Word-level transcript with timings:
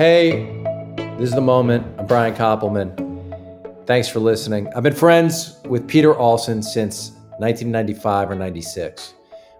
Hey, 0.00 0.46
this 1.18 1.28
is 1.28 1.34
the 1.34 1.42
moment. 1.42 1.86
I'm 1.98 2.06
Brian 2.06 2.34
Koppelman. 2.34 3.86
Thanks 3.86 4.08
for 4.08 4.18
listening. 4.18 4.66
I've 4.74 4.82
been 4.82 4.94
friends 4.94 5.60
with 5.66 5.86
Peter 5.86 6.14
Alson 6.14 6.62
since 6.62 7.10
1995 7.36 8.30
or 8.30 8.34
96. 8.34 9.12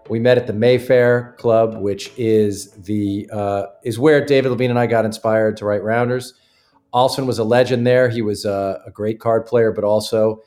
We 0.09 0.17
met 0.17 0.39
at 0.39 0.47
the 0.47 0.53
Mayfair 0.53 1.35
Club, 1.37 1.79
which 1.79 2.11
is 2.17 2.71
the 2.71 3.29
uh, 3.31 3.67
is 3.83 3.99
where 3.99 4.25
David 4.25 4.51
Levien 4.51 4.71
and 4.71 4.79
I 4.79 4.87
got 4.87 5.05
inspired 5.05 5.57
to 5.57 5.65
write 5.65 5.83
Rounders. 5.83 6.33
Alson 6.91 7.27
was 7.27 7.37
a 7.37 7.43
legend 7.43 7.85
there. 7.85 8.09
He 8.09 8.23
was 8.23 8.43
a, 8.43 8.81
a 8.87 8.89
great 8.89 9.19
card 9.19 9.45
player, 9.45 9.71
but 9.71 9.83
also 9.83 10.41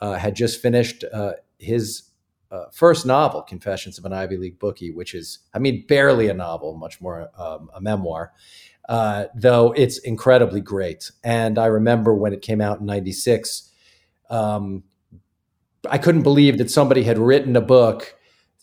uh, 0.00 0.12
had 0.12 0.36
just 0.36 0.62
finished 0.62 1.02
uh, 1.12 1.32
his 1.58 2.04
uh, 2.52 2.66
first 2.72 3.06
novel, 3.06 3.42
Confessions 3.42 3.98
of 3.98 4.04
an 4.04 4.12
Ivy 4.12 4.36
League 4.36 4.58
Bookie, 4.58 4.90
which 4.90 5.14
is, 5.14 5.40
I 5.54 5.58
mean, 5.58 5.86
barely 5.86 6.28
a 6.28 6.34
novel, 6.34 6.76
much 6.76 7.00
more 7.00 7.30
um, 7.38 7.70
a 7.74 7.80
memoir, 7.80 8.32
uh, 8.90 9.26
though 9.36 9.70
it's 9.72 9.98
incredibly 9.98 10.60
great. 10.60 11.12
And 11.22 11.60
I 11.60 11.66
remember 11.66 12.12
when 12.12 12.32
it 12.32 12.42
came 12.42 12.60
out 12.60 12.80
in 12.80 12.86
'96, 12.86 13.70
um, 14.28 14.82
I 15.88 15.96
couldn't 15.96 16.22
believe 16.22 16.58
that 16.58 16.72
somebody 16.72 17.04
had 17.04 17.16
written 17.16 17.54
a 17.54 17.60
book 17.60 18.16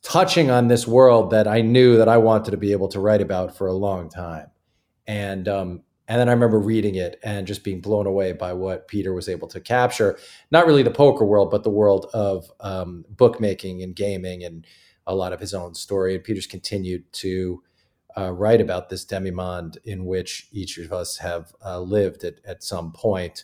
touching 0.03 0.51
on 0.51 0.67
this 0.67 0.85
world 0.85 1.31
that 1.31 1.47
I 1.47 1.61
knew 1.61 1.97
that 1.97 2.09
I 2.09 2.17
wanted 2.17 2.51
to 2.51 2.57
be 2.57 2.73
able 2.73 2.89
to 2.89 2.99
write 2.99 3.21
about 3.21 3.55
for 3.55 3.67
a 3.67 3.73
long 3.73 4.09
time. 4.09 4.47
And 5.07 5.47
um, 5.47 5.83
and 6.09 6.19
then 6.19 6.27
I 6.27 6.33
remember 6.33 6.59
reading 6.59 6.95
it 6.95 7.21
and 7.23 7.47
just 7.47 7.63
being 7.63 7.79
blown 7.79 8.05
away 8.05 8.33
by 8.33 8.51
what 8.51 8.89
Peter 8.89 9.13
was 9.13 9.29
able 9.29 9.47
to 9.47 9.61
capture. 9.61 10.19
Not 10.51 10.67
really 10.67 10.83
the 10.83 10.91
poker 10.91 11.23
world, 11.23 11.51
but 11.51 11.63
the 11.63 11.69
world 11.69 12.07
of 12.13 12.51
um, 12.59 13.05
bookmaking 13.09 13.81
and 13.81 13.95
gaming 13.95 14.43
and 14.43 14.67
a 15.05 15.15
lot 15.15 15.31
of 15.31 15.39
his 15.39 15.53
own 15.53 15.73
story. 15.73 16.15
And 16.15 16.23
Peter's 16.23 16.47
continued 16.47 17.11
to 17.13 17.63
uh, 18.15 18.31
write 18.31 18.61
about 18.61 18.89
this 18.89 19.05
demimonde 19.05 19.77
in 19.83 20.05
which 20.05 20.47
each 20.51 20.77
of 20.77 20.93
us 20.93 21.17
have 21.17 21.53
uh, 21.65 21.79
lived 21.79 22.23
at, 22.23 22.35
at 22.45 22.63
some 22.63 22.91
point. 22.91 23.43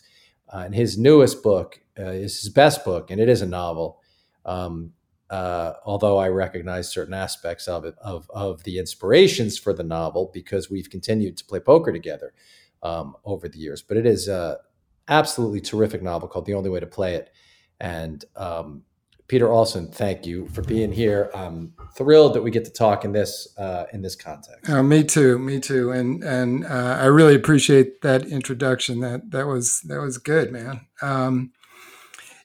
Uh, 0.52 0.58
and 0.58 0.74
his 0.74 0.98
newest 0.98 1.42
book 1.42 1.80
uh, 1.98 2.04
is 2.04 2.40
his 2.40 2.48
best 2.48 2.84
book, 2.84 3.10
and 3.10 3.20
it 3.20 3.28
is 3.28 3.42
a 3.42 3.46
novel. 3.46 4.00
Um, 4.44 4.92
uh, 5.30 5.74
although 5.84 6.18
I 6.18 6.28
recognize 6.28 6.90
certain 6.90 7.14
aspects 7.14 7.66
of 7.66 7.84
it, 7.84 7.94
of, 8.02 8.30
of 8.30 8.62
the 8.64 8.78
inspirations 8.78 9.58
for 9.58 9.72
the 9.72 9.82
novel, 9.82 10.30
because 10.32 10.70
we've 10.70 10.90
continued 10.90 11.36
to 11.38 11.44
play 11.44 11.60
poker 11.60 11.92
together 11.92 12.34
um, 12.82 13.16
over 13.24 13.48
the 13.48 13.58
years. 13.58 13.82
But 13.82 13.96
it 13.96 14.06
is 14.06 14.28
a 14.28 14.58
absolutely 15.08 15.60
terrific 15.60 16.02
novel 16.02 16.28
called 16.28 16.46
The 16.46 16.54
Only 16.54 16.70
Way 16.70 16.80
to 16.80 16.86
Play 16.86 17.14
It. 17.14 17.30
And 17.80 18.24
um, 18.36 18.82
Peter 19.26 19.48
Alson, 19.48 19.88
thank 19.90 20.26
you 20.26 20.46
for 20.48 20.62
being 20.62 20.92
here. 20.92 21.30
I'm 21.34 21.72
thrilled 21.96 22.34
that 22.34 22.42
we 22.42 22.50
get 22.50 22.64
to 22.66 22.70
talk 22.70 23.04
in 23.04 23.12
this 23.12 23.48
uh, 23.56 23.84
in 23.92 24.02
this 24.02 24.14
context. 24.14 24.70
Oh, 24.70 24.82
me 24.82 25.02
too, 25.02 25.38
me 25.38 25.60
too, 25.60 25.90
and 25.92 26.22
and 26.22 26.66
uh, 26.66 26.98
I 27.00 27.06
really 27.06 27.34
appreciate 27.34 28.02
that 28.02 28.26
introduction. 28.26 29.00
That 29.00 29.30
that 29.30 29.46
was 29.46 29.80
that 29.88 30.00
was 30.00 30.18
good, 30.18 30.52
man. 30.52 30.86
Um, 31.00 31.52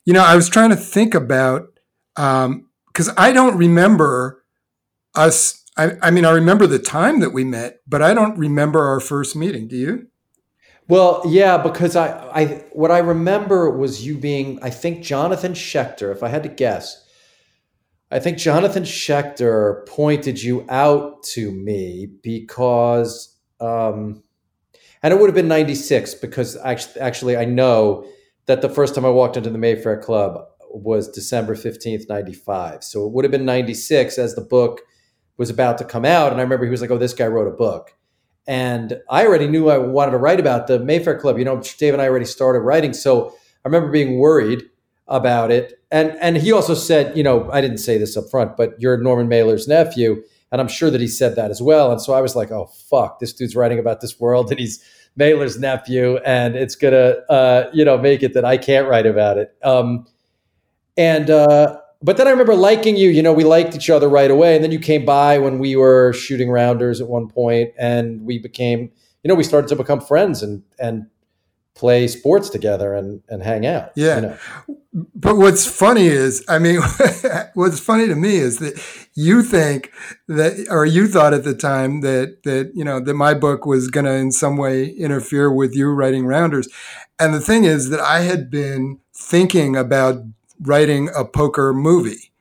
you 0.06 0.14
know, 0.14 0.24
I 0.24 0.36
was 0.36 0.50
trying 0.50 0.70
to 0.70 0.76
think 0.76 1.14
about 1.14 1.68
um, 2.16 2.70
because 2.88 3.10
I 3.18 3.32
don't 3.32 3.58
remember 3.58 4.44
us. 5.16 5.64
I, 5.78 5.92
I, 6.02 6.12
mean, 6.12 6.26
I 6.26 6.32
remember 6.32 6.68
the 6.68 6.80
time 6.80 7.22
that 7.22 7.30
we 7.30 7.46
met, 7.46 7.80
but 7.88 8.02
I 8.02 8.14
don't 8.14 8.38
remember 8.38 8.86
our 8.86 9.00
first 9.00 9.36
meeting. 9.36 9.68
Do 9.68 9.78
you? 9.78 10.09
Well, 10.90 11.22
yeah, 11.28 11.58
because 11.58 11.96
I, 11.96 12.10
I, 12.34 12.46
what 12.74 12.92
I 12.92 12.98
remember 12.98 13.70
was 13.70 14.06
you 14.06 14.18
being, 14.18 14.60
I 14.64 14.72
think 14.72 15.04
Jonathan 15.04 15.54
Schechter. 15.54 16.12
If 16.12 16.24
I 16.24 16.30
had 16.30 16.44
to 16.44 16.50
guess, 16.50 17.06
I 18.12 18.20
think 18.20 18.40
Jonathan 18.40 18.84
Schechter 18.84 19.88
pointed 19.88 20.42
you 20.42 20.66
out 20.68 21.24
to 21.36 21.52
me 21.52 22.08
because, 22.24 23.38
um, 23.62 24.24
and 25.04 25.14
it 25.14 25.20
would 25.20 25.28
have 25.28 25.36
been 25.36 25.48
'96 25.48 26.16
because 26.16 26.58
actually, 26.58 27.02
actually, 27.02 27.38
I 27.38 27.46
know 27.46 28.06
that 28.48 28.62
the 28.62 28.70
first 28.70 28.96
time 28.96 29.06
I 29.06 29.10
walked 29.10 29.38
into 29.38 29.52
the 29.52 29.60
Mayfair 29.60 30.02
Club, 30.02 30.44
was 30.72 31.10
December 31.10 31.56
15th, 31.56 32.08
95. 32.10 32.84
So 32.84 33.06
it 33.06 33.14
would 33.14 33.26
have 33.26 33.32
been 33.32 33.46
96 33.46 34.18
as 34.18 34.36
the 34.36 34.42
book 34.42 34.82
was 35.38 35.50
about 35.50 35.78
to 35.80 35.86
come 35.86 36.06
out. 36.06 36.32
And 36.32 36.40
I 36.40 36.44
remember 36.44 36.66
he 36.66 36.72
was 36.72 36.82
like, 36.82 36.92
oh, 36.92 36.98
this 36.98 37.14
guy 37.14 37.28
wrote 37.28 37.48
a 37.48 37.56
book. 37.56 37.96
And 38.50 39.00
I 39.12 39.28
already 39.28 39.48
knew 39.48 39.70
I 39.70 39.78
wanted 39.78 40.12
to 40.12 40.18
write 40.18 40.40
about 40.40 40.66
the 40.66 40.80
Mayfair 40.80 41.20
Club. 41.20 41.38
You 41.38 41.46
know, 41.46 41.62
Dave 41.78 41.94
and 41.94 42.02
I 42.02 42.08
already 42.08 42.26
started 42.26 42.62
writing. 42.62 42.94
So 42.94 43.30
I 43.30 43.68
remember 43.68 43.92
being 43.92 44.18
worried 44.18 44.64
about 45.08 45.52
it. 45.52 45.80
And 45.92 46.18
and 46.20 46.36
he 46.36 46.52
also 46.52 46.74
said, 46.74 47.16
you 47.16 47.22
know, 47.22 47.48
I 47.52 47.62
didn't 47.62 47.78
say 47.78 48.00
this 48.00 48.18
up 48.18 48.26
front, 48.32 48.58
but 48.58 48.74
you're 48.82 48.98
Norman 48.98 49.28
Mailer's 49.28 49.68
nephew. 49.68 50.24
And 50.52 50.60
I'm 50.60 50.68
sure 50.68 50.90
that 50.90 51.00
he 51.00 51.08
said 51.08 51.36
that 51.36 51.52
as 51.52 51.62
well. 51.62 51.92
And 51.92 52.02
so 52.02 52.14
I 52.14 52.22
was 52.22 52.36
like, 52.36 52.50
oh, 52.50 52.66
fuck, 52.90 53.20
this 53.20 53.34
dude's 53.34 53.56
writing 53.56 53.78
about 53.78 54.02
this 54.02 54.20
world 54.20 54.50
and 54.50 54.60
he's 54.60 54.84
Mailer's 55.16 55.60
nephew. 55.60 56.18
And 56.26 56.56
it's 56.56 56.76
to, 56.76 57.32
uh, 57.32 57.70
you 57.72 57.86
know, 57.86 58.00
make 58.00 58.24
it 58.24 58.34
that 58.34 58.46
I 58.46 58.58
can't 58.58 58.88
write 58.88 59.06
about 59.06 59.38
it. 59.38 59.56
Um, 59.62 60.08
and 60.98 61.30
uh, 61.30 61.80
but 62.02 62.18
then 62.18 62.28
I 62.28 62.32
remember 62.32 62.56
liking 62.56 62.96
you. 62.96 63.10
You 63.10 63.22
know, 63.22 63.34
we 63.34 63.44
liked 63.44 63.76
each 63.76 63.90
other 63.90 64.08
right 64.08 64.32
away. 64.32 64.56
And 64.56 64.64
then 64.64 64.72
you 64.72 64.80
came 64.80 65.06
by 65.06 65.38
when 65.38 65.60
we 65.60 65.76
were 65.76 66.14
shooting 66.14 66.50
rounders 66.50 67.02
at 67.02 67.08
one 67.08 67.28
point, 67.28 67.72
and 67.78 68.22
we 68.22 68.40
became, 68.40 68.92
you 69.24 69.28
know, 69.28 69.36
we 69.36 69.44
started 69.44 69.68
to 69.70 69.76
become 69.76 70.00
friends 70.00 70.42
and 70.42 70.64
and 70.80 71.08
play 71.76 72.08
sports 72.08 72.50
together 72.50 72.94
and 72.94 73.22
and 73.28 73.44
hang 73.44 73.66
out. 73.66 73.92
Yeah. 73.96 74.16
You 74.16 74.22
know? 74.22 74.38
But 75.14 75.36
what's 75.36 75.68
funny 75.68 76.08
is, 76.08 76.44
I 76.50 76.58
mean, 76.58 76.82
what's 77.54 77.80
funny 77.80 78.08
to 78.08 78.16
me 78.16 78.38
is 78.38 78.58
that 78.58 78.82
you 79.14 79.44
think 79.44 79.92
that, 80.28 80.66
or 80.70 80.86
you 80.86 81.08
thought 81.08 81.34
at 81.34 81.44
the 81.44 81.54
time 81.54 82.02
that 82.02 82.44
that 82.44 82.72
you 82.74 82.84
know 82.84 83.00
that 83.02 83.14
my 83.14 83.34
book 83.34 83.66
was 83.66 83.90
going 83.90 84.06
to 84.06 84.14
in 84.14 84.32
some 84.32 84.58
way 84.58 84.88
interfere 84.88 85.52
with 85.52 85.76
you 85.76 85.90
writing 85.90 86.26
rounders, 86.26 86.70
and 87.20 87.34
the 87.34 87.42
thing 87.42 87.66
is 87.66 87.90
that 87.90 88.00
I 88.00 88.22
had 88.22 88.50
been 88.50 89.00
thinking 89.14 89.76
about 89.76 90.24
writing 90.62 91.10
a 91.16 91.26
poker 91.26 91.74
movie, 91.74 92.32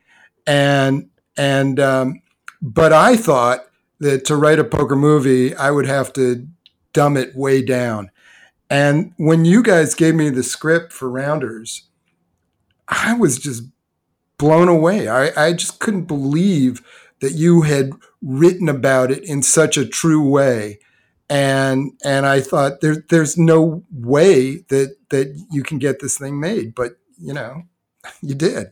and 0.46 1.08
and 1.36 1.78
um, 1.80 2.22
but 2.60 2.92
I 2.92 3.16
thought 3.16 3.66
that 4.00 4.24
to 4.26 4.36
write 4.36 4.58
a 4.58 4.64
poker 4.64 4.96
movie, 4.96 5.54
I 5.54 5.70
would 5.70 5.86
have 5.86 6.12
to 6.14 6.46
dumb 6.92 7.16
it 7.16 7.34
way 7.34 7.62
down. 7.62 8.10
And 8.70 9.12
when 9.16 9.44
you 9.44 9.62
guys 9.62 9.94
gave 9.94 10.14
me 10.14 10.30
the 10.30 10.42
script 10.42 10.92
for 10.92 11.10
Rounders, 11.10 11.84
I 12.86 13.14
was 13.14 13.38
just 13.38 13.64
blown 14.38 14.68
away. 14.68 15.08
I, 15.08 15.48
I 15.48 15.52
just 15.52 15.80
couldn't 15.80 16.04
believe 16.04 16.82
that 17.20 17.32
you 17.32 17.62
had 17.62 17.90
written 18.22 18.68
about 18.68 19.10
it 19.10 19.24
in 19.24 19.42
such 19.42 19.76
a 19.76 19.86
true 19.86 20.26
way. 20.26 20.78
And 21.30 21.92
and 22.04 22.24
I 22.24 22.40
thought 22.40 22.80
there, 22.80 23.04
there's 23.10 23.36
no 23.36 23.84
way 23.92 24.58
that 24.68 24.96
that 25.10 25.38
you 25.50 25.62
can 25.62 25.78
get 25.78 26.00
this 26.00 26.16
thing 26.16 26.40
made. 26.40 26.74
But 26.74 26.92
you 27.18 27.34
know, 27.34 27.64
you 28.22 28.34
did. 28.34 28.68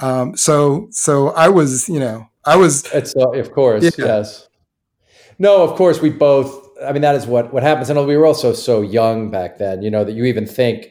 Um, 0.00 0.36
so 0.36 0.88
so 0.90 1.30
I 1.30 1.48
was, 1.48 1.88
you 1.88 2.00
know, 2.00 2.28
I 2.44 2.56
was. 2.56 2.84
It's 2.92 3.14
uh, 3.16 3.30
of 3.30 3.52
course, 3.52 3.84
yeah. 3.98 4.06
yes. 4.06 4.48
No, 5.38 5.62
of 5.62 5.76
course, 5.76 6.00
we 6.00 6.10
both. 6.10 6.66
I 6.84 6.92
mean, 6.92 7.02
that 7.02 7.14
is 7.14 7.26
what 7.26 7.52
what 7.52 7.62
happens, 7.62 7.90
and 7.90 8.06
we 8.06 8.16
were 8.16 8.26
also 8.26 8.52
so 8.52 8.82
young 8.82 9.30
back 9.30 9.58
then. 9.58 9.82
You 9.82 9.90
know 9.90 10.04
that 10.04 10.12
you 10.12 10.24
even 10.24 10.46
think 10.46 10.90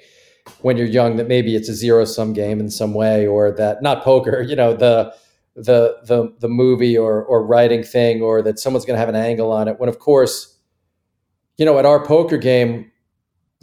when 0.62 0.78
you're 0.78 0.88
young 0.88 1.18
that 1.18 1.28
maybe 1.28 1.56
it's 1.56 1.70
a 1.70 1.74
zero 1.74 2.06
sum 2.06 2.34
game 2.34 2.60
in 2.60 2.70
some 2.70 2.94
way, 2.94 3.26
or 3.26 3.52
that 3.52 3.82
not 3.82 4.04
poker. 4.04 4.42
You 4.48 4.56
know 4.56 4.74
the 4.74 5.14
the 5.56 5.98
the 6.04 6.34
the 6.40 6.48
movie 6.48 6.98
or 6.98 7.24
or 7.24 7.46
writing 7.46 7.84
thing, 7.84 8.22
or 8.22 8.42
that 8.42 8.60
someone's 8.60 8.86
going 8.86 8.96
to 8.96 9.00
have 9.00 9.10
an 9.10 9.16
angle 9.16 9.52
on 9.52 9.68
it. 9.68 9.80
When 9.80 9.90
of 9.90 10.00
course, 10.00 10.58
you 11.58 11.66
know, 11.66 11.80
at 11.80 11.86
our 11.86 12.06
poker 12.06 12.38
game, 12.38 12.92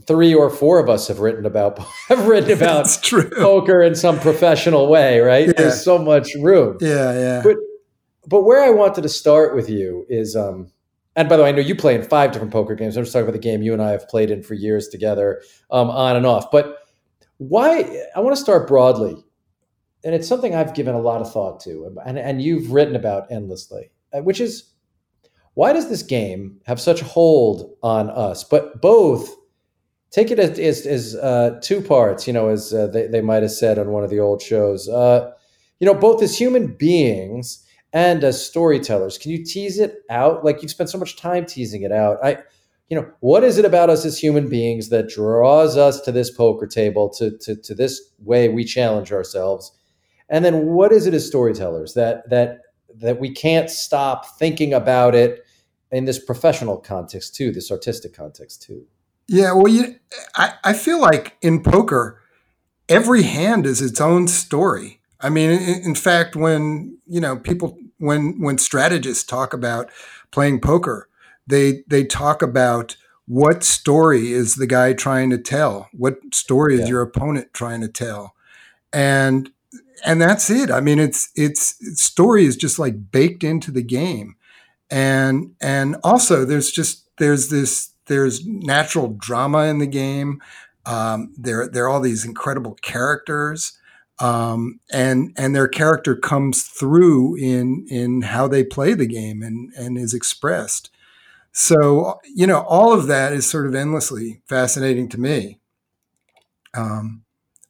three 0.07 0.35
or 0.35 0.51
four 0.51 0.79
of 0.79 0.89
us 0.89 1.09
have 1.09 1.21
written 1.21 1.47
about 1.47 1.79
have 2.09 2.27
written 2.27 2.53
about 2.53 2.87
poker 3.37 3.83
in 3.83 3.95
some 3.95 4.19
professional 4.19 4.89
way, 4.89 5.21
right? 5.21 5.47
Yeah. 5.49 5.55
There's 5.57 5.83
so 5.83 5.99
much 5.99 6.35
room. 6.41 6.79
Yeah, 6.81 7.13
yeah. 7.13 7.43
But 7.43 7.57
but 8.27 8.43
where 8.43 8.63
I 8.63 8.71
wanted 8.71 9.03
to 9.03 9.09
start 9.09 9.55
with 9.55 9.69
you 9.69 10.07
is 10.09 10.37
um 10.37 10.71
and 11.17 11.29
by 11.29 11.37
the 11.37 11.45
way, 11.45 11.51
I 11.51 11.53
know 11.53 11.61
you 11.61 11.77
play 11.77 11.95
in 11.95 12.03
five 12.03 12.33
different 12.33 12.53
poker 12.53 12.75
games. 12.75 12.97
I'm 12.97 13.05
just 13.05 13.13
talking 13.13 13.29
about 13.29 13.35
the 13.35 13.39
game 13.39 13.63
you 13.63 13.73
and 13.73 13.83
I 13.83 13.93
have 13.93 14.09
played 14.09 14.31
in 14.31 14.43
for 14.43 14.55
years 14.55 14.89
together, 14.89 15.43
um, 15.71 15.89
on 15.89 16.17
and 16.17 16.27
off. 16.27 16.51
But 16.51 16.79
why 17.37 18.03
I 18.17 18.21
want 18.21 18.35
to 18.37 18.43
start 18.43 18.67
broadly, 18.67 19.25
and 20.03 20.15
it's 20.15 20.27
something 20.27 20.55
I've 20.55 20.75
given 20.75 20.95
a 20.95 21.01
lot 21.01 21.21
of 21.21 21.33
thought 21.33 21.61
to, 21.61 21.89
and, 22.05 22.19
and 22.19 22.43
you've 22.43 22.73
written 22.73 22.97
about 22.97 23.31
endlessly, 23.31 23.93
uh, 24.13 24.23
which 24.23 24.41
is 24.41 24.73
why 25.55 25.73
does 25.73 25.89
this 25.89 26.03
game 26.03 26.61
have 26.67 26.81
such 26.81 27.01
a 27.01 27.05
hold 27.05 27.77
on 27.83 28.11
us? 28.11 28.43
But 28.43 28.83
both 28.83 29.37
take 30.15 30.31
it 30.31 30.39
as, 30.39 30.61
as, 30.61 30.87
as 30.87 31.17
uh, 31.17 31.59
two 31.61 31.81
parts, 31.81 32.29
you 32.29 32.33
know, 32.33 32.49
as 32.49 32.73
uh, 32.73 32.87
they, 32.87 33.09
they 33.09 33.21
might 33.21 33.43
have 33.43 33.51
said 33.51 33.81
on 33.81 33.89
one 33.89 34.05
of 34.05 34.11
the 34.11 34.21
old 34.21 34.41
shows. 34.41 34.89
Uh, 34.89 35.33
you 35.81 35.87
know, 35.87 35.95
both 35.95 36.23
as 36.23 36.39
human 36.39 36.69
beings 36.69 37.67
and 37.93 38.23
as 38.23 38.45
storytellers. 38.45 39.19
Can 39.19 39.33
you 39.33 39.45
tease 39.45 39.81
it 39.81 40.03
out? 40.09 40.45
Like 40.45 40.63
you've 40.63 40.71
spent 40.71 40.89
so 40.89 40.99
much 40.99 41.17
time 41.17 41.47
teasing 41.47 41.83
it 41.83 41.91
out. 41.91 42.19
I, 42.23 42.39
you 42.89 42.97
know, 42.97 43.11
what 43.21 43.43
is 43.43 43.59
it 43.59 43.65
about 43.65 43.91
us 43.91 44.05
as 44.05 44.17
human 44.17 44.49
beings 44.49 44.89
that 44.91 45.09
draws 45.09 45.77
us 45.77 46.01
to 46.03 46.13
this 46.13 46.31
poker 46.31 46.69
table, 46.69 47.09
to, 47.15 47.37
to, 47.39 47.57
to 47.57 47.75
this 47.75 48.01
way 48.21 48.49
we 48.49 48.63
challenge 48.63 49.11
ourselves? 49.11 49.73
And 50.29 50.45
then 50.45 50.67
what 50.67 50.93
is 50.93 51.09
it 51.09 51.15
as 51.15 51.27
storytellers 51.27 51.95
that 51.95 52.31
that 52.31 52.61
that 52.97 53.19
we 53.19 53.35
can't 53.35 53.69
stop 53.69 54.39
thinking 54.39 54.73
about 54.73 55.17
it 55.17 55.45
in 55.91 56.05
this 56.05 56.25
professional 56.25 56.77
context 56.77 57.35
too, 57.35 57.51
this 57.51 57.73
artistic 57.73 58.15
context 58.15 58.63
too. 58.63 58.87
Yeah, 59.27 59.53
well, 59.53 59.69
you, 59.69 59.97
I, 60.37 60.55
I 60.63 60.73
feel 60.73 61.01
like 61.01 61.37
in 61.41 61.63
poker, 61.63 62.21
every 62.89 63.23
hand 63.23 63.67
is 63.67 63.81
its 63.81 64.01
own 64.01 64.29
story. 64.29 65.01
I 65.21 65.31
mean, 65.31 65.51
in, 65.51 65.83
in 65.83 65.95
fact, 65.95 66.37
when 66.37 66.99
you 67.07 67.21
know 67.21 67.37
people, 67.37 67.79
when 67.99 68.41
when 68.41 68.59
strategists 68.59 69.25
talk 69.25 69.53
about 69.53 69.91
playing 70.31 70.61
poker, 70.61 71.09
they 71.47 71.85
they 71.89 72.05
talk 72.05 72.43
about 72.43 72.97
what 73.27 73.65
story 73.65 74.33
is 74.33 74.57
the 74.57 74.67
guy 74.67 74.93
trying 74.93 75.31
to 75.31 75.39
tell? 75.39 75.89
What 75.93 76.19
story 76.35 76.77
yeah. 76.77 76.83
is 76.83 76.89
your 76.89 77.03
opponent 77.03 77.55
trying 77.55 77.81
to 77.81 77.89
tell? 77.89 78.35
And 78.93 79.51
and 80.05 80.21
that's 80.21 80.51
it. 80.51 80.71
I 80.71 80.81
mean, 80.81 80.99
it's 80.99 81.31
it's, 81.35 81.77
it's 81.81 82.03
story 82.03 82.45
is 82.45 82.57
just 82.57 82.79
like 82.79 83.11
baked 83.11 83.43
into 83.43 83.71
the 83.71 83.83
game, 83.83 84.37
and 84.91 85.55
and 85.61 85.97
also 86.05 86.45
there's 86.45 86.71
just 86.71 87.09
there's 87.17 87.49
this 87.49 87.94
there's 88.07 88.47
natural 88.47 89.09
drama 89.09 89.65
in 89.65 89.79
the 89.79 89.87
game. 89.87 90.43
Um, 90.87 91.33
there 91.37 91.69
there 91.69 91.85
are 91.85 91.89
all 91.89 92.01
these 92.01 92.25
incredible 92.25 92.77
characters, 92.83 93.79
um, 94.21 94.81
and 94.93 95.33
and 95.37 95.55
their 95.55 95.69
character 95.69 96.15
comes 96.15 96.63
through 96.63 97.37
in 97.37 97.87
in 97.89 98.23
how 98.23 98.49
they 98.49 98.65
play 98.65 98.95
the 98.95 99.07
game 99.07 99.43
and 99.43 99.73
and 99.75 99.97
is 99.97 100.15
expressed. 100.15 100.91
So 101.53 102.21
you 102.35 102.47
know, 102.47 102.61
all 102.63 102.93
of 102.93 103.07
that 103.07 103.33
is 103.33 103.49
sort 103.49 103.67
of 103.67 103.75
endlessly 103.75 104.43
fascinating 104.47 105.09
to 105.11 105.21
me. 105.21 105.59
Um, 106.75 107.23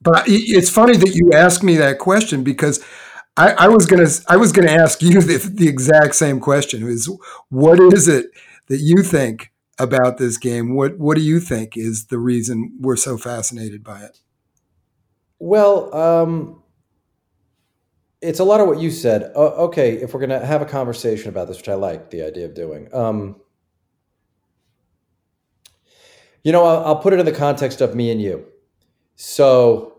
but 0.02 0.24
it's 0.26 0.70
funny 0.70 0.96
that 0.96 1.14
you 1.14 1.30
asked 1.32 1.62
me 1.62 1.76
that 1.76 1.98
question 1.98 2.44
because 2.44 2.84
I, 3.36 3.52
I 3.52 3.68
was 3.68 3.86
gonna 3.86 4.08
I 4.28 4.36
was 4.36 4.52
gonna 4.52 4.70
ask 4.70 5.02
you 5.02 5.20
the, 5.20 5.38
the 5.38 5.68
exact 5.68 6.14
same 6.14 6.40
question: 6.40 6.86
is 6.86 7.10
what 7.48 7.80
is 7.80 8.08
it 8.08 8.26
that 8.68 8.78
you 8.78 9.02
think 9.02 9.52
about 9.78 10.18
this 10.18 10.36
game? 10.36 10.74
What 10.74 10.98
what 10.98 11.16
do 11.16 11.22
you 11.22 11.40
think 11.40 11.76
is 11.76 12.06
the 12.06 12.18
reason 12.18 12.76
we're 12.80 12.96
so 12.96 13.16
fascinated 13.16 13.82
by 13.82 14.00
it? 14.00 14.18
Well, 15.38 15.94
um, 15.94 16.62
it's 18.20 18.38
a 18.38 18.44
lot 18.44 18.60
of 18.60 18.66
what 18.66 18.78
you 18.78 18.90
said. 18.90 19.32
Uh, 19.34 19.64
okay, 19.66 19.94
if 19.94 20.14
we're 20.14 20.20
gonna 20.20 20.44
have 20.44 20.62
a 20.62 20.66
conversation 20.66 21.28
about 21.28 21.48
this, 21.48 21.56
which 21.56 21.68
I 21.68 21.74
like 21.74 22.10
the 22.10 22.22
idea 22.22 22.46
of 22.46 22.54
doing. 22.54 22.88
Um, 22.94 23.36
you 26.42 26.52
know, 26.52 26.64
I'll, 26.64 26.84
I'll 26.84 26.96
put 26.96 27.12
it 27.12 27.18
in 27.18 27.26
the 27.26 27.32
context 27.32 27.80
of 27.80 27.94
me 27.94 28.10
and 28.10 28.20
you. 28.20 28.46
So 29.16 29.93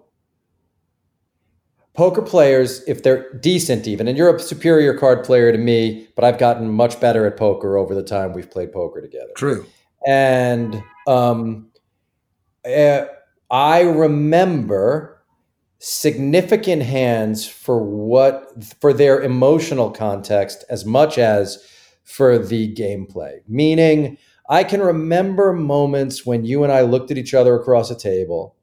poker 1.95 2.21
players, 2.21 2.83
if 2.87 3.03
they're 3.03 3.31
decent 3.39 3.87
even, 3.87 4.07
and 4.07 4.17
you're 4.17 4.35
a 4.35 4.39
superior 4.39 4.97
card 4.97 5.23
player 5.23 5.51
to 5.51 5.57
me, 5.57 6.07
but 6.15 6.23
I've 6.23 6.37
gotten 6.37 6.69
much 6.69 6.99
better 6.99 7.25
at 7.25 7.37
poker 7.37 7.77
over 7.77 7.95
the 7.95 8.03
time 8.03 8.33
we've 8.33 8.49
played 8.49 8.71
poker 8.71 9.01
together. 9.01 9.31
True. 9.35 9.65
And 10.05 10.83
um, 11.07 11.71
uh, 12.65 13.05
I 13.49 13.81
remember 13.81 15.23
significant 15.79 16.81
hands 16.83 17.47
for 17.47 17.83
what 17.83 18.51
for 18.79 18.93
their 18.93 19.21
emotional 19.21 19.91
context 19.91 20.63
as 20.69 20.85
much 20.85 21.17
as 21.17 21.63
for 22.03 22.37
the 22.37 22.73
gameplay. 22.75 23.39
Meaning, 23.47 24.17
I 24.49 24.63
can 24.63 24.81
remember 24.81 25.53
moments 25.53 26.25
when 26.25 26.45
you 26.45 26.63
and 26.63 26.71
I 26.71 26.81
looked 26.81 27.11
at 27.11 27.17
each 27.17 27.33
other 27.33 27.55
across 27.55 27.89
a 27.89 27.97
table 27.97 28.55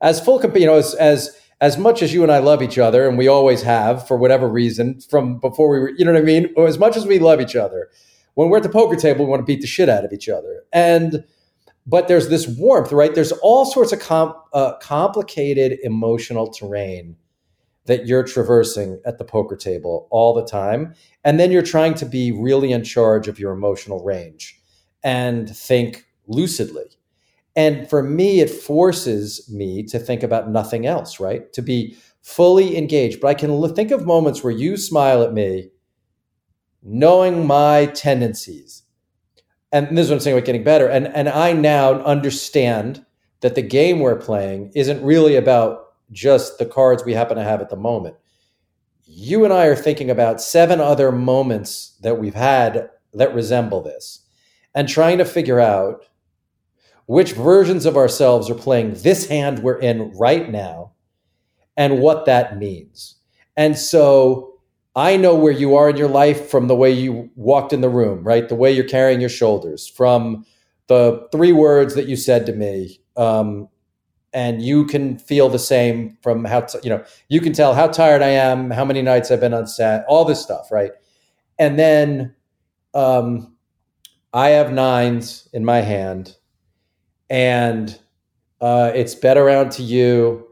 as 0.00 0.20
full, 0.20 0.40
you 0.56 0.66
know, 0.66 0.76
as 0.76 0.94
as 0.94 1.36
as 1.60 1.78
much 1.78 2.02
as 2.02 2.12
you 2.12 2.22
and 2.22 2.30
I 2.30 2.38
love 2.38 2.62
each 2.62 2.78
other, 2.78 3.08
and 3.08 3.16
we 3.16 3.28
always 3.28 3.62
have 3.62 4.06
for 4.06 4.16
whatever 4.16 4.48
reason 4.48 5.00
from 5.00 5.38
before 5.38 5.70
we 5.70 5.78
were, 5.78 5.90
you 5.96 6.04
know 6.04 6.12
what 6.12 6.20
I 6.20 6.24
mean? 6.24 6.52
As 6.58 6.78
much 6.78 6.96
as 6.96 7.06
we 7.06 7.18
love 7.18 7.40
each 7.40 7.56
other, 7.56 7.88
when 8.34 8.50
we're 8.50 8.58
at 8.58 8.62
the 8.62 8.68
poker 8.68 8.96
table, 8.96 9.24
we 9.24 9.30
want 9.30 9.40
to 9.40 9.46
beat 9.46 9.62
the 9.62 9.66
shit 9.66 9.88
out 9.88 10.04
of 10.04 10.12
each 10.12 10.28
other. 10.28 10.64
And, 10.72 11.24
but 11.86 12.08
there's 12.08 12.28
this 12.28 12.46
warmth, 12.46 12.92
right? 12.92 13.14
There's 13.14 13.32
all 13.32 13.64
sorts 13.64 13.92
of 13.92 14.00
com- 14.00 14.34
uh, 14.52 14.76
complicated 14.78 15.78
emotional 15.82 16.52
terrain 16.52 17.16
that 17.86 18.06
you're 18.06 18.24
traversing 18.24 19.00
at 19.06 19.16
the 19.16 19.24
poker 19.24 19.56
table 19.56 20.08
all 20.10 20.34
the 20.34 20.44
time. 20.44 20.94
And 21.24 21.40
then 21.40 21.50
you're 21.50 21.62
trying 21.62 21.94
to 21.94 22.04
be 22.04 22.32
really 22.32 22.72
in 22.72 22.84
charge 22.84 23.28
of 23.28 23.38
your 23.38 23.52
emotional 23.52 24.04
range 24.04 24.60
and 25.02 25.48
think 25.48 26.04
lucidly. 26.26 26.95
And 27.56 27.88
for 27.88 28.02
me, 28.02 28.40
it 28.40 28.50
forces 28.50 29.50
me 29.50 29.82
to 29.84 29.98
think 29.98 30.22
about 30.22 30.50
nothing 30.50 30.86
else, 30.86 31.18
right? 31.18 31.50
To 31.54 31.62
be 31.62 31.96
fully 32.20 32.76
engaged. 32.76 33.20
But 33.20 33.28
I 33.28 33.34
can 33.34 33.74
think 33.74 33.90
of 33.90 34.04
moments 34.04 34.44
where 34.44 34.52
you 34.52 34.76
smile 34.76 35.22
at 35.22 35.32
me, 35.32 35.70
knowing 36.82 37.46
my 37.46 37.86
tendencies. 37.86 38.82
And 39.72 39.96
this 39.96 40.04
is 40.04 40.10
what 40.10 40.16
I'm 40.16 40.20
saying 40.20 40.36
about 40.36 40.46
getting 40.46 40.64
better. 40.64 40.86
And, 40.86 41.08
and 41.08 41.28
I 41.28 41.52
now 41.52 41.94
understand 42.02 43.04
that 43.40 43.54
the 43.54 43.62
game 43.62 44.00
we're 44.00 44.16
playing 44.16 44.72
isn't 44.74 45.02
really 45.02 45.36
about 45.36 45.94
just 46.12 46.58
the 46.58 46.66
cards 46.66 47.04
we 47.04 47.14
happen 47.14 47.36
to 47.36 47.42
have 47.42 47.60
at 47.60 47.70
the 47.70 47.76
moment. 47.76 48.16
You 49.04 49.44
and 49.44 49.52
I 49.52 49.66
are 49.66 49.76
thinking 49.76 50.10
about 50.10 50.40
seven 50.40 50.80
other 50.80 51.10
moments 51.10 51.96
that 52.02 52.18
we've 52.18 52.34
had 52.34 52.90
that 53.14 53.34
resemble 53.34 53.80
this 53.80 54.26
and 54.74 54.88
trying 54.88 55.18
to 55.18 55.24
figure 55.24 55.60
out 55.60 56.04
which 57.06 57.32
versions 57.32 57.86
of 57.86 57.96
ourselves 57.96 58.50
are 58.50 58.54
playing 58.54 58.94
this 58.94 59.28
hand 59.28 59.60
we're 59.60 59.78
in 59.78 60.10
right 60.12 60.50
now 60.50 60.92
and 61.76 62.00
what 62.00 62.26
that 62.26 62.58
means. 62.58 63.16
And 63.56 63.78
so 63.78 64.54
I 64.94 65.16
know 65.16 65.34
where 65.34 65.52
you 65.52 65.76
are 65.76 65.90
in 65.90 65.96
your 65.96 66.08
life 66.08 66.48
from 66.48 66.68
the 66.68 66.76
way 66.76 66.90
you 66.90 67.30
walked 67.36 67.72
in 67.72 67.80
the 67.80 67.88
room, 67.88 68.24
right? 68.24 68.48
The 68.48 68.54
way 68.54 68.72
you're 68.72 68.84
carrying 68.84 69.20
your 69.20 69.30
shoulders, 69.30 69.86
from 69.86 70.44
the 70.88 71.28
three 71.32 71.52
words 71.52 71.94
that 71.94 72.06
you 72.06 72.16
said 72.16 72.46
to 72.46 72.52
me. 72.52 73.00
Um, 73.16 73.68
and 74.32 74.60
you 74.60 74.84
can 74.84 75.18
feel 75.18 75.48
the 75.48 75.58
same 75.58 76.18
from 76.22 76.44
how, 76.44 76.60
t- 76.60 76.78
you 76.82 76.90
know, 76.90 77.02
you 77.28 77.40
can 77.40 77.52
tell 77.52 77.74
how 77.74 77.86
tired 77.86 78.20
I 78.22 78.28
am, 78.28 78.70
how 78.70 78.84
many 78.84 79.00
nights 79.00 79.30
I've 79.30 79.40
been 79.40 79.54
on 79.54 79.66
set, 79.66 80.04
all 80.08 80.24
this 80.24 80.42
stuff, 80.42 80.70
right? 80.70 80.92
And 81.58 81.78
then 81.78 82.34
um, 82.92 83.56
I 84.34 84.50
have 84.50 84.72
nines 84.72 85.48
in 85.54 85.64
my 85.64 85.80
hand 85.80 86.36
and 87.28 87.98
uh, 88.60 88.92
it's 88.94 89.14
bet 89.14 89.36
around 89.36 89.70
to 89.72 89.82
you 89.82 90.46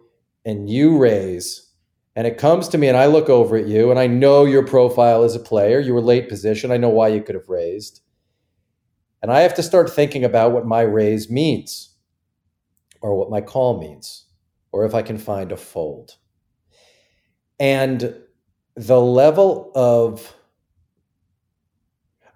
and 0.45 0.69
you 0.69 0.99
raise. 0.99 1.71
And 2.17 2.27
it 2.27 2.39
comes 2.39 2.69
to 2.69 2.79
me 2.79 2.89
and 2.89 2.97
i 2.97 3.07
look 3.07 3.29
over 3.29 3.57
at 3.57 3.67
you 3.67 3.91
and 3.91 3.99
i 3.99 4.07
know 4.07 4.45
your 4.45 4.65
profile 4.65 5.25
as 5.25 5.35
a 5.35 5.41
player 5.41 5.81
you 5.81 5.93
were 5.93 6.01
late 6.01 6.29
position 6.29 6.71
i 6.71 6.77
know 6.77 6.89
why 6.89 7.09
you 7.09 7.23
could 7.23 7.35
have 7.35 7.49
raised. 7.49 8.03
And 9.23 9.33
i 9.33 9.41
have 9.41 9.55
to 9.55 9.63
start 9.63 9.91
thinking 9.91 10.25
about 10.25 10.53
what 10.53 10.67
my 10.67 10.83
raise 10.83 11.29
means 11.29 11.91
or 13.01 13.17
what 13.17 13.31
my 13.31 13.41
call 13.41 13.81
means 13.81 14.27
or 14.71 14.85
if 14.85 14.95
i 14.95 15.03
can 15.03 15.19
find 15.19 15.51
a 15.51 15.57
fold. 15.57 16.17
And 17.59 18.15
the 18.77 19.01
level 19.01 19.73
of 19.75 20.35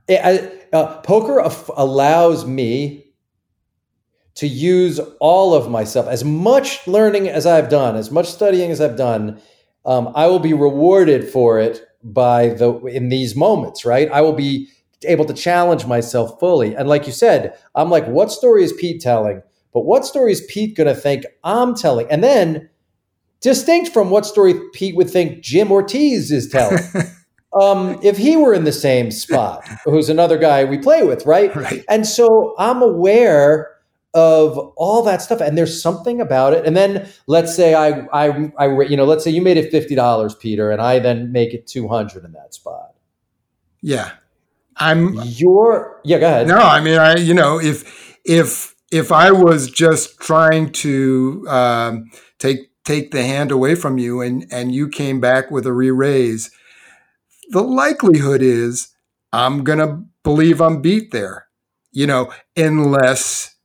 uh, 0.09 1.01
poker 1.03 1.39
allows 1.77 2.47
me 2.47 3.08
to 4.39 4.47
use 4.47 5.01
all 5.19 5.53
of 5.53 5.69
myself, 5.69 6.07
as 6.07 6.23
much 6.25 6.87
learning 6.87 7.29
as 7.29 7.45
I've 7.45 7.69
done, 7.69 7.97
as 7.97 8.13
much 8.13 8.29
studying 8.29 8.71
as 8.71 8.81
I've 8.81 8.97
done, 8.97 9.41
um, 9.85 10.13
I 10.15 10.29
will 10.29 10.39
be 10.39 10.53
rewarded 10.53 11.29
for 11.29 11.59
it 11.59 11.83
by 12.05 12.51
the 12.51 12.73
in 12.87 13.09
these 13.09 13.35
moments, 13.35 13.85
right? 13.85 14.09
I 14.13 14.21
will 14.21 14.33
be 14.33 14.69
able 15.05 15.25
to 15.25 15.35
challenge 15.35 15.87
myself 15.87 16.39
fully. 16.39 16.77
And 16.77 16.89
like 16.89 17.05
you 17.05 17.13
said, 17.13 17.59
I'm 17.75 17.91
like, 17.91 18.07
what 18.07 18.31
story 18.31 18.63
is 18.63 18.73
Pete 18.73 19.01
telling? 19.01 19.43
But 19.75 19.85
what 19.85 20.07
story 20.07 20.31
is 20.31 20.47
Pete 20.49 20.77
going 20.77 20.87
to 20.87 20.95
think 20.95 21.25
I'm 21.43 21.75
telling? 21.75 22.07
And 22.09 22.23
then, 22.23 22.69
distinct 23.41 23.93
from 23.93 24.11
what 24.11 24.25
story 24.25 24.55
Pete 24.73 24.95
would 24.95 25.11
think 25.11 25.43
Jim 25.43 25.73
Ortiz 25.73 26.31
is 26.31 26.49
telling. 26.49 26.79
um, 27.61 27.99
if 28.05 28.17
he 28.17 28.37
were 28.37 28.55
in 28.55 28.63
the 28.63 28.73
same 28.73 29.11
spot, 29.11 29.67
who's 29.85 30.09
another 30.09 30.39
guy 30.39 30.65
we 30.65 30.79
play 30.79 31.03
with, 31.03 31.27
right? 31.27 31.55
right? 31.57 31.85
And 31.89 32.07
so 32.07 32.55
I'm 32.57 32.83
aware 32.83 33.78
of 34.15 34.57
all 34.77 35.03
that 35.03 35.21
stuff 35.23 35.41
and 35.41 35.57
there's 35.57 35.83
something 35.83 36.21
about 36.21 36.55
it. 36.55 36.65
And 36.65 36.77
then 36.77 37.09
let's 37.27 37.55
say 37.55 37.75
i 37.75 38.07
i, 38.13 38.51
I 38.59 38.83
you 38.83 38.97
know 38.97 39.05
let's 39.05 39.25
say 39.25 39.31
you 39.31 39.43
made 39.43 39.57
it 39.57 39.73
$50 39.73 40.41
peter 40.41 40.71
and 40.71 40.81
i 40.81 40.99
then 40.99 41.31
make 41.31 41.53
it 41.53 41.67
200 41.67 42.25
in 42.25 42.33
that 42.33 42.55
spot. 42.55 42.95
Yeah. 43.81 44.13
I'm 44.77 45.15
your 45.15 46.01
yeah 46.05 46.19
go 46.19 46.27
ahead. 46.27 46.49
No 46.49 46.59
i 46.59 46.81
mean 46.81 46.99
i 46.99 47.17
you 47.17 47.35
know 47.35 47.61
if 47.61 48.19
if 48.25 48.75
if 48.91 49.13
i 49.13 49.31
was 49.31 49.71
just 49.71 50.19
trying 50.21 50.73
to 50.73 51.45
um, 51.49 52.11
take 52.39 52.71
take 52.89 53.11
the 53.11 53.23
hand 53.23 53.51
away 53.51 53.75
from 53.75 53.99
you 53.99 54.23
and 54.23 54.47
and 54.51 54.75
you 54.75 54.89
came 54.89 55.21
back 55.21 55.51
with 55.51 55.67
a 55.67 55.73
re-raise 55.73 56.51
the 57.51 57.63
likelihood 57.63 58.41
is 58.41 58.89
i'm 59.31 59.63
gonna 59.63 60.03
believe 60.23 60.63
i'm 60.63 60.81
beat 60.81 61.11
there 61.11 61.49
you 61.93 62.07
know 62.07 62.33
unless 62.57 63.57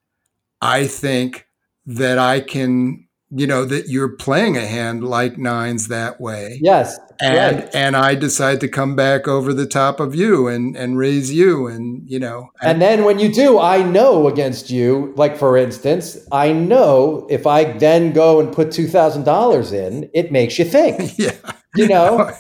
I 0.63 0.87
think 0.87 1.45
that 1.85 2.17
I 2.17 2.39
can 2.39 3.07
you 3.35 3.47
know 3.47 3.65
that 3.65 3.89
you're 3.89 4.15
playing 4.15 4.57
a 4.57 4.65
hand 4.65 5.03
like 5.03 5.37
nines 5.37 5.87
that 5.87 6.21
way. 6.21 6.59
Yes, 6.61 6.99
and 7.19 7.57
right. 7.57 7.75
and 7.75 7.97
I 7.97 8.15
decide 8.15 8.61
to 8.61 8.67
come 8.67 8.95
back 8.95 9.27
over 9.27 9.53
the 9.53 9.65
top 9.65 9.99
of 9.99 10.13
you 10.13 10.47
and 10.47 10.77
and 10.77 10.97
raise 10.97 11.33
you, 11.33 11.67
and 11.67 12.07
you 12.07 12.19
know. 12.19 12.49
And 12.61 12.81
then 12.81 13.03
when 13.03 13.19
you 13.19 13.33
do, 13.33 13.59
I 13.59 13.81
know 13.81 14.27
against 14.27 14.69
you. 14.69 15.13
Like 15.17 15.35
for 15.35 15.57
instance, 15.57 16.17
I 16.31 16.53
know 16.53 17.25
if 17.29 17.47
I 17.47 17.77
then 17.77 18.13
go 18.13 18.39
and 18.39 18.53
put 18.53 18.71
two 18.71 18.87
thousand 18.87 19.23
dollars 19.23 19.73
in, 19.73 20.09
it 20.13 20.31
makes 20.31 20.59
you 20.59 20.65
think. 20.65 21.17
yeah, 21.17 21.35
you 21.75 21.87
know. 21.87 22.31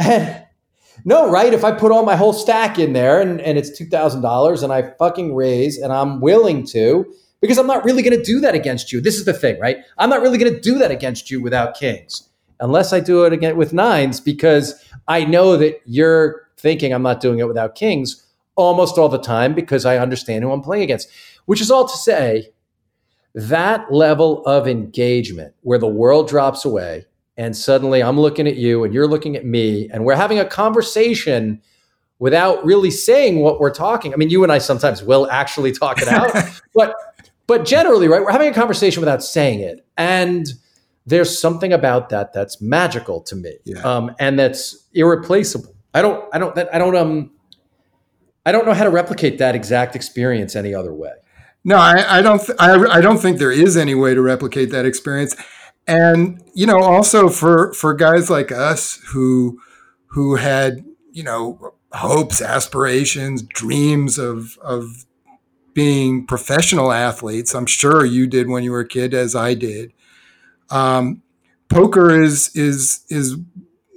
and, 0.00 0.44
no, 1.04 1.28
right? 1.28 1.52
If 1.52 1.64
I 1.64 1.72
put 1.72 1.90
all 1.90 2.04
my 2.04 2.16
whole 2.16 2.32
stack 2.32 2.78
in 2.78 2.92
there 2.92 3.20
and, 3.20 3.40
and 3.40 3.58
it's 3.58 3.76
two 3.76 3.86
thousand 3.86 4.22
dollars 4.22 4.62
and 4.62 4.72
I 4.72 4.92
fucking 4.96 5.34
raise 5.34 5.76
and 5.76 5.92
I'm 5.92 6.20
willing 6.20 6.64
to, 6.68 7.12
because 7.46 7.58
I'm 7.58 7.66
not 7.66 7.84
really 7.84 8.02
going 8.02 8.16
to 8.16 8.22
do 8.22 8.40
that 8.40 8.54
against 8.54 8.92
you. 8.92 9.00
This 9.00 9.16
is 9.16 9.24
the 9.24 9.32
thing, 9.32 9.58
right? 9.60 9.78
I'm 9.98 10.10
not 10.10 10.22
really 10.22 10.38
going 10.38 10.52
to 10.52 10.60
do 10.60 10.78
that 10.78 10.90
against 10.90 11.30
you 11.30 11.40
without 11.40 11.76
kings, 11.76 12.28
unless 12.60 12.92
I 12.92 13.00
do 13.00 13.24
it 13.24 13.32
again 13.32 13.56
with 13.56 13.72
nines, 13.72 14.20
because 14.20 14.84
I 15.08 15.24
know 15.24 15.56
that 15.56 15.80
you're 15.84 16.48
thinking 16.56 16.92
I'm 16.92 17.02
not 17.02 17.20
doing 17.20 17.38
it 17.38 17.48
without 17.48 17.74
kings 17.74 18.26
almost 18.56 18.98
all 18.98 19.08
the 19.08 19.20
time 19.20 19.54
because 19.54 19.84
I 19.84 19.98
understand 19.98 20.42
who 20.42 20.50
I'm 20.50 20.62
playing 20.62 20.84
against. 20.84 21.08
Which 21.44 21.60
is 21.60 21.70
all 21.70 21.86
to 21.86 21.96
say, 21.96 22.52
that 23.34 23.92
level 23.92 24.44
of 24.46 24.66
engagement 24.66 25.54
where 25.60 25.78
the 25.78 25.86
world 25.86 26.26
drops 26.26 26.64
away 26.64 27.04
and 27.36 27.54
suddenly 27.54 28.02
I'm 28.02 28.18
looking 28.18 28.48
at 28.48 28.56
you 28.56 28.82
and 28.82 28.94
you're 28.94 29.06
looking 29.06 29.36
at 29.36 29.44
me 29.44 29.90
and 29.92 30.04
we're 30.04 30.16
having 30.16 30.38
a 30.38 30.44
conversation 30.44 31.60
without 32.18 32.64
really 32.64 32.90
saying 32.90 33.40
what 33.40 33.60
we're 33.60 33.70
talking. 33.70 34.14
I 34.14 34.16
mean, 34.16 34.30
you 34.30 34.42
and 34.42 34.50
I 34.50 34.58
sometimes 34.58 35.02
will 35.02 35.30
actually 35.30 35.72
talk 35.72 36.00
it 36.00 36.08
out, 36.08 36.32
but 36.74 36.94
but 37.46 37.64
generally, 37.64 38.08
right, 38.08 38.22
we're 38.22 38.32
having 38.32 38.48
a 38.48 38.54
conversation 38.54 39.00
without 39.00 39.22
saying 39.22 39.60
it. 39.60 39.86
And 39.96 40.46
there's 41.06 41.38
something 41.38 41.72
about 41.72 42.08
that 42.08 42.32
that's 42.32 42.60
magical 42.60 43.20
to 43.22 43.36
me. 43.36 43.56
Yeah. 43.64 43.80
Um, 43.82 44.14
and 44.18 44.38
that's 44.38 44.86
irreplaceable. 44.92 45.74
I 45.94 46.02
don't 46.02 46.24
I 46.34 46.38
don't 46.38 46.54
that 46.56 46.74
I 46.74 46.78
don't 46.78 46.96
um 46.96 47.30
I 48.44 48.52
don't 48.52 48.66
know 48.66 48.74
how 48.74 48.84
to 48.84 48.90
replicate 48.90 49.38
that 49.38 49.54
exact 49.54 49.96
experience 49.96 50.54
any 50.54 50.74
other 50.74 50.92
way. 50.92 51.12
No, 51.64 51.76
I, 51.78 52.18
I 52.18 52.22
don't. 52.22 52.38
Th- 52.38 52.56
I, 52.60 52.74
I 52.76 53.00
don't 53.00 53.18
think 53.18 53.38
there 53.38 53.50
is 53.50 53.76
any 53.76 53.96
way 53.96 54.14
to 54.14 54.22
replicate 54.22 54.70
that 54.70 54.86
experience. 54.86 55.34
And 55.88 56.40
you 56.54 56.64
know, 56.66 56.80
also 56.80 57.28
for 57.28 57.72
for 57.72 57.92
guys 57.92 58.30
like 58.30 58.52
us 58.52 59.00
who 59.08 59.60
who 60.08 60.36
had 60.36 60.84
you 61.10 61.24
know 61.24 61.74
hopes, 61.92 62.40
aspirations, 62.40 63.42
dreams 63.42 64.16
of 64.16 64.58
of 64.58 65.06
being 65.76 66.26
professional 66.26 66.90
athletes. 66.90 67.54
I'm 67.54 67.66
sure 67.66 68.02
you 68.02 68.26
did 68.26 68.48
when 68.48 68.64
you 68.64 68.72
were 68.72 68.80
a 68.80 68.88
kid, 68.88 69.12
as 69.12 69.36
I 69.36 69.52
did. 69.52 69.92
Um, 70.70 71.22
poker 71.68 72.10
is 72.10 72.50
is 72.56 73.04
is 73.10 73.36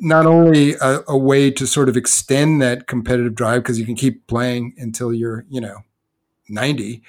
not 0.02 0.26
only 0.26 0.74
a, 0.82 1.00
a, 1.08 1.18
way 1.18 1.52
to 1.52 1.66
sort 1.66 1.88
of 1.90 1.96
extend 1.96 2.62
that 2.62 2.88
competitive 2.88 3.34
drive 3.34 3.64
because 3.64 3.80
you 3.80 3.86
can 3.86 3.96
keep 3.96 4.28
playing 4.28 4.74
until 4.78 5.14
you're 5.14 5.46
you 5.50 5.60
know 5.60 5.78
90 6.48 7.02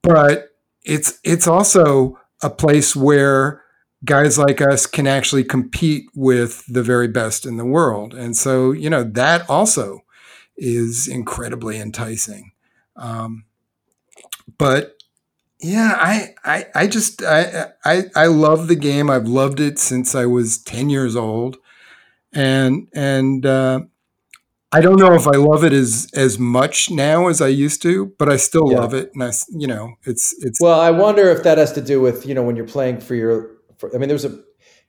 but 0.00 0.54
it's 0.84 1.18
it's 1.22 1.46
also 1.46 2.18
a 2.42 2.48
place 2.48 2.96
where 2.96 3.62
guys 4.04 4.38
like 4.38 4.60
us 4.60 4.86
can 4.86 5.06
actually 5.06 5.44
compete 5.44 6.06
with 6.14 6.64
the 6.66 6.82
very 6.82 7.08
best 7.08 7.44
in 7.44 7.56
the 7.56 7.64
world 7.64 8.14
and 8.14 8.36
so 8.36 8.72
you 8.72 8.88
know 8.88 9.04
that 9.04 9.48
also 9.50 10.00
is 10.56 11.06
incredibly 11.08 11.78
enticing 11.78 12.52
um, 12.96 13.44
but 14.58 14.96
yeah 15.60 15.94
I, 15.96 16.34
I 16.44 16.66
i 16.74 16.86
just 16.86 17.22
I, 17.22 17.66
I 17.84 18.04
i 18.16 18.26
love 18.26 18.68
the 18.68 18.76
game 18.76 19.10
i've 19.10 19.28
loved 19.28 19.60
it 19.60 19.78
since 19.78 20.14
i 20.14 20.26
was 20.26 20.58
10 20.58 20.90
years 20.90 21.16
old 21.16 21.58
and 22.32 22.88
and 22.94 23.44
uh, 23.44 23.80
I 24.74 24.80
don't 24.80 24.98
know 24.98 25.12
if 25.12 25.26
I 25.26 25.36
love 25.36 25.64
it 25.64 25.72
as 25.74 26.08
as 26.14 26.38
much 26.38 26.90
now 26.90 27.28
as 27.28 27.42
I 27.42 27.48
used 27.48 27.82
to, 27.82 28.14
but 28.18 28.30
I 28.30 28.36
still 28.36 28.72
yeah. 28.72 28.78
love 28.78 28.94
it, 28.94 29.10
and 29.12 29.22
I, 29.22 29.32
you 29.50 29.66
know, 29.66 29.94
it's 30.04 30.34
it's. 30.42 30.60
Well, 30.60 30.80
I 30.80 30.90
wonder 30.90 31.28
if 31.30 31.42
that 31.42 31.58
has 31.58 31.72
to 31.74 31.82
do 31.82 32.00
with 32.00 32.26
you 32.26 32.34
know 32.34 32.42
when 32.42 32.56
you're 32.56 32.66
playing 32.66 33.00
for 33.00 33.14
your. 33.14 33.50
For, 33.76 33.94
I 33.94 33.98
mean, 33.98 34.08
there 34.08 34.14
was 34.14 34.24
a, 34.24 34.40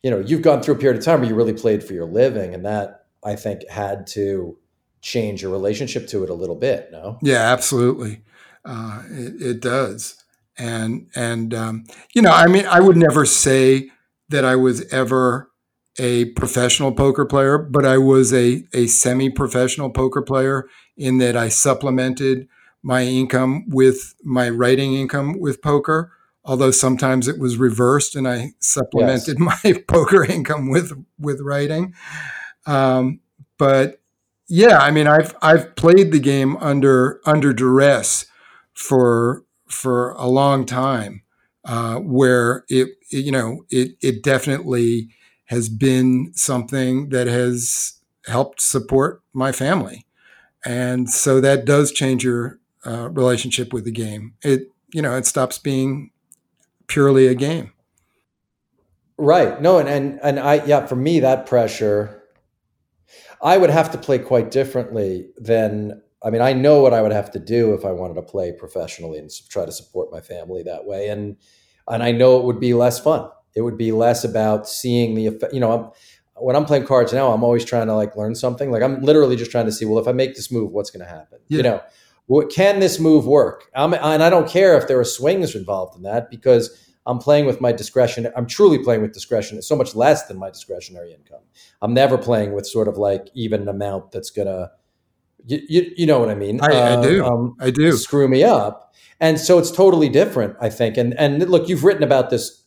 you 0.02 0.10
know, 0.10 0.20
you've 0.20 0.42
gone 0.42 0.62
through 0.62 0.76
a 0.76 0.78
period 0.78 0.98
of 0.98 1.04
time 1.04 1.20
where 1.20 1.30
you 1.30 1.36
really 1.36 1.54
played 1.54 1.84
for 1.84 1.94
your 1.94 2.06
living, 2.06 2.54
and 2.54 2.66
that 2.66 3.08
I 3.26 3.36
think 3.36 3.68
had 3.70 4.08
to 4.08 4.58
change 5.02 5.42
your 5.42 5.52
relationship 5.52 6.08
to 6.08 6.24
it 6.24 6.30
a 6.30 6.34
little 6.34 6.56
bit. 6.56 6.90
No. 6.94 7.20
Yeah, 7.22 7.52
absolutely, 7.52 8.22
uh, 8.66 9.04
it, 9.10 9.42
it 9.42 9.62
does, 9.62 10.24
and 10.58 11.08
and 11.16 11.54
um, 11.54 11.86
you 12.14 12.22
know, 12.22 12.32
I 12.32 12.48
mean, 12.48 12.66
I 12.66 12.80
would 12.80 12.98
never 12.98 13.26
say 13.26 13.90
that 14.30 14.46
I 14.46 14.56
was 14.56 14.86
ever 14.92 15.52
a 16.00 16.26
professional 16.26 16.92
poker 16.92 17.26
player, 17.26 17.58
but 17.58 17.86
I 17.86 17.98
was 17.98 18.34
a, 18.34 18.64
a 18.74 18.88
semi 18.88 19.30
professional 19.30 19.90
poker 19.90 20.22
player 20.22 20.68
in 20.98 21.18
that 21.20 21.38
I 21.38 21.50
supplemented 21.50 22.48
my 22.82 23.04
income 23.04 23.66
with 23.70 24.16
my 24.24 24.50
writing 24.50 24.94
income 24.94 25.40
with 25.40 25.62
poker. 25.62 26.12
Although 26.46 26.72
sometimes 26.72 27.30
it 27.30 27.40
was 27.40 27.58
reversed 27.58 28.16
and 28.16 28.28
I 28.28 28.52
supplemented 28.60 29.38
yes. 29.40 29.64
my 29.64 29.74
poker 29.88 30.24
income 30.24 30.70
with 30.70 30.92
with 31.18 31.40
writing. 31.42 31.94
Um, 32.66 33.22
but 33.58 34.02
yeah, 34.50 34.80
I 34.80 34.92
mean, 34.92 35.08
I've 35.08 35.36
I've 35.42 35.76
played 35.76 36.12
the 36.12 36.20
game 36.20 36.58
under 36.58 37.22
under 37.26 37.54
duress 37.54 38.26
for 38.74 39.44
for 39.68 40.12
a 40.12 40.28
long 40.28 40.66
time, 40.66 41.24
uh, 41.66 41.96
where 41.96 42.66
it, 42.70 42.90
it 43.12 43.26
you 43.26 43.32
know 43.32 43.66
it 43.70 43.96
it 44.02 44.24
definitely 44.24 45.10
has 45.46 45.70
been 45.70 46.32
something 46.34 47.10
that 47.10 47.28
has 47.28 48.00
helped 48.26 48.62
support 48.62 49.22
my 49.34 49.52
family. 49.52 50.06
And 50.66 51.10
so 51.10 51.42
that 51.42 51.66
does 51.66 51.92
change 51.92 52.24
your 52.24 52.60
uh, 52.86 53.10
relationship 53.10 53.74
with 53.74 53.84
the 53.84 53.92
game. 53.92 54.36
It, 54.42 54.70
you 54.94 55.02
know, 55.02 55.16
it 55.16 55.26
stops 55.26 55.58
being 55.58 56.12
purely 56.88 57.28
a 57.28 57.36
game. 57.36 57.74
Right. 59.18 59.62
No, 59.62 59.78
and, 59.78 59.90
and, 59.90 60.20
and 60.24 60.40
I, 60.40 60.66
yeah, 60.66 60.86
for 60.86 60.96
me, 60.96 61.20
that 61.20 61.46
pressure, 61.46 62.24
I 63.42 63.58
would 63.58 63.70
have 63.70 63.92
to 63.92 63.98
play 63.98 64.20
quite 64.20 64.52
differently 64.52 65.30
than, 65.38 66.02
I 66.24 66.30
mean, 66.30 66.42
I 66.42 66.54
know 66.54 66.82
what 66.82 66.94
I 66.94 67.02
would 67.02 67.12
have 67.12 67.32
to 67.32 67.40
do 67.40 67.74
if 67.74 67.84
I 67.86 67.92
wanted 67.92 68.16
to 68.16 68.22
play 68.22 68.54
professionally 68.54 69.20
and 69.20 69.30
try 69.50 69.66
to 69.66 69.72
support 69.72 70.12
my 70.12 70.22
family 70.22 70.64
that 70.64 70.86
way. 70.86 71.10
And, 71.10 71.38
and 71.88 72.02
I 72.02 72.12
know 72.12 72.40
it 72.40 72.46
would 72.46 72.60
be 72.60 72.74
less 72.74 73.00
fun 73.00 73.30
it 73.56 73.62
would 73.62 73.78
be 73.78 73.92
less 73.92 74.24
about 74.24 74.68
seeing 74.68 75.16
the 75.16 75.28
effect. 75.28 75.54
You 75.54 75.60
know, 75.60 75.72
I'm, 75.72 75.92
when 76.36 76.56
I'm 76.56 76.66
playing 76.66 76.86
cards 76.86 77.14
now, 77.14 77.32
I'm 77.32 77.44
always 77.44 77.64
trying 77.64 77.88
to 77.88 77.94
like 77.94 78.16
learn 78.16 78.36
something. 78.36 78.72
Like 78.72 78.82
I'm 78.82 79.02
literally 79.02 79.36
just 79.36 79.52
trying 79.52 79.66
to 79.66 79.72
see, 79.72 79.86
well, 79.86 80.00
if 80.00 80.08
I 80.08 80.12
make 80.12 80.36
this 80.36 80.52
move, 80.52 80.72
what's 80.72 80.90
going 80.90 81.06
to 81.06 81.12
happen? 81.12 81.40
Yeah. 81.48 81.58
You 81.58 81.64
know, 81.64 81.82
what, 82.26 82.50
can 82.52 82.80
this 82.80 83.00
move 83.00 83.28
work? 83.28 83.70
I'm, 83.76 83.94
and 83.94 84.24
I 84.24 84.30
don't 84.30 84.50
care 84.50 84.78
if 84.78 84.88
there 84.88 85.00
are 85.00 85.06
swings 85.06 85.56
involved 85.56 85.96
in 85.96 86.04
that 86.04 86.30
because 86.30 86.92
I'm 87.06 87.20
playing 87.20 87.46
with 87.46 87.62
my 87.62 87.72
discretion. 87.72 88.32
I'm 88.36 88.48
truly 88.48 88.80
playing 88.80 89.02
with 89.02 89.12
discretion. 89.12 89.58
It's 89.58 89.68
so 89.68 89.76
much 89.76 89.94
less 89.94 90.26
than 90.28 90.38
my 90.38 90.50
discretionary 90.50 91.14
income. 91.14 91.42
I'm 91.82 91.94
never 91.94 92.18
playing 92.18 92.54
with 92.54 92.66
sort 92.66 92.88
of 92.88 92.98
like 92.98 93.28
even 93.34 93.62
an 93.64 93.68
amount 93.68 94.12
that's 94.12 94.30
gonna, 94.30 94.72
you, 95.46 95.62
you, 95.68 95.94
you 95.98 96.06
know 96.06 96.20
what 96.20 96.30
I 96.30 96.36
mean? 96.36 96.62
I, 96.62 96.68
uh, 96.68 97.00
I 97.00 97.02
do. 97.02 97.26
Um, 97.26 97.56
I 97.60 97.70
do. 97.70 97.94
Screw 97.94 98.28
me 98.28 98.44
up. 98.44 98.94
And 99.20 99.40
so 99.40 99.58
it's 99.58 99.72
totally 99.72 100.10
different, 100.10 100.56
I 100.60 100.70
think. 100.70 100.98
And 100.98 101.18
and 101.20 101.48
look, 101.50 101.70
you've 101.70 101.84
written 101.84 102.04
about 102.04 102.30
this 102.30 102.64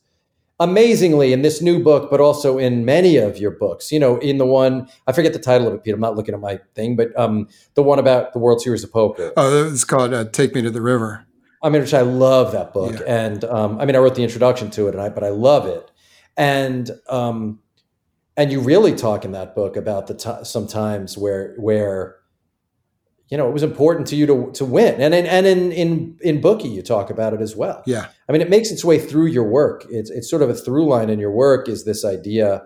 amazingly 0.59 1.33
in 1.33 1.43
this 1.43 1.61
new 1.61 1.83
book, 1.83 2.11
but 2.11 2.21
also 2.21 2.57
in 2.57 2.85
many 2.85 3.17
of 3.17 3.39
your 3.39 3.51
books. 3.51 3.93
You 3.93 3.99
know, 3.99 4.19
in 4.19 4.39
the 4.39 4.47
one 4.47 4.89
I 5.07 5.13
forget 5.13 5.33
the 5.33 5.39
title 5.39 5.69
of 5.69 5.75
it, 5.75 5.85
Pete. 5.85 5.95
I'm 5.95 6.01
not 6.01 6.17
looking 6.17 6.35
at 6.35 6.41
my 6.41 6.59
thing, 6.75 6.97
but 6.97 7.17
um, 7.19 7.49
the 7.75 7.83
one 7.83 7.99
about 7.99 8.33
the 8.33 8.39
World 8.39 8.61
Series 8.61 8.85
of 8.85 8.93
Poker. 8.93 9.33
Oh, 9.37 9.71
it's 9.71 9.85
called 9.85 10.15
uh, 10.15 10.25
"Take 10.25 10.55
Me 10.55 10.63
to 10.63 10.71
the 10.71 10.83
River." 10.83 11.27
I 11.63 11.69
mean, 11.69 11.83
which 11.83 11.95
I 11.95 12.03
love 12.03 12.53
that 12.53 12.73
book, 12.73 12.95
yeah. 13.01 13.27
and 13.27 13.45
um, 13.45 13.81
I 13.81 13.85
mean, 13.87 13.97
I 13.97 13.99
wrote 13.99 14.15
the 14.15 14.23
introduction 14.23 14.71
to 14.73 14.89
it, 14.89 14.95
and 14.95 15.03
I, 15.03 15.09
but 15.09 15.25
I 15.25 15.31
love 15.31 15.67
it, 15.67 15.91
and 16.37 16.91
um, 17.09 17.61
and 18.37 18.53
you 18.53 18.61
really 18.61 18.95
talk 18.95 19.25
in 19.25 19.33
that 19.33 19.55
book 19.55 19.77
about 19.77 20.07
the 20.07 20.15
t- 20.15 20.45
some 20.45 20.67
times 20.67 21.19
where 21.19 21.55
where 21.59 22.16
you 23.29 23.37
know, 23.37 23.49
it 23.49 23.53
was 23.53 23.63
important 23.63 24.07
to 24.09 24.17
you 24.17 24.27
to 24.27 24.51
to 24.55 24.65
win. 24.65 25.01
And 25.01 25.15
in, 25.15 25.27
and 25.27 25.47
in 25.47 25.73
in 25.73 26.19
in 26.21 26.41
bookie, 26.41 26.69
you 26.69 26.83
talk 26.83 27.11
about 27.11 27.35
it 27.35 27.41
as 27.41 27.57
well. 27.57 27.83
Yeah, 27.87 28.07
I 28.29 28.33
mean, 28.33 28.41
it 28.41 28.51
makes 28.51 28.71
its 28.71 28.85
way 28.85 28.99
through 28.99 29.27
your 29.27 29.45
work. 29.45 29.85
It's 29.91 30.11
it's 30.11 30.31
sort 30.31 30.43
of 30.43 30.51
a 30.51 30.55
through 30.55 30.87
line 30.87 31.11
in 31.11 31.19
your 31.19 31.33
work 31.33 31.69
is 31.69 31.85
this 31.85 32.05
idea. 32.05 32.63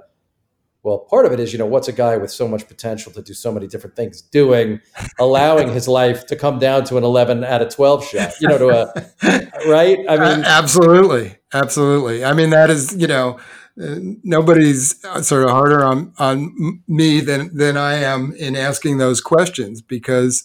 Well, 0.83 1.01
part 1.01 1.27
of 1.27 1.33
it 1.33 1.41
is, 1.41 1.53
you 1.53 1.59
know, 1.59 1.67
what's 1.67 1.89
a 1.89 1.93
guy 1.93 2.17
with 2.17 2.31
so 2.31 2.49
much 2.49 2.67
potential 2.67 3.13
to 3.13 3.21
do 3.21 3.35
so 3.35 3.53
many 3.53 3.67
different 3.67 3.97
things 3.97 4.23
doing, 4.23 4.81
allowing 5.19 5.71
his 5.71 5.87
life 5.87 6.25
to 6.29 6.37
come 6.37 6.59
down 6.59 6.85
to 6.85 6.97
an 6.97 7.05
11 7.05 7.45
out 7.45 7.61
of 7.61 7.69
12 7.69 8.07
shot, 8.07 8.33
you 8.41 8.49
know, 8.49 8.57
to 8.57 8.69
a, 8.71 9.69
right? 9.69 9.99
I 10.09 10.17
mean, 10.17 10.43
absolutely. 10.47 11.37
Absolutely. 11.53 12.25
I 12.25 12.33
mean, 12.33 12.49
that 12.51 12.71
is, 12.71 12.97
you 12.97 13.07
know, 13.07 13.39
nobody's 13.77 15.03
uh, 15.05 15.23
sort 15.23 15.45
of 15.45 15.51
harder 15.51 15.85
on 15.85 16.13
on 16.19 16.83
me 16.87 17.21
than 17.21 17.57
than 17.57 17.77
I 17.77 17.95
am 17.95 18.33
in 18.39 18.57
asking 18.57 18.99
those 18.99 19.21
questions 19.21 19.81
because 19.81 20.45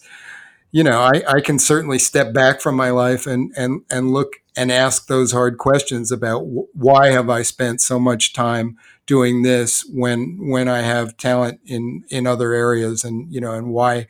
you 0.76 0.82
know, 0.82 1.00
I, 1.00 1.22
I 1.26 1.40
can 1.40 1.58
certainly 1.58 1.98
step 1.98 2.34
back 2.34 2.60
from 2.60 2.74
my 2.74 2.90
life 2.90 3.26
and 3.26 3.50
and 3.56 3.82
and 3.90 4.12
look 4.12 4.34
and 4.56 4.70
ask 4.70 5.06
those 5.06 5.32
hard 5.32 5.56
questions 5.56 6.12
about 6.12 6.40
why 6.74 7.08
have 7.08 7.30
I 7.30 7.42
spent 7.42 7.80
so 7.80 7.98
much 7.98 8.34
time 8.34 8.76
doing 9.06 9.42
this 9.42 9.86
when 9.86 10.50
when 10.50 10.68
I 10.68 10.82
have 10.82 11.16
talent 11.16 11.60
in 11.64 12.04
in 12.10 12.26
other 12.26 12.52
areas, 12.52 13.04
and 13.04 13.32
you 13.32 13.40
know, 13.40 13.52
and 13.52 13.68
why 13.68 14.06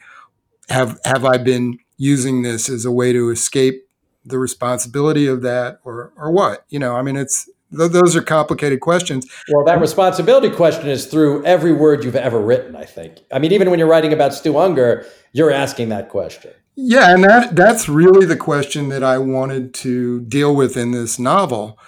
have 0.68 0.98
have 1.04 1.24
I 1.24 1.36
been 1.38 1.78
using 1.98 2.42
this 2.42 2.68
as 2.68 2.84
a 2.84 2.90
way 2.90 3.12
to 3.12 3.30
escape 3.30 3.88
the 4.24 4.38
responsibility 4.38 5.28
of 5.28 5.42
that, 5.42 5.80
or 5.84 6.12
or 6.16 6.32
what? 6.32 6.64
You 6.68 6.78
know, 6.78 6.96
I 6.96 7.02
mean, 7.02 7.16
it's 7.16 7.48
those 7.70 8.14
are 8.14 8.22
complicated 8.22 8.80
questions. 8.80 9.26
Well, 9.48 9.64
that 9.64 9.80
responsibility 9.80 10.50
question 10.50 10.88
is 10.88 11.06
through 11.06 11.44
every 11.44 11.72
word 11.72 12.04
you've 12.04 12.16
ever 12.16 12.40
written, 12.40 12.76
I 12.76 12.84
think. 12.84 13.20
I 13.32 13.38
mean, 13.38 13.52
even 13.52 13.70
when 13.70 13.78
you're 13.78 13.88
writing 13.88 14.12
about 14.12 14.34
Stu 14.34 14.52
Ungar, 14.52 15.06
you're 15.32 15.50
asking 15.50 15.88
that 15.90 16.08
question. 16.08 16.52
Yeah, 16.76 17.12
and 17.12 17.24
that 17.24 17.56
that's 17.56 17.88
really 17.88 18.26
the 18.26 18.36
question 18.36 18.90
that 18.90 19.02
I 19.02 19.18
wanted 19.18 19.72
to 19.74 20.20
deal 20.22 20.54
with 20.54 20.76
in 20.76 20.90
this 20.90 21.18
novel, 21.18 21.78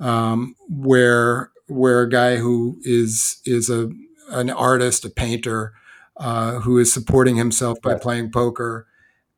um, 0.00 0.54
where 0.68 1.50
where 1.66 2.02
a 2.02 2.08
guy 2.08 2.36
who 2.36 2.78
is 2.82 3.40
is 3.44 3.68
a 3.68 3.90
an 4.30 4.48
artist, 4.48 5.04
a 5.04 5.10
painter, 5.10 5.74
uh, 6.16 6.60
who 6.60 6.78
is 6.78 6.92
supporting 6.92 7.36
himself 7.36 7.80
by 7.82 7.94
playing 7.94 8.30
poker, 8.30 8.86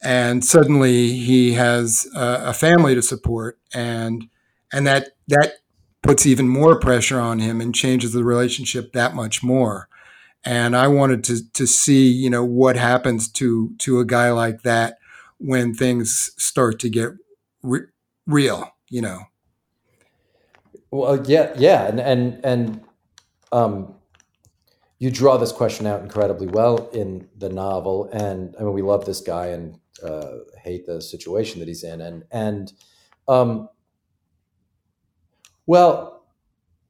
and 0.01 0.45
suddenly 0.45 1.13
he 1.13 1.55
has 1.55 2.07
a, 2.15 2.43
a 2.47 2.53
family 2.53 2.95
to 2.95 3.03
support, 3.03 3.59
and 3.75 4.29
and 4.73 4.87
that 4.87 5.09
that 5.27 5.55
puts 6.03 6.27
even 6.27 6.49
more 6.49 6.79
pressure 6.79 7.21
on 7.21 7.39
him 7.39 7.61
and 7.61 7.75
changes 7.75 8.13
the 8.13 8.25
relationship 8.25 8.93
that 8.93 9.15
much 9.15 9.43
more. 9.43 9.89
And 10.45 10.75
I 10.75 10.89
wanted 10.89 11.23
to 11.25 11.51
to 11.53 11.67
see, 11.67 12.09
you 12.09 12.31
know, 12.31 12.45
what 12.45 12.77
happens 12.77 13.31
to 13.33 13.75
to 13.79 14.01
a 14.01 14.07
guy 14.07 14.31
like 14.31 14.63
that 14.63 14.99
when 15.39 15.75
things 15.75 16.31
start 16.39 16.79
to 16.81 16.89
get 16.89 17.11
re- 17.63 17.89
real, 18.27 18.75
you 18.89 19.03
know. 19.03 19.25
Well, 20.91 21.23
yeah, 21.27 21.53
yeah, 21.57 21.87
and 21.87 22.01
and 22.01 22.41
and 22.45 22.81
um, 23.53 23.95
you 24.99 25.11
draw 25.11 25.37
this 25.37 25.53
question 25.53 25.87
out 25.87 26.03
incredibly 26.03 26.47
well 26.47 26.89
in 26.89 27.29
the 27.37 27.49
novel, 27.49 28.09
and 28.13 28.55
I 28.59 28.63
mean, 28.63 28.73
we 28.73 28.83
love 28.83 29.05
this 29.05 29.21
guy 29.21 29.49
and 29.49 29.79
uh, 30.03 30.39
hate 30.63 30.87
the 30.87 31.01
situation 31.01 31.61
that 31.61 31.69
he's 31.69 31.85
in, 31.85 32.01
and 32.01 32.25
and 32.31 32.73
um, 33.29 33.69
well, 35.71 36.25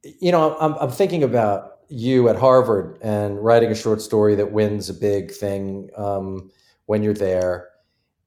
you 0.02 0.32
know, 0.32 0.56
I'm, 0.58 0.72
I'm 0.80 0.90
thinking 0.90 1.22
about 1.22 1.80
you 1.90 2.30
at 2.30 2.36
Harvard 2.36 2.96
and 3.02 3.38
writing 3.44 3.70
a 3.70 3.74
short 3.74 4.00
story 4.00 4.34
that 4.36 4.52
wins 4.52 4.88
a 4.88 4.94
big 4.94 5.30
thing 5.30 5.90
um, 5.98 6.50
when 6.86 7.02
you're 7.02 7.12
there, 7.12 7.68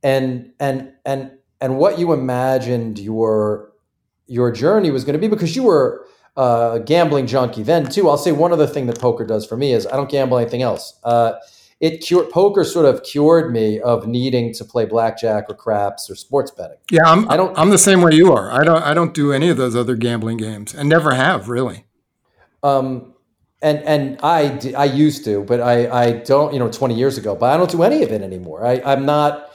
and 0.04 0.54
and 0.60 0.92
and 1.06 1.32
and 1.60 1.80
what 1.80 1.98
you 1.98 2.14
imagined 2.14 3.00
your 3.00 3.72
your 4.28 4.52
journey 4.52 4.92
was 4.92 5.04
going 5.04 5.14
to 5.14 5.20
be 5.20 5.28
because 5.28 5.56
you 5.56 5.64
were 5.64 6.06
a 6.38 6.80
gambling 6.86 7.26
junkie 7.26 7.64
then 7.64 7.90
too. 7.90 8.08
I'll 8.08 8.20
say 8.20 8.32
one 8.32 8.54
other 8.54 8.68
thing 8.68 8.86
that 8.86 9.00
poker 9.00 9.26
does 9.26 9.48
for 9.48 9.58
me 9.58 9.74
is 9.74 9.88
I 9.88 9.96
don't 9.96 10.12
gamble 10.12 10.38
anything 10.38 10.62
else. 10.62 11.00
Uh, 11.04 11.34
it 11.84 12.00
cured 12.00 12.30
poker 12.30 12.64
sort 12.64 12.86
of 12.86 13.04
cured 13.04 13.52
me 13.52 13.78
of 13.82 14.08
needing 14.08 14.54
to 14.54 14.64
play 14.64 14.86
blackjack 14.86 15.50
or 15.50 15.54
craps 15.54 16.10
or 16.10 16.16
sports 16.16 16.50
betting. 16.50 16.78
Yeah, 16.90 17.02
I'm 17.06 17.30
I 17.30 17.36
don't 17.36 17.60
I'm 17.60 17.72
the 17.72 17.78
same 17.78 18.02
way 18.02 18.14
you 18.14 18.32
are. 18.32 18.50
I 18.54 18.64
don't 18.64 18.82
I 18.82 18.94
don't 18.94 19.14
do 19.14 19.34
any 19.34 19.50
of 19.50 19.58
those 19.58 19.76
other 19.76 19.98
gambling 19.98 20.38
games 20.38 20.74
and 20.74 20.88
never 20.88 21.14
have 21.14 21.50
really. 21.50 21.84
Um 22.64 23.14
and 23.62 23.80
and 23.80 24.18
I 24.24 24.62
I 24.78 24.86
used 24.86 25.26
to, 25.26 25.44
but 25.44 25.60
I 25.60 25.90
I 25.90 26.12
don't, 26.12 26.54
you 26.54 26.60
know, 26.60 26.72
20 26.72 26.96
years 26.96 27.18
ago, 27.18 27.36
but 27.36 27.54
I 27.54 27.58
don't 27.58 27.70
do 27.70 27.84
any 27.84 28.02
of 28.02 28.14
it 28.14 28.22
anymore. 28.22 28.66
I 28.66 28.82
I'm 28.86 29.06
not 29.06 29.50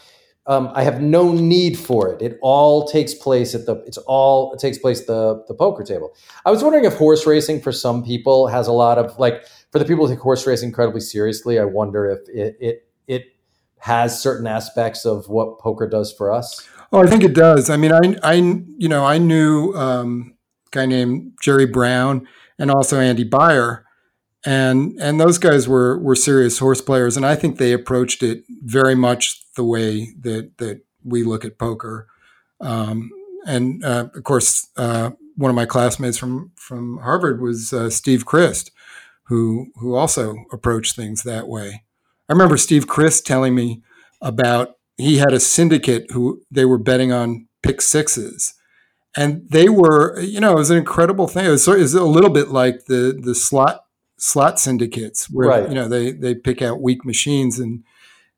um, 0.49 0.73
I 0.75 0.83
have 0.83 1.03
no 1.03 1.31
need 1.31 1.79
for 1.79 2.11
it. 2.11 2.23
It 2.23 2.39
all 2.41 2.89
takes 2.89 3.13
place 3.13 3.55
at 3.55 3.67
the. 3.67 3.77
It's 3.87 3.99
all 3.99 4.55
it 4.55 4.59
takes 4.59 4.79
place 4.79 5.05
the 5.05 5.45
the 5.47 5.53
poker 5.53 5.85
table. 5.85 6.17
I 6.47 6.51
was 6.51 6.63
wondering 6.65 6.87
if 6.87 6.95
horse 6.95 7.27
racing 7.27 7.61
for 7.61 7.71
some 7.71 8.03
people 8.03 8.47
has 8.47 8.67
a 8.67 8.73
lot 8.73 8.97
of 8.97 9.19
like 9.19 9.45
for 9.71 9.79
the 9.79 9.85
people 9.85 10.07
who 10.07 10.15
take 10.15 10.23
horse 10.23 10.47
racing 10.47 10.71
incredibly 10.71 11.01
seriously. 11.01 11.59
I 11.59 11.65
wonder 11.65 12.11
if 12.11 12.29
it 12.29 12.57
it 12.61 12.89
it 13.07 13.25
has 13.79 14.21
certain 14.21 14.47
aspects 14.47 15.05
of 15.05 15.29
what 15.29 15.59
poker 15.59 15.89
does 15.89 16.13
for 16.13 16.33
us. 16.33 16.69
Oh, 16.93 17.03
I 17.03 17.07
think 17.07 17.23
it 17.23 17.35
does. 17.35 17.71
I 17.71 17.77
mean, 17.77 17.93
I 17.93 18.17
I 18.23 18.35
you 18.35 18.89
know 18.89 19.05
I 19.05 19.19
knew 19.19 19.73
um, 19.75 20.35
a 20.67 20.71
guy 20.71 20.87
named 20.87 21.33
Jerry 21.43 21.67
Brown 21.67 22.27
and 22.59 22.71
also 22.71 22.99
Andy 22.99 23.25
Beyer 23.25 23.85
and 24.45 24.97
and 25.01 25.21
those 25.21 25.39
guys 25.39 25.69
were 25.69 25.99
were 25.99 26.15
serious 26.15 26.59
horse 26.59 26.81
players, 26.81 27.17
and 27.17 27.27
I 27.27 27.35
think 27.35 27.59
they 27.59 27.73
approached 27.73 28.23
it 28.23 28.45
very 28.63 28.95
much 28.95 29.43
the 29.55 29.65
way 29.65 30.15
that 30.21 30.59
that 30.59 30.83
we 31.05 31.25
look 31.25 31.45
at 31.45 31.59
poker. 31.59 32.07
Um, 32.61 33.11
and 33.47 33.85
uh, 33.85 34.09
of 34.15 34.25
course, 34.25 34.69
uh, 34.77 35.11
one 35.37 35.51
of 35.51 35.55
my 35.55 35.67
classmates 35.67 36.19
from 36.19 36.53
from 36.55 36.99
Harvard 36.99 37.41
was 37.41 37.73
uh, 37.73 37.91
Steve 37.91 38.27
Crist, 38.27 38.71
who 39.29 39.71
who 39.77 39.95
also 39.95 40.45
approached 40.53 40.97
things 40.97 41.23
that 41.23 41.49
way. 41.49 41.85
I 42.29 42.33
remember 42.33 42.57
Steve 42.57 42.87
Crist 42.87 43.27
telling 43.27 43.55
me 43.55 43.83
about 44.21 44.77
he 44.97 45.19
had 45.19 45.33
a 45.33 45.41
syndicate 45.41 46.11
who 46.11 46.43
they 46.51 46.65
were 46.65 46.79
betting 46.79 47.13
on 47.13 47.47
pick 47.63 47.81
sixes, 47.81 48.55
and 49.17 49.47
they 49.51 49.69
were 49.69 50.19
you 50.21 50.41
know 50.41 50.53
it 50.53 50.59
was 50.59 50.71
an 50.71 50.79
incredible 50.79 51.29
thing. 51.29 51.47
It 51.47 51.51
was, 51.51 51.69
it 51.69 51.79
was 51.79 51.95
a 51.95 52.05
little 52.05 52.31
bit 52.31 52.49
like 52.49 52.87
the 52.87 53.19
the 53.19 53.35
slot 53.35 53.85
slot 54.17 54.59
syndicates 54.59 55.31
where 55.31 55.49
right. 55.49 55.69
you 55.69 55.75
know 55.75 55.89
they 55.89 56.11
they 56.13 56.35
pick 56.35 56.63
out 56.63 56.83
weak 56.83 57.05
machines 57.05 57.59
and 57.59 57.85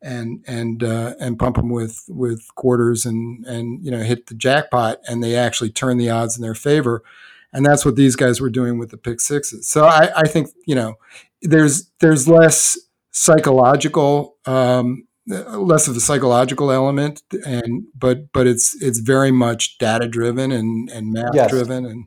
and 0.03 0.43
and 0.47 0.83
uh, 0.83 1.15
and 1.21 1.39
pump 1.39 1.57
them 1.57 1.71
with 1.71 2.05
with 2.09 2.43
quarters 2.57 3.07
and 3.07 3.45
and 3.47 3.85
you 3.85 3.91
know 3.91 4.01
hit 4.01 4.27
the 4.27 4.35
jackpot 4.35 4.99
and 5.09 5.23
they 5.23 5.37
actually 5.37 5.71
turn 5.71 5.99
the 5.99 6.11
odds 6.11 6.37
in 6.37 6.43
their 6.43 6.55
favor 6.55 7.03
and 7.53 7.65
that's 7.65 7.85
what 7.85 7.97
these 7.97 8.17
guys 8.17 8.41
were 8.41 8.51
doing 8.51 8.79
with 8.79 8.91
the 8.91 8.97
pick 8.97 9.21
sixes 9.21 9.69
so 9.69 9.87
I, 9.87 10.11
I 10.17 10.29
think 10.29 10.51
you 10.67 10.75
know 10.75 10.95
there's 11.43 11.91
there's 12.01 12.29
less 12.29 12.79
psychological 13.11 14.37
um, 14.47 15.07
less 15.27 15.87
of 15.89 15.97
a 15.97 16.01
psychological 16.01 16.73
element 16.73 17.23
and 17.47 17.85
but 17.95 18.33
but 18.33 18.47
it's 18.47 18.81
it's 18.83 18.99
very 18.99 19.31
much 19.31 19.79
data 19.79 20.09
driven 20.09 20.51
and 20.51 20.89
and 20.91 21.13
math 21.13 21.35
yes. 21.35 21.51
driven 21.51 21.85
and 21.87 22.07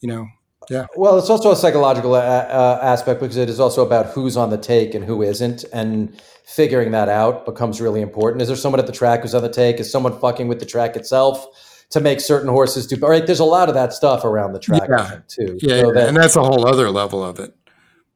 you 0.00 0.08
know 0.08 0.26
yeah. 0.68 0.86
Well, 0.96 1.18
it's 1.18 1.30
also 1.30 1.52
a 1.52 1.56
psychological 1.56 2.14
a- 2.14 2.18
uh, 2.18 2.78
uh, 2.82 2.84
aspect 2.84 3.20
because 3.20 3.36
it 3.36 3.48
is 3.48 3.60
also 3.60 3.86
about 3.86 4.06
who's 4.06 4.36
on 4.36 4.50
the 4.50 4.58
take 4.58 4.94
and 4.94 5.04
who 5.04 5.22
isn't, 5.22 5.64
and 5.72 6.20
figuring 6.44 6.90
that 6.92 7.08
out 7.08 7.46
becomes 7.46 7.80
really 7.80 8.00
important. 8.00 8.42
Is 8.42 8.48
there 8.48 8.56
someone 8.56 8.80
at 8.80 8.86
the 8.86 8.92
track 8.92 9.22
who's 9.22 9.34
on 9.34 9.42
the 9.42 9.48
take? 9.48 9.78
Is 9.78 9.90
someone 9.90 10.18
fucking 10.18 10.48
with 10.48 10.58
the 10.58 10.66
track 10.66 10.96
itself 10.96 11.46
to 11.90 12.00
make 12.00 12.20
certain 12.20 12.48
horses 12.48 12.86
do? 12.86 12.96
All 13.02 13.10
right, 13.10 13.26
there's 13.26 13.40
a 13.40 13.44
lot 13.44 13.68
of 13.68 13.74
that 13.74 13.92
stuff 13.92 14.24
around 14.24 14.52
the 14.52 14.58
track 14.58 14.88
yeah. 14.88 15.20
too. 15.28 15.58
Yeah, 15.60 15.82
so 15.82 15.92
that, 15.92 16.08
and 16.08 16.16
that's 16.16 16.36
a 16.36 16.42
whole 16.42 16.66
other 16.66 16.90
level 16.90 17.24
of 17.24 17.38
it. 17.38 17.54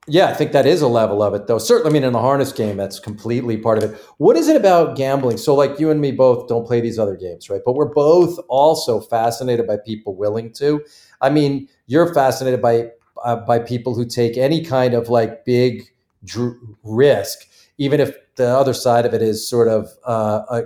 Yeah, 0.06 0.26
I 0.26 0.34
think 0.34 0.52
that 0.52 0.66
is 0.66 0.82
a 0.82 0.88
level 0.88 1.22
of 1.22 1.34
it, 1.34 1.46
though. 1.46 1.58
Certainly, 1.58 1.90
I 1.90 1.92
mean, 1.92 2.04
in 2.04 2.12
the 2.12 2.20
harness 2.20 2.52
game, 2.52 2.76
that's 2.76 2.98
completely 2.98 3.56
part 3.56 3.78
of 3.78 3.84
it. 3.84 4.00
What 4.16 4.36
is 4.36 4.48
it 4.48 4.56
about 4.56 4.96
gambling? 4.96 5.36
So, 5.36 5.54
like 5.54 5.78
you 5.78 5.90
and 5.90 6.00
me 6.00 6.10
both 6.10 6.48
don't 6.48 6.66
play 6.66 6.80
these 6.80 6.98
other 6.98 7.16
games, 7.16 7.48
right? 7.50 7.60
But 7.64 7.74
we're 7.74 7.92
both 7.92 8.38
also 8.48 9.00
fascinated 9.00 9.66
by 9.66 9.76
people 9.76 10.16
willing 10.16 10.52
to. 10.54 10.82
I 11.20 11.30
mean, 11.30 11.68
you're 11.86 12.12
fascinated 12.12 12.62
by 12.62 12.88
uh, 13.22 13.36
by 13.36 13.58
people 13.58 13.94
who 13.94 14.06
take 14.06 14.36
any 14.36 14.64
kind 14.64 14.94
of 14.94 15.10
like 15.10 15.44
big 15.44 15.84
dr- 16.24 16.56
risk, 16.82 17.46
even 17.78 18.00
if 18.00 18.16
the 18.36 18.48
other 18.48 18.74
side 18.74 19.06
of 19.06 19.14
it 19.14 19.22
is 19.22 19.46
sort 19.46 19.68
of 19.68 19.90
uh, 20.04 20.42
a 20.50 20.62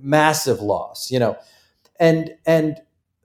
massive 0.00 0.60
loss, 0.60 1.10
you 1.10 1.18
know. 1.18 1.36
And 1.98 2.34
and 2.46 2.78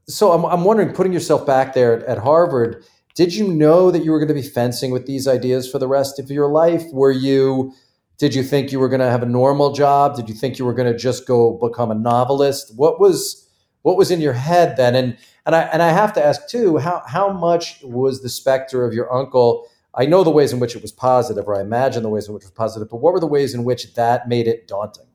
so 0.07 0.31
I'm, 0.31 0.45
I'm 0.45 0.63
wondering, 0.63 0.93
putting 0.93 1.13
yourself 1.13 1.45
back 1.45 1.73
there 1.73 2.05
at, 2.07 2.17
Harvard, 2.17 2.83
did 3.15 3.33
you 3.33 3.47
know 3.47 3.91
that 3.91 4.03
you 4.03 4.11
were 4.11 4.19
going 4.19 4.27
to 4.27 4.33
be 4.33 4.41
fencing 4.41 4.91
with 4.91 5.05
these 5.05 5.27
ideas 5.27 5.69
for 5.69 5.79
the 5.79 5.87
rest 5.87 6.19
of 6.19 6.29
your 6.29 6.49
life? 6.49 6.83
Were 6.91 7.11
you 7.11 7.73
did 8.17 8.35
you 8.35 8.43
think 8.43 8.71
you 8.71 8.79
were 8.79 8.89
going 8.89 9.01
to 9.01 9.09
have 9.09 9.23
a 9.23 9.27
normal 9.27 9.73
job? 9.73 10.15
Did 10.15 10.29
you 10.29 10.35
think 10.35 10.59
you 10.59 10.65
were 10.65 10.73
going 10.73 10.91
to 10.91 10.97
just 10.97 11.27
go 11.27 11.57
become 11.57 11.91
a 11.91 11.95
novelist? 11.95 12.73
What 12.75 12.99
was 12.99 13.47
what 13.81 13.97
was 13.97 14.11
in 14.11 14.21
your 14.21 14.33
head 14.33 14.77
then? 14.77 14.95
And 14.95 15.17
and 15.45 15.55
I 15.55 15.61
and 15.63 15.81
I 15.81 15.89
have 15.89 16.13
to 16.13 16.25
ask 16.25 16.47
too, 16.47 16.77
how 16.77 17.01
how 17.07 17.31
much 17.31 17.81
was 17.83 18.21
the 18.21 18.29
specter 18.29 18.85
of 18.85 18.93
your 18.93 19.13
uncle? 19.13 19.67
I 19.95 20.05
know 20.07 20.23
the 20.23 20.31
ways 20.31 20.51
in 20.51 20.59
which 20.59 20.75
it 20.75 20.81
was 20.81 20.91
positive, 20.91 21.47
or 21.47 21.55
I 21.55 21.61
imagine 21.61 22.01
the 22.01 22.09
ways 22.09 22.27
in 22.27 22.33
which 22.33 22.43
it 22.43 22.47
was 22.47 22.51
positive, 22.51 22.89
but 22.89 22.97
what 22.97 23.13
were 23.13 23.19
the 23.19 23.27
ways 23.27 23.53
in 23.53 23.63
which 23.63 23.93
that 23.93 24.27
made 24.27 24.47
it 24.47 24.67
daunting? 24.67 25.05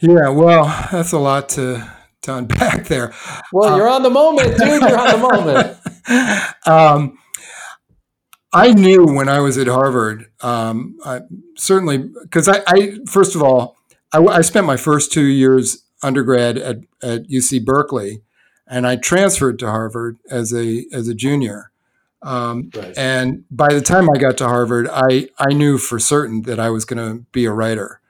Yeah, 0.00 0.28
well, 0.28 0.64
that's 0.92 1.12
a 1.12 1.18
lot 1.18 1.48
to 1.50 1.90
to 2.22 2.34
unpack 2.34 2.84
there. 2.88 3.14
Well, 3.52 3.72
um, 3.72 3.78
you're 3.78 3.88
on 3.88 4.02
the 4.02 4.10
moment, 4.10 4.56
dude. 4.58 4.82
You're 4.82 4.98
on 4.98 5.20
the 5.20 5.76
moment. 6.08 6.66
um, 6.66 7.18
I 8.52 8.72
knew 8.72 9.04
when 9.04 9.28
I 9.28 9.40
was 9.40 9.58
at 9.58 9.66
Harvard, 9.66 10.30
um, 10.40 10.98
I, 11.04 11.20
certainly 11.56 11.98
because 11.98 12.48
I, 12.48 12.62
I, 12.66 12.98
first 13.06 13.34
of 13.34 13.42
all, 13.42 13.76
I, 14.12 14.24
I, 14.24 14.40
spent 14.40 14.66
my 14.66 14.78
first 14.78 15.12
two 15.12 15.26
years 15.26 15.84
undergrad 16.02 16.56
at, 16.56 16.78
at 17.02 17.28
UC 17.28 17.64
Berkeley, 17.64 18.22
and 18.66 18.86
I 18.86 18.96
transferred 18.96 19.58
to 19.58 19.66
Harvard 19.66 20.16
as 20.30 20.54
a 20.54 20.86
as 20.92 21.08
a 21.08 21.14
junior. 21.14 21.70
Um, 22.22 22.70
right. 22.74 22.96
And 22.96 23.44
by 23.50 23.68
the 23.68 23.80
time 23.80 24.08
I 24.10 24.18
got 24.18 24.38
to 24.38 24.48
Harvard, 24.48 24.88
I 24.90 25.28
I 25.38 25.52
knew 25.52 25.76
for 25.76 25.98
certain 25.98 26.42
that 26.42 26.58
I 26.58 26.70
was 26.70 26.84
going 26.86 26.98
to 26.98 27.24
be 27.32 27.44
a 27.44 27.52
writer. 27.52 28.00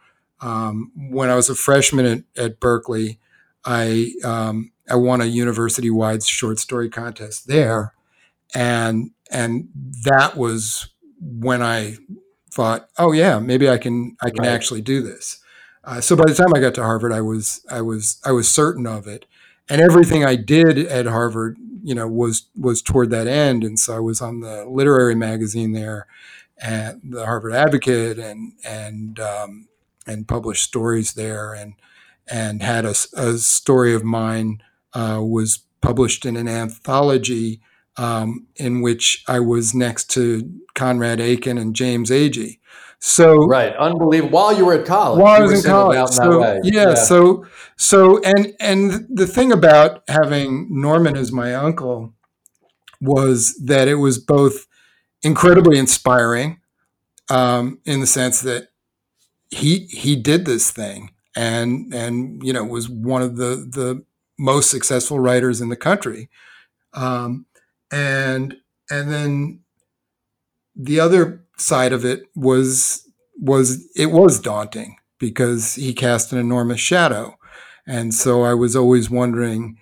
Um, 0.40 0.92
when 0.94 1.30
I 1.30 1.34
was 1.34 1.50
a 1.50 1.54
freshman 1.56 2.06
at, 2.06 2.22
at 2.40 2.60
Berkeley, 2.60 3.18
I 3.64 4.12
um, 4.24 4.72
I 4.88 4.96
won 4.96 5.20
a 5.20 5.26
university 5.26 5.90
wide 5.90 6.22
short 6.22 6.58
story 6.58 6.88
contest 6.88 7.46
there, 7.46 7.94
and 8.54 9.10
and 9.30 9.68
that 10.04 10.36
was 10.36 10.88
when 11.20 11.62
I 11.62 11.96
thought, 12.50 12.88
oh 12.98 13.12
yeah, 13.12 13.38
maybe 13.38 13.68
I 13.68 13.78
can 13.78 14.16
I 14.22 14.30
can 14.30 14.44
right. 14.44 14.52
actually 14.52 14.82
do 14.82 15.02
this. 15.02 15.40
Uh, 15.84 16.00
so 16.00 16.16
by 16.16 16.24
the 16.26 16.34
time 16.34 16.54
I 16.54 16.60
got 16.60 16.74
to 16.74 16.82
Harvard, 16.82 17.12
I 17.12 17.20
was 17.20 17.64
I 17.70 17.80
was 17.80 18.20
I 18.24 18.32
was 18.32 18.48
certain 18.48 18.86
of 18.86 19.06
it, 19.06 19.26
and 19.68 19.80
everything 19.80 20.24
I 20.24 20.36
did 20.36 20.78
at 20.78 21.06
Harvard, 21.06 21.56
you 21.82 21.94
know, 21.94 22.08
was 22.08 22.46
was 22.56 22.82
toward 22.82 23.10
that 23.10 23.26
end. 23.26 23.64
And 23.64 23.78
so 23.78 23.96
I 23.96 24.00
was 24.00 24.20
on 24.20 24.40
the 24.40 24.64
literary 24.64 25.14
magazine 25.14 25.72
there, 25.72 26.06
at 26.60 26.96
the 27.02 27.24
Harvard 27.24 27.54
Advocate, 27.54 28.18
and 28.18 28.52
and 28.64 29.20
um, 29.20 29.68
and 30.06 30.28
published 30.28 30.64
stories 30.64 31.12
there, 31.14 31.54
and 31.54 31.74
and 32.30 32.62
had 32.62 32.84
a, 32.84 32.94
a 33.16 33.38
story 33.38 33.94
of 33.94 34.04
mine 34.04 34.62
uh, 34.94 35.20
was 35.22 35.60
published 35.80 36.26
in 36.26 36.36
an 36.36 36.48
anthology 36.48 37.60
um, 37.96 38.46
in 38.56 38.80
which 38.80 39.24
I 39.28 39.40
was 39.40 39.74
next 39.74 40.10
to 40.12 40.50
Conrad 40.74 41.20
Aiken 41.20 41.58
and 41.58 41.74
James 41.74 42.10
Agee. 42.10 42.58
So 43.00 43.46
right, 43.46 43.74
unbelievable. 43.76 44.30
While 44.30 44.56
you 44.56 44.64
were 44.64 44.74
at 44.74 44.86
college, 44.86 45.22
while 45.22 45.40
I 45.40 45.44
was 45.44 45.64
in 45.64 45.70
college, 45.70 46.10
so, 46.10 46.42
in 46.42 46.64
yeah, 46.64 46.88
yeah, 46.88 46.94
So 46.94 47.46
so 47.76 48.20
and 48.22 48.54
and 48.58 49.06
the 49.08 49.26
thing 49.26 49.52
about 49.52 50.02
having 50.08 50.66
Norman 50.70 51.16
as 51.16 51.30
my 51.30 51.54
uncle 51.54 52.14
was 53.00 53.54
that 53.64 53.86
it 53.86 53.96
was 53.96 54.18
both 54.18 54.66
incredibly 55.22 55.78
inspiring, 55.78 56.60
um, 57.28 57.78
in 57.84 58.00
the 58.00 58.06
sense 58.06 58.40
that 58.40 58.68
he 59.50 59.86
he 59.86 60.16
did 60.16 60.44
this 60.44 60.72
thing 60.72 61.10
and 61.38 61.94
and 61.94 62.42
you 62.42 62.52
know 62.52 62.64
was 62.64 62.88
one 62.88 63.22
of 63.22 63.36
the 63.36 63.64
the 63.70 64.04
most 64.38 64.70
successful 64.70 65.20
writers 65.20 65.60
in 65.60 65.68
the 65.68 65.76
country, 65.76 66.28
um, 66.94 67.46
and 67.92 68.56
and 68.90 69.12
then 69.12 69.60
the 70.74 70.98
other 70.98 71.44
side 71.56 71.92
of 71.92 72.04
it 72.04 72.24
was 72.34 73.08
was 73.40 73.88
it 73.94 74.06
was 74.06 74.40
daunting 74.40 74.96
because 75.18 75.76
he 75.76 75.94
cast 75.94 76.32
an 76.32 76.38
enormous 76.38 76.80
shadow, 76.80 77.36
and 77.86 78.12
so 78.12 78.42
I 78.42 78.54
was 78.54 78.74
always 78.74 79.08
wondering. 79.08 79.78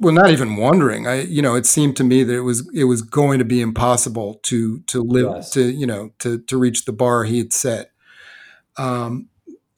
Well, 0.00 0.14
not 0.14 0.30
even 0.30 0.54
wondering. 0.54 1.08
I, 1.08 1.22
you 1.22 1.42
know, 1.42 1.56
it 1.56 1.66
seemed 1.66 1.96
to 1.96 2.04
me 2.04 2.22
that 2.22 2.32
it 2.32 2.42
was 2.42 2.70
it 2.72 2.84
was 2.84 3.02
going 3.02 3.40
to 3.40 3.44
be 3.44 3.60
impossible 3.60 4.38
to 4.44 4.80
to 4.80 5.02
live 5.02 5.36
yes. 5.36 5.50
to 5.50 5.72
you 5.72 5.86
know 5.86 6.12
to 6.20 6.38
to 6.38 6.58
reach 6.58 6.84
the 6.84 6.92
bar 6.92 7.24
he 7.24 7.38
had 7.38 7.52
set. 7.52 7.90
Um, 8.76 9.28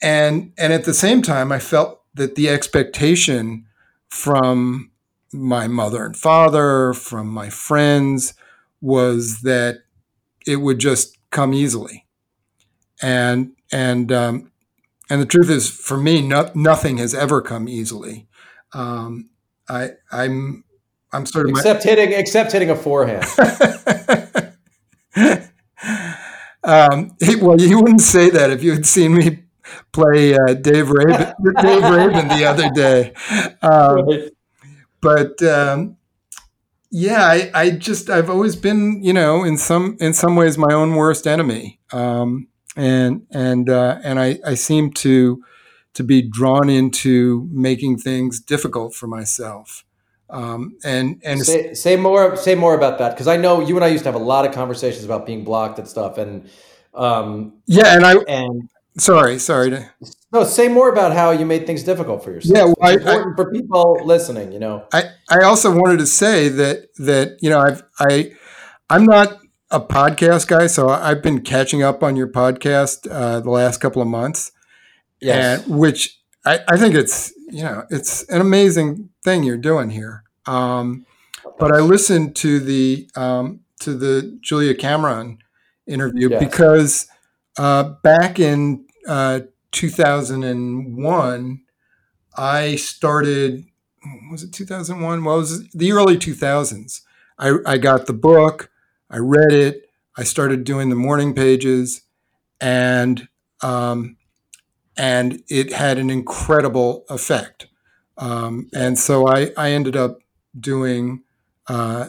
and 0.03 0.53
and 0.59 0.73
at 0.73 0.85
the 0.85 0.95
same 0.95 1.23
time, 1.23 1.53
I 1.53 1.59
felt 1.59 2.03
that 2.15 2.35
the 2.35 2.49
expectation 2.49 3.67
from 4.09 4.91
my 5.33 5.69
mother 5.69 6.05
and 6.05 6.17
father, 6.17 6.93
from 6.93 7.29
my 7.29 7.51
friends, 7.51 8.35
was 8.81 9.43
that 9.43 9.83
it 10.47 10.57
would 10.57 10.79
just 10.79 11.17
come 11.31 11.55
easily. 11.55 12.07
And 13.03 13.53
and 13.73 14.13
um, 14.13 14.51
and 15.09 15.21
the 15.21 15.27
truth 15.27 15.51
is, 15.51 15.69
for 15.69 15.97
me, 15.97 16.23
no, 16.23 16.51
nothing 16.55 16.99
has 16.99 17.15
ever 17.15 17.41
come 17.41 17.69
easily. 17.69 18.27
Um, 18.73 19.31
I 19.69 19.91
I'm 20.11 20.65
I'm 21.13 21.27
sort 21.27 21.47
of 21.47 21.51
except 21.51 21.85
my- 21.85 21.91
hitting 21.91 22.13
except 22.13 22.53
hitting 22.53 22.71
a 22.71 22.77
forehand. 22.77 23.25
um, 26.65 27.17
well, 27.41 27.61
you 27.61 27.81
wouldn't 27.81 28.01
say 28.01 28.31
that 28.31 28.51
if 28.51 28.63
you 28.63 28.73
had 28.73 28.87
seen 28.87 29.15
me 29.15 29.45
play 29.93 30.35
uh, 30.35 30.55
Dave 30.55 30.91
Raven, 30.91 31.35
Dave 31.63 31.83
Raven 31.83 32.29
the 32.29 32.45
other 32.45 32.71
day. 32.71 33.13
Um, 33.63 34.07
right. 34.07 34.31
But 35.01 35.43
um, 35.43 35.97
yeah, 36.91 37.25
I, 37.25 37.51
I, 37.55 37.71
just 37.71 38.11
I've 38.11 38.29
always 38.29 38.57
been 38.57 39.03
you 39.03 39.13
know 39.13 39.45
in 39.45 39.57
some 39.57 39.97
in 40.01 40.13
some 40.13 40.37
ways 40.37 40.59
my 40.59 40.73
own 40.75 40.95
worst 40.95 41.27
enemy, 41.27 41.81
um, 41.93 42.49
and 42.77 43.27
and 43.31 43.71
uh, 43.71 43.99
and 44.03 44.21
I, 44.21 44.39
I 44.45 44.55
seem 44.55 44.93
to 44.95 45.43
to 45.95 46.05
be 46.05 46.23
drawn 46.23 46.69
into 46.69 47.49
making 47.51 47.99
things 47.99 48.41
difficult 48.41 48.95
for 48.95 49.07
myself. 49.07 49.85
Um, 50.29 50.77
and 50.85 51.21
and 51.25 51.45
say, 51.45 51.75
say, 51.75 51.97
more 51.97 52.37
say 52.37 52.55
more 52.55 52.75
about 52.75 52.99
that 52.99 53.11
because 53.11 53.27
I 53.27 53.37
know 53.37 53.61
you 53.61 53.75
and 53.75 53.85
I 53.85 53.89
used 53.89 54.05
to 54.05 54.13
have 54.13 54.21
a 54.21 54.25
lot 54.25 54.47
of 54.47 54.53
conversations 54.53 55.05
about 55.05 55.27
being 55.27 55.43
blocked 55.43 55.81
and 55.81 55.89
stuff 55.89 56.19
and 56.19 56.49
um, 56.95 57.55
yeah 57.67 57.97
and 57.97 58.07
I 58.07 58.15
and 58.29 58.71
Sorry, 58.99 59.39
sorry. 59.39 59.71
To... 59.71 59.91
No, 60.33 60.45
say 60.45 60.69
more 60.69 60.91
about 60.91 61.13
how 61.13 61.31
you 61.31 61.47
made 61.47 61.67
things 61.67 61.83
difficult 61.83 62.25
for 62.25 62.33
yourself. 62.33 62.57
Yeah, 62.57 62.65
well, 62.65 62.77
I, 62.83 62.93
important 62.95 63.35
I, 63.35 63.43
for 63.43 63.53
people 63.53 64.01
listening. 64.05 64.53
You 64.53 64.59
know, 64.59 64.87
I, 64.93 65.05
I 65.29 65.45
also 65.45 65.75
wanted 65.75 65.99
to 65.99 66.07
say 66.07 66.49
that 66.49 66.89
that 66.99 67.39
you 67.41 67.51
know 67.51 67.61
I've 67.61 67.83
I 67.99 68.33
I'm 68.89 69.05
not 69.05 69.39
a 69.71 69.81
podcast 69.81 70.49
guy, 70.49 70.67
so 70.67 70.89
I've 70.89 71.23
been 71.23 71.43
catching 71.43 71.83
up 71.83 72.03
on 72.03 72.17
your 72.17 72.29
podcast 72.29 73.09
uh, 73.11 73.41
the 73.41 73.51
last 73.51 73.81
couple 73.81 74.03
of 74.03 74.09
months. 74.09 74.53
Yes, 75.21 75.65
and, 75.67 75.79
which 75.79 76.21
I, 76.45 76.61
I 76.69 76.77
think 76.77 76.95
it's 76.95 77.33
you 77.49 77.63
know 77.63 77.85
it's 77.91 78.25
an 78.29 78.41
amazing 78.41 79.11
thing 79.23 79.45
you're 79.45 79.57
doing 79.57 79.91
here. 79.91 80.25
Um, 80.47 81.07
but 81.59 81.73
I 81.73 81.81
listened 81.81 82.35
to 82.37 82.59
the 82.59 83.09
um, 83.15 83.61
to 83.81 83.95
the 83.95 84.39
Julia 84.41 84.75
Cameron 84.75 85.39
interview 85.87 86.31
yes. 86.31 86.45
because 86.45 87.07
uh, 87.61 87.83
back 88.03 88.41
in 88.41 88.87
uh, 89.07 89.41
2001, 89.73 91.61
I 92.35 92.77
started, 92.77 93.67
was 94.31 94.43
it 94.43 94.55
2001? 94.55 95.23
Well, 95.23 95.35
it 95.35 95.39
was 95.39 95.69
the 95.69 95.93
early 95.93 96.17
2000s. 96.17 97.03
I, 97.39 97.57
I 97.67 97.77
got 97.77 98.07
the 98.07 98.15
book, 98.15 98.71
I 99.11 99.19
read 99.19 99.53
it, 99.53 99.91
I 100.17 100.25
started 100.25 100.65
doing 100.65 100.89
the 100.89 100.97
morning 100.97 101.35
pages, 101.35 102.01
and 102.63 103.29
um, 103.63 104.17
and 104.97 105.43
it 105.49 105.75
had 105.75 105.99
an 105.99 106.09
incredible 106.09 107.05
effect. 107.11 107.67
Um, 108.17 108.71
and 108.73 108.99
so 108.99 109.29
I, 109.29 109.53
I 109.59 109.73
ended 109.73 109.97
up 109.97 110.21
doing 110.59 111.25
uh, 111.67 112.09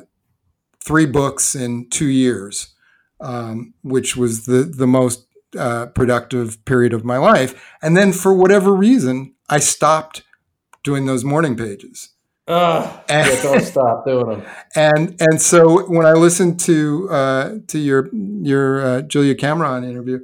three 0.80 1.08
books 1.08 1.56
in 1.56 1.90
two 1.90 2.08
years, 2.08 2.74
um, 3.20 3.74
which 3.84 4.16
was 4.16 4.46
the, 4.46 4.64
the 4.64 4.88
most 4.88 5.26
uh, 5.58 5.88
productive 5.88 6.64
period 6.66 6.94
of 6.94 7.04
my 7.04 7.18
life. 7.18 7.62
And 7.82 7.96
then 7.98 8.14
for 8.14 8.34
whatever 8.34 8.74
reason, 8.74 9.36
I 9.50 9.60
stopped 9.60 10.24
doing 10.84 11.06
those 11.06 11.24
morning 11.24 11.56
pages. 11.56 12.10
Uh, 12.48 13.00
and, 13.08 13.28
yeah, 13.28 13.42
don't 13.44 13.62
stop 13.62 14.06
doing 14.06 14.28
them. 14.28 14.44
And 14.76 15.16
and 15.22 15.42
so 15.42 15.88
when 15.88 16.06
I 16.06 16.14
listened 16.14 16.60
to 16.62 17.08
uh, 17.10 17.56
to 17.68 17.80
your 17.80 18.10
your 18.14 18.86
uh, 18.86 19.02
Julia 19.04 19.36
Cameron 19.36 19.84
interview, 19.84 20.20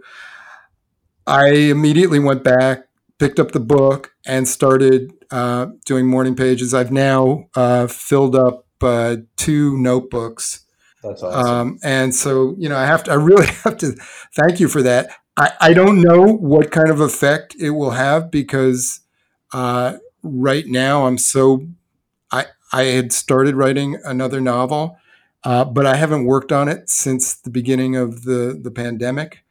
I 1.25 1.49
immediately 1.49 2.19
went 2.19 2.43
back, 2.43 2.87
picked 3.19 3.39
up 3.39 3.51
the 3.51 3.59
book, 3.59 4.13
and 4.25 4.47
started 4.47 5.13
uh, 5.31 5.67
doing 5.85 6.07
morning 6.07 6.35
pages. 6.35 6.73
I've 6.73 6.91
now 6.91 7.49
uh, 7.55 7.87
filled 7.87 8.35
up 8.35 8.65
uh, 8.81 9.17
two 9.37 9.77
notebooks 9.77 10.65
that's 11.07 11.23
awesome. 11.23 11.47
Um, 11.47 11.79
and 11.83 12.13
so, 12.13 12.55
you 12.57 12.69
know, 12.69 12.77
I 12.77 12.85
have 12.85 13.03
to, 13.05 13.11
I 13.11 13.15
really 13.15 13.45
have 13.63 13.77
to 13.77 13.91
thank 14.33 14.59
you 14.59 14.67
for 14.67 14.81
that. 14.83 15.09
I, 15.35 15.51
I 15.59 15.73
don't 15.73 16.01
know 16.01 16.23
what 16.23 16.71
kind 16.71 16.89
of 16.89 16.99
effect 16.99 17.55
it 17.59 17.71
will 17.71 17.91
have 17.91 18.31
because 18.31 19.01
uh, 19.53 19.97
right 20.23 20.65
now 20.67 21.05
I'm 21.05 21.17
so, 21.17 21.67
I, 22.31 22.45
I 22.71 22.83
had 22.83 23.11
started 23.11 23.55
writing 23.55 23.99
another 24.03 24.41
novel, 24.41 24.97
uh, 25.43 25.63
but 25.65 25.85
I 25.85 25.95
haven't 25.95 26.25
worked 26.25 26.51
on 26.51 26.67
it 26.67 26.89
since 26.89 27.35
the 27.35 27.51
beginning 27.51 27.95
of 27.95 28.23
the, 28.23 28.59
the 28.61 28.71
pandemic. 28.71 29.43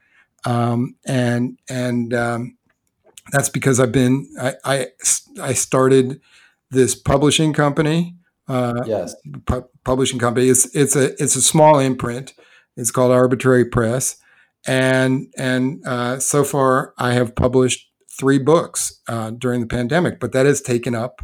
Um, 0.45 0.97
and, 1.07 1.59
and, 1.69 2.13
um, 2.15 2.57
that's 3.33 3.49
because 3.49 3.81
I've 3.81 3.91
been, 3.91 4.29
I, 4.41 4.55
I, 4.65 4.87
I 5.43 5.53
started 5.53 6.21
this 6.71 6.95
publishing 6.95 7.53
company 7.53 8.17
uh, 8.49 8.83
yes. 8.87 9.15
Pu- 9.45 9.69
publishing 9.87 10.19
company. 10.19 10.49
It's 10.49 10.67
it's 10.75 10.97
a 10.97 11.13
it's 11.23 11.37
a 11.37 11.41
small 11.43 11.79
imprint. 11.79 12.35
It's 12.77 12.91
called 12.91 13.13
Arbitrary 13.13 13.65
Press, 13.65 14.17
and 14.67 15.33
and 15.39 15.87
uh, 15.87 16.19
so 16.19 16.45
far 16.45 16.93
I 16.99 17.13
have 17.13 17.37
published 17.37 17.89
three 18.19 18.39
books 18.39 19.01
uh, 19.09 19.31
during 19.31 19.61
the 19.61 19.67
pandemic, 19.67 20.19
but 20.21 20.33
that 20.33 20.45
has 20.45 20.61
taken 20.61 20.95
up 20.95 21.23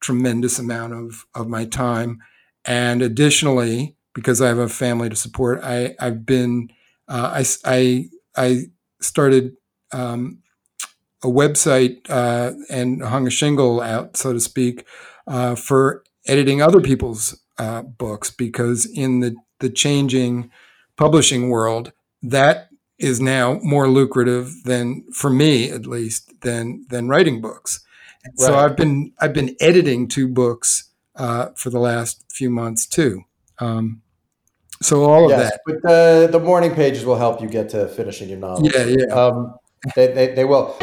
tremendous 0.00 0.58
amount 0.58 0.92
of 0.92 1.24
of 1.34 1.48
my 1.48 1.64
time. 1.64 2.18
And 2.66 3.02
additionally, 3.02 3.96
because 4.14 4.40
I 4.42 4.48
have 4.48 4.58
a 4.58 4.68
family 4.68 5.08
to 5.08 5.16
support, 5.16 5.60
I 5.64 5.96
I've 5.98 6.26
been 6.26 6.68
uh, 7.08 7.42
I 7.42 7.44
I 7.64 8.08
I 8.36 8.66
started. 9.00 9.56
Um, 9.92 10.42
a 11.22 11.26
website 11.26 11.96
uh, 12.10 12.52
and 12.68 13.02
hung 13.02 13.26
a 13.26 13.30
shingle 13.30 13.80
out, 13.80 14.14
so 14.14 14.34
to 14.34 14.40
speak, 14.40 14.84
uh, 15.26 15.54
for 15.54 16.04
editing 16.26 16.60
other 16.60 16.82
people's 16.82 17.43
uh, 17.58 17.82
books 17.82 18.30
because 18.30 18.86
in 18.86 19.20
the 19.20 19.34
the 19.60 19.70
changing 19.70 20.50
publishing 20.96 21.48
world, 21.48 21.92
that 22.22 22.68
is 22.98 23.20
now 23.20 23.58
more 23.62 23.88
lucrative 23.88 24.64
than 24.64 25.04
for 25.12 25.30
me 25.30 25.70
at 25.70 25.86
least 25.86 26.40
than 26.42 26.86
than 26.88 27.08
writing 27.08 27.40
books. 27.40 27.80
Right. 28.24 28.38
So 28.38 28.54
I've 28.56 28.76
been 28.76 29.12
I've 29.20 29.32
been 29.32 29.56
editing 29.60 30.08
two 30.08 30.28
books 30.28 30.90
uh, 31.16 31.48
for 31.56 31.70
the 31.70 31.80
last 31.80 32.24
few 32.30 32.50
months 32.50 32.86
too. 32.86 33.24
Um, 33.58 34.02
so 34.82 35.04
all 35.04 35.24
of 35.24 35.30
yes, 35.30 35.50
that. 35.50 35.60
But 35.66 35.82
the 35.82 36.28
the 36.32 36.40
morning 36.40 36.74
pages 36.74 37.04
will 37.04 37.16
help 37.16 37.40
you 37.40 37.48
get 37.48 37.70
to 37.70 37.88
finishing 37.88 38.28
your 38.28 38.38
novel. 38.38 38.66
Yeah, 38.66 38.84
yeah. 38.84 39.14
Um, 39.14 39.54
they, 39.94 40.08
they, 40.12 40.34
they 40.34 40.44
will. 40.44 40.76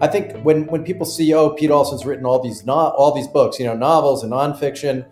I 0.00 0.08
think 0.08 0.32
when 0.44 0.66
when 0.66 0.84
people 0.84 1.06
see, 1.06 1.32
oh, 1.34 1.50
Pete 1.50 1.70
Alson's 1.70 2.04
written 2.04 2.26
all 2.26 2.42
these 2.42 2.64
not 2.64 2.94
all 2.94 3.12
these 3.14 3.28
books, 3.28 3.58
you 3.58 3.64
know, 3.64 3.76
novels 3.76 4.22
and 4.22 4.32
nonfiction, 4.32 5.06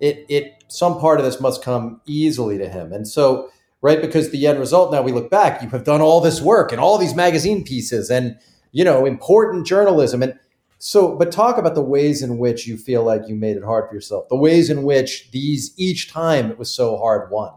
it 0.00 0.26
it 0.28 0.64
some 0.68 0.98
part 0.98 1.18
of 1.18 1.24
this 1.24 1.40
must 1.40 1.62
come 1.62 2.00
easily 2.06 2.58
to 2.58 2.68
him. 2.68 2.92
And 2.92 3.06
so, 3.06 3.48
right, 3.80 4.00
because 4.00 4.30
the 4.30 4.46
end 4.46 4.58
result 4.58 4.92
now 4.92 5.02
we 5.02 5.12
look 5.12 5.30
back, 5.30 5.62
you 5.62 5.68
have 5.70 5.84
done 5.84 6.00
all 6.00 6.20
this 6.20 6.40
work 6.40 6.72
and 6.72 6.80
all 6.80 6.98
these 6.98 7.14
magazine 7.14 7.64
pieces 7.64 8.10
and 8.10 8.36
you 8.74 8.84
know 8.84 9.06
important 9.06 9.66
journalism 9.66 10.22
and 10.22 10.38
so 10.78 11.16
but 11.16 11.32
talk 11.32 11.56
about 11.56 11.74
the 11.74 11.80
ways 11.80 12.20
in 12.20 12.36
which 12.36 12.66
you 12.66 12.76
feel 12.76 13.02
like 13.02 13.22
you 13.26 13.34
made 13.34 13.56
it 13.56 13.64
hard 13.64 13.88
for 13.88 13.94
yourself 13.94 14.28
the 14.28 14.36
ways 14.36 14.68
in 14.68 14.82
which 14.82 15.30
these 15.30 15.72
each 15.78 16.12
time 16.12 16.50
it 16.50 16.58
was 16.58 16.74
so 16.74 16.98
hard 16.98 17.30
won 17.30 17.52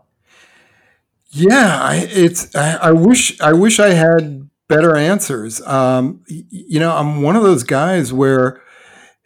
yeah 1.31 1.79
I, 1.81 2.07
it's 2.09 2.55
I, 2.55 2.75
I 2.75 2.91
wish 2.91 3.41
i 3.41 3.51
wish 3.51 3.79
i 3.79 3.89
had 3.89 4.46
better 4.67 4.95
answers. 4.95 5.61
Um, 5.61 6.23
you 6.27 6.79
know, 6.79 6.95
I'm 6.95 7.21
one 7.21 7.35
of 7.35 7.43
those 7.43 7.63
guys 7.63 8.11
where 8.13 8.61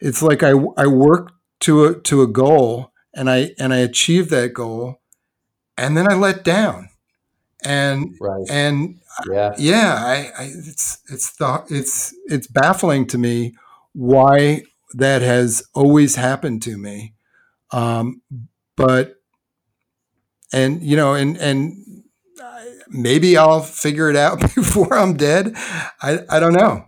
it's 0.00 0.22
like 0.22 0.42
I, 0.42 0.52
I 0.76 0.86
work 0.86 1.32
to 1.60 1.84
a 1.84 2.00
to 2.00 2.22
a 2.22 2.26
goal 2.26 2.92
and 3.14 3.30
I 3.30 3.50
and 3.58 3.72
I 3.72 3.78
achieve 3.78 4.30
that 4.30 4.54
goal, 4.54 5.00
and 5.76 5.96
then 5.96 6.10
I 6.10 6.14
let 6.14 6.44
down, 6.44 6.88
and 7.64 8.14
right. 8.20 8.46
and 8.50 9.00
yeah, 9.30 9.54
yeah, 9.58 9.94
I, 9.98 10.42
I 10.42 10.44
it's 10.44 10.98
it's 11.10 11.36
the 11.36 11.64
it's 11.68 12.14
it's 12.26 12.46
baffling 12.46 13.06
to 13.08 13.18
me 13.18 13.54
why 13.92 14.62
that 14.94 15.22
has 15.22 15.62
always 15.74 16.16
happened 16.16 16.62
to 16.62 16.78
me, 16.78 17.14
um, 17.70 18.22
but 18.76 19.16
and 20.52 20.82
you 20.82 20.96
know 20.96 21.14
and 21.14 21.36
and 21.36 21.76
maybe 22.92 23.36
I'll 23.36 23.60
figure 23.60 24.10
it 24.10 24.16
out 24.16 24.40
before 24.54 24.94
I'm 24.94 25.16
dead. 25.16 25.52
I, 26.00 26.20
I 26.28 26.40
don't 26.40 26.52
know. 26.52 26.84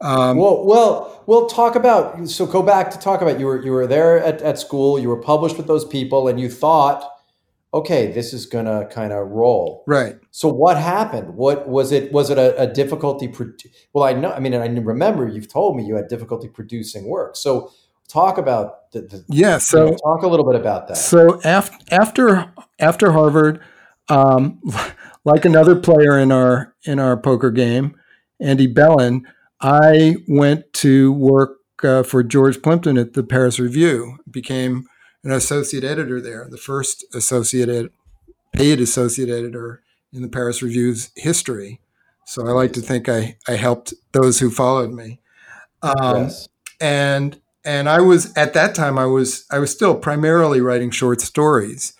Um, 0.00 0.38
well, 0.38 0.64
well, 0.64 1.24
we'll 1.26 1.46
talk 1.46 1.74
about. 1.74 2.28
So 2.28 2.46
go 2.46 2.62
back 2.62 2.90
to 2.92 2.98
talk 2.98 3.20
about 3.20 3.38
you 3.38 3.46
were 3.46 3.62
you 3.62 3.72
were 3.72 3.86
there 3.86 4.18
at, 4.18 4.40
at 4.40 4.58
school. 4.58 4.98
You 4.98 5.08
were 5.08 5.20
published 5.20 5.56
with 5.58 5.66
those 5.66 5.84
people, 5.84 6.26
and 6.26 6.40
you 6.40 6.48
thought, 6.48 7.06
okay, 7.74 8.10
this 8.10 8.32
is 8.32 8.46
gonna 8.46 8.86
kind 8.86 9.12
of 9.12 9.28
roll. 9.28 9.84
Right. 9.86 10.16
So 10.30 10.48
what 10.48 10.78
happened? 10.78 11.34
What 11.34 11.68
was 11.68 11.92
it? 11.92 12.12
Was 12.12 12.30
it 12.30 12.38
a, 12.38 12.62
a 12.62 12.66
difficulty? 12.66 13.28
Pro- 13.28 13.52
well, 13.92 14.04
I 14.04 14.14
know. 14.14 14.32
I 14.32 14.40
mean, 14.40 14.54
I 14.54 14.66
remember 14.66 15.28
you've 15.28 15.48
told 15.48 15.76
me 15.76 15.84
you 15.84 15.96
had 15.96 16.08
difficulty 16.08 16.48
producing 16.48 17.06
work. 17.06 17.36
So 17.36 17.70
talk 18.08 18.38
about 18.38 18.90
the, 18.92 19.02
the 19.02 19.24
yeah. 19.28 19.58
So 19.58 19.84
you 19.84 19.90
know, 19.90 19.96
talk 19.98 20.22
a 20.22 20.28
little 20.28 20.50
bit 20.50 20.58
about 20.58 20.88
that. 20.88 20.96
So 20.96 21.42
after 21.42 21.76
after 21.90 22.52
after 22.78 23.12
Harvard. 23.12 23.60
Um, 24.08 24.60
like 25.24 25.44
another 25.44 25.76
player 25.76 26.18
in 26.18 26.32
our 26.32 26.74
in 26.84 26.98
our 26.98 27.16
poker 27.16 27.50
game, 27.50 27.94
Andy 28.40 28.66
Bellin, 28.66 29.26
I 29.60 30.16
went 30.26 30.72
to 30.74 31.12
work 31.12 31.58
uh, 31.82 32.02
for 32.02 32.22
George 32.22 32.62
Plimpton 32.62 32.98
at 32.98 33.12
the 33.12 33.22
Paris 33.22 33.58
Review. 33.58 34.18
Became 34.30 34.86
an 35.22 35.32
associate 35.32 35.84
editor 35.84 36.20
there, 36.20 36.46
the 36.50 36.56
first 36.56 37.04
associate 37.14 37.92
paid 38.52 38.80
associate 38.80 39.28
editor 39.28 39.82
in 40.12 40.22
the 40.22 40.28
Paris 40.28 40.62
Review's 40.62 41.10
history. 41.16 41.80
So 42.26 42.46
I 42.46 42.50
like 42.50 42.72
to 42.74 42.80
think 42.80 43.08
I 43.08 43.36
I 43.46 43.52
helped 43.52 43.94
those 44.12 44.40
who 44.40 44.50
followed 44.50 44.92
me. 44.92 45.20
Um, 45.82 46.24
yes. 46.24 46.48
And 46.80 47.40
and 47.64 47.88
I 47.88 48.00
was 48.00 48.36
at 48.36 48.54
that 48.54 48.74
time 48.74 48.98
I 48.98 49.06
was 49.06 49.44
I 49.50 49.58
was 49.58 49.70
still 49.70 49.94
primarily 49.94 50.60
writing 50.60 50.90
short 50.90 51.20
stories, 51.20 51.94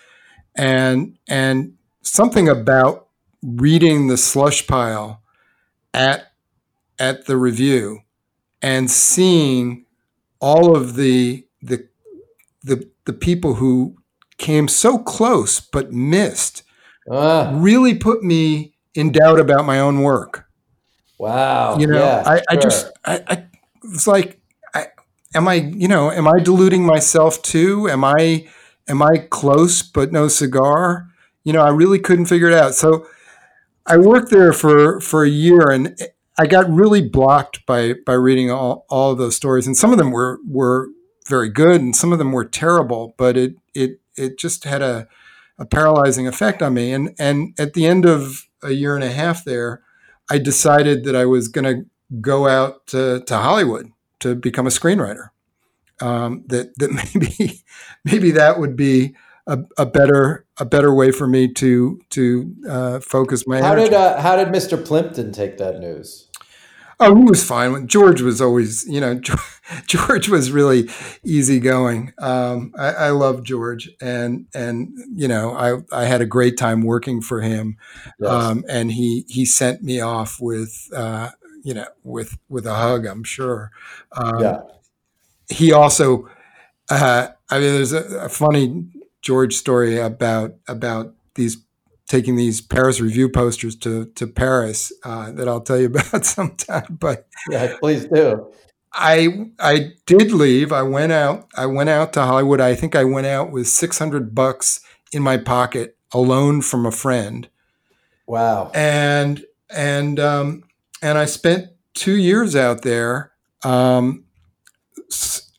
and 0.56 1.18
and 1.28 1.74
something 2.02 2.48
about 2.48 3.08
reading 3.42 4.06
the 4.06 4.16
slush 4.16 4.66
pile 4.66 5.22
at 5.94 6.32
at 6.98 7.26
the 7.26 7.36
review 7.36 8.00
and 8.60 8.90
seeing 8.90 9.86
all 10.40 10.76
of 10.76 10.96
the 10.96 11.46
the 11.62 11.88
the 12.62 12.88
the 13.06 13.12
people 13.12 13.54
who 13.54 13.96
came 14.36 14.68
so 14.68 14.98
close 14.98 15.60
but 15.60 15.92
missed 15.92 16.62
uh. 17.10 17.50
really 17.54 17.94
put 17.94 18.22
me 18.22 18.74
in 18.94 19.12
doubt 19.12 19.38
about 19.38 19.64
my 19.64 19.78
own 19.78 20.00
work. 20.00 20.46
Wow. 21.18 21.78
You 21.78 21.86
know, 21.86 21.98
yeah, 21.98 22.22
I, 22.26 22.36
sure. 22.36 22.44
I 22.48 22.56
just 22.56 22.92
I, 23.04 23.22
I 23.26 23.44
it's 23.84 24.06
like 24.06 24.40
I 24.74 24.86
am 25.34 25.48
I, 25.48 25.54
you 25.54 25.88
know, 25.88 26.10
am 26.10 26.26
I 26.26 26.40
deluding 26.40 26.84
myself 26.84 27.42
too? 27.42 27.88
Am 27.88 28.04
I 28.04 28.48
am 28.88 29.02
I 29.02 29.26
close 29.30 29.82
but 29.82 30.12
no 30.12 30.28
cigar? 30.28 31.08
You 31.44 31.52
know, 31.52 31.62
I 31.62 31.70
really 31.70 31.98
couldn't 31.98 32.26
figure 32.26 32.48
it 32.48 32.54
out. 32.54 32.74
So 32.74 33.06
I 33.86 33.96
worked 33.96 34.30
there 34.30 34.52
for 34.52 35.00
for 35.00 35.24
a 35.24 35.28
year, 35.28 35.70
and 35.70 35.98
I 36.38 36.46
got 36.46 36.70
really 36.70 37.06
blocked 37.06 37.64
by 37.66 37.94
by 38.06 38.14
reading 38.14 38.50
all 38.50 38.86
all 38.88 39.12
of 39.12 39.18
those 39.18 39.36
stories, 39.36 39.66
and 39.66 39.76
some 39.76 39.92
of 39.92 39.98
them 39.98 40.10
were 40.10 40.38
were 40.48 40.88
very 41.28 41.50
good, 41.50 41.80
and 41.80 41.94
some 41.94 42.12
of 42.12 42.18
them 42.18 42.32
were 42.32 42.44
terrible. 42.44 43.14
But 43.16 43.36
it 43.36 43.54
it 43.74 44.00
it 44.16 44.38
just 44.38 44.64
had 44.64 44.82
a 44.82 45.08
a 45.60 45.66
paralyzing 45.66 46.26
effect 46.26 46.62
on 46.62 46.74
me. 46.74 46.92
And 46.92 47.14
and 47.18 47.54
at 47.58 47.74
the 47.74 47.86
end 47.86 48.06
of 48.06 48.48
a 48.62 48.72
year 48.72 48.94
and 48.94 49.04
a 49.04 49.12
half 49.12 49.44
there, 49.44 49.82
I 50.28 50.38
decided 50.38 51.04
that 51.04 51.14
I 51.14 51.26
was 51.26 51.48
going 51.48 51.64
to 51.64 51.86
go 52.20 52.48
out 52.48 52.86
to, 52.88 53.22
to 53.26 53.36
Hollywood 53.36 53.92
to 54.20 54.34
become 54.34 54.66
a 54.66 54.70
screenwriter. 54.70 55.28
Um, 56.00 56.44
that 56.46 56.72
that 56.78 56.90
maybe 57.14 57.62
maybe 58.04 58.30
that 58.32 58.58
would 58.58 58.74
be 58.74 59.14
a, 59.46 59.58
a 59.78 59.86
better 59.86 60.46
a 60.58 60.64
better 60.64 60.94
way 60.94 61.10
for 61.10 61.26
me 61.26 61.52
to 61.54 62.00
to 62.10 62.54
uh, 62.68 63.00
focus 63.00 63.46
my. 63.46 63.60
How 63.60 63.72
energy. 63.72 63.90
did 63.90 63.94
uh, 63.94 64.20
how 64.20 64.36
did 64.36 64.48
Mr. 64.48 64.82
Plimpton 64.82 65.32
take 65.32 65.58
that 65.58 65.80
news? 65.80 66.28
Oh, 67.02 67.16
he 67.16 67.24
was 67.24 67.42
fine. 67.42 67.86
George 67.86 68.20
was 68.20 68.42
always, 68.42 68.86
you 68.86 69.00
know, 69.00 69.18
George 69.86 70.28
was 70.28 70.52
really 70.52 70.90
easygoing. 71.24 72.12
Um, 72.18 72.74
I, 72.78 72.88
I 72.90 73.10
love 73.10 73.42
George, 73.42 73.88
and 74.02 74.46
and 74.54 74.90
you 75.14 75.26
know, 75.26 75.52
I 75.52 75.78
I 75.98 76.04
had 76.04 76.20
a 76.20 76.26
great 76.26 76.58
time 76.58 76.82
working 76.82 77.22
for 77.22 77.40
him, 77.40 77.78
yes. 78.20 78.30
um, 78.30 78.64
and 78.68 78.92
he 78.92 79.24
he 79.28 79.46
sent 79.46 79.82
me 79.82 80.00
off 80.00 80.40
with, 80.42 80.90
uh, 80.94 81.30
you 81.64 81.72
know, 81.72 81.86
with 82.04 82.36
with 82.50 82.66
a 82.66 82.74
hug. 82.74 83.06
I'm 83.06 83.24
sure. 83.24 83.70
Um, 84.12 84.42
yeah. 84.42 84.60
He 85.48 85.72
also, 85.72 86.28
uh, 86.90 87.28
I 87.48 87.58
mean, 87.58 87.72
there's 87.72 87.92
a, 87.94 88.04
a 88.18 88.28
funny 88.28 88.84
George 89.22 89.54
story 89.54 89.98
about 89.98 90.54
about 90.68 91.14
these 91.34 91.58
taking 92.08 92.34
these 92.34 92.60
Paris 92.60 93.00
Review 93.00 93.28
posters 93.28 93.76
to 93.76 94.06
to 94.06 94.26
Paris 94.26 94.92
uh, 95.04 95.30
that 95.32 95.48
I'll 95.48 95.60
tell 95.60 95.78
you 95.78 95.86
about 95.94 96.24
sometime. 96.24 96.98
But 96.98 97.26
yeah, 97.48 97.76
please 97.80 98.06
do. 98.06 98.52
I 98.92 99.50
I 99.58 99.92
did 100.06 100.32
leave. 100.32 100.72
I 100.72 100.82
went 100.82 101.12
out. 101.12 101.48
I 101.56 101.66
went 101.66 101.90
out 101.90 102.12
to 102.14 102.22
Hollywood. 102.22 102.60
I 102.60 102.74
think 102.74 102.96
I 102.96 103.04
went 103.04 103.26
out 103.26 103.52
with 103.52 103.68
six 103.68 103.98
hundred 103.98 104.34
bucks 104.34 104.80
in 105.12 105.22
my 105.22 105.36
pocket, 105.36 105.96
a 106.12 106.18
loan 106.18 106.62
from 106.62 106.86
a 106.86 106.90
friend. 106.90 107.48
Wow. 108.26 108.70
And 108.74 109.44
and 109.68 110.18
um, 110.18 110.64
and 111.02 111.18
I 111.18 111.26
spent 111.26 111.68
two 111.94 112.16
years 112.16 112.56
out 112.56 112.82
there 112.82 113.32
um, 113.62 114.24
s- 115.10 115.52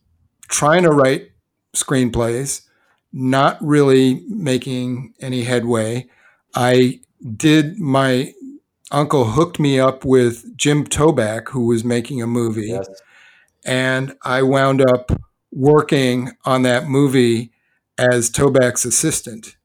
trying 0.50 0.84
to 0.84 0.89
write 0.89 1.32
screenplays 1.74 2.67
not 3.13 3.58
really 3.62 4.24
making 4.28 5.13
any 5.19 5.43
headway. 5.43 6.08
I 6.56 7.02
did 7.36 7.80
my 7.80 8.34
uncle 8.91 9.26
hooked 9.26 9.60
me 9.60 9.80
up 9.80 10.04
with 10.04 10.58
Jim 10.58 10.86
Toback, 10.86 11.50
who 11.50 11.65
was 11.65 11.84
making 11.84 12.21
a 12.21 12.28
movie, 12.28 12.67
yes. 12.67 12.88
and 13.65 14.15
I 14.24 14.41
wound 14.43 14.82
up 14.82 15.12
working 15.52 16.32
on 16.45 16.63
that 16.63 16.88
movie 16.88 17.52
as 17.97 18.30
Toback's 18.30 18.86
assistant. 18.86 19.56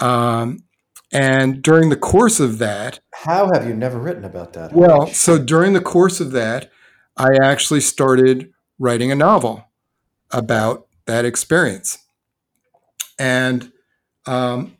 Um, 0.00 0.64
and 1.12 1.62
during 1.62 1.88
the 1.88 1.96
course 1.96 2.38
of 2.38 2.58
that, 2.58 3.00
how 3.12 3.50
have 3.52 3.66
you 3.66 3.74
never 3.74 3.98
written 3.98 4.24
about 4.24 4.52
that? 4.52 4.72
Well, 4.72 5.06
so 5.08 5.38
during 5.38 5.72
the 5.72 5.80
course 5.80 6.20
of 6.20 6.32
that, 6.32 6.70
I 7.16 7.30
actually 7.42 7.80
started 7.80 8.52
writing 8.78 9.10
a 9.10 9.16
novel 9.16 9.64
about 10.30 10.86
that 11.06 11.24
experience 11.24 11.98
and 13.18 13.72
um, 14.26 14.76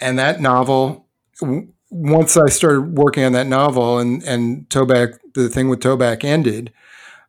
and 0.00 0.18
that 0.18 0.40
novel. 0.40 1.06
W- 1.40 1.72
once 1.92 2.36
I 2.36 2.48
started 2.48 2.96
working 2.96 3.24
on 3.24 3.32
that 3.32 3.46
novel, 3.46 3.98
and 3.98 4.22
and 4.22 4.68
Toback, 4.68 5.18
the 5.34 5.48
thing 5.48 5.68
with 5.68 5.80
Toback 5.80 6.24
ended, 6.24 6.72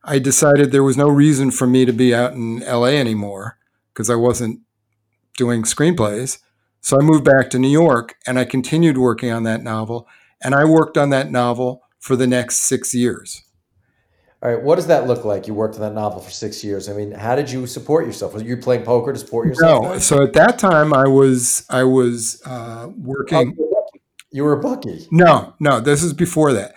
I 0.04 0.18
decided 0.18 0.70
there 0.70 0.82
was 0.82 0.96
no 0.96 1.08
reason 1.08 1.50
for 1.50 1.66
me 1.66 1.84
to 1.84 1.92
be 1.92 2.14
out 2.14 2.32
in 2.32 2.60
LA 2.60 2.86
anymore 2.86 3.58
because 3.92 4.10
I 4.10 4.14
wasn't 4.14 4.60
doing 5.36 5.62
screenplays. 5.62 6.38
So 6.80 6.98
I 6.98 7.02
moved 7.02 7.24
back 7.24 7.50
to 7.50 7.58
New 7.58 7.68
York 7.68 8.16
and 8.26 8.38
I 8.38 8.44
continued 8.44 8.98
working 8.98 9.30
on 9.30 9.44
that 9.44 9.62
novel. 9.62 10.08
And 10.42 10.54
I 10.54 10.64
worked 10.64 10.98
on 10.98 11.10
that 11.10 11.30
novel 11.30 11.82
for 12.00 12.16
the 12.16 12.26
next 12.26 12.58
six 12.58 12.92
years. 12.92 13.42
All 14.42 14.50
right, 14.50 14.60
what 14.60 14.74
does 14.74 14.88
that 14.88 15.06
look 15.06 15.24
like? 15.24 15.46
You 15.46 15.54
worked 15.54 15.76
on 15.76 15.82
that 15.82 15.94
novel 15.94 16.20
for 16.20 16.30
six 16.30 16.64
years. 16.64 16.88
I 16.88 16.94
mean, 16.94 17.12
how 17.12 17.36
did 17.36 17.48
you 17.48 17.64
support 17.68 18.06
yourself? 18.06 18.34
Was 18.34 18.42
you 18.42 18.56
playing 18.56 18.82
poker 18.82 19.12
to 19.12 19.18
support 19.18 19.46
yourself? 19.46 19.84
No. 19.84 19.98
So 19.98 20.20
at 20.24 20.32
that 20.32 20.58
time, 20.58 20.92
I 20.92 21.06
was 21.06 21.64
I 21.70 21.84
was 21.84 22.42
uh, 22.44 22.88
working. 22.96 23.56
Oh, 23.60 23.86
you 24.32 24.42
were 24.42 24.54
a 24.54 24.60
bookie. 24.60 25.06
No, 25.12 25.54
no. 25.60 25.78
This 25.78 26.02
is 26.02 26.12
before 26.12 26.52
that. 26.54 26.74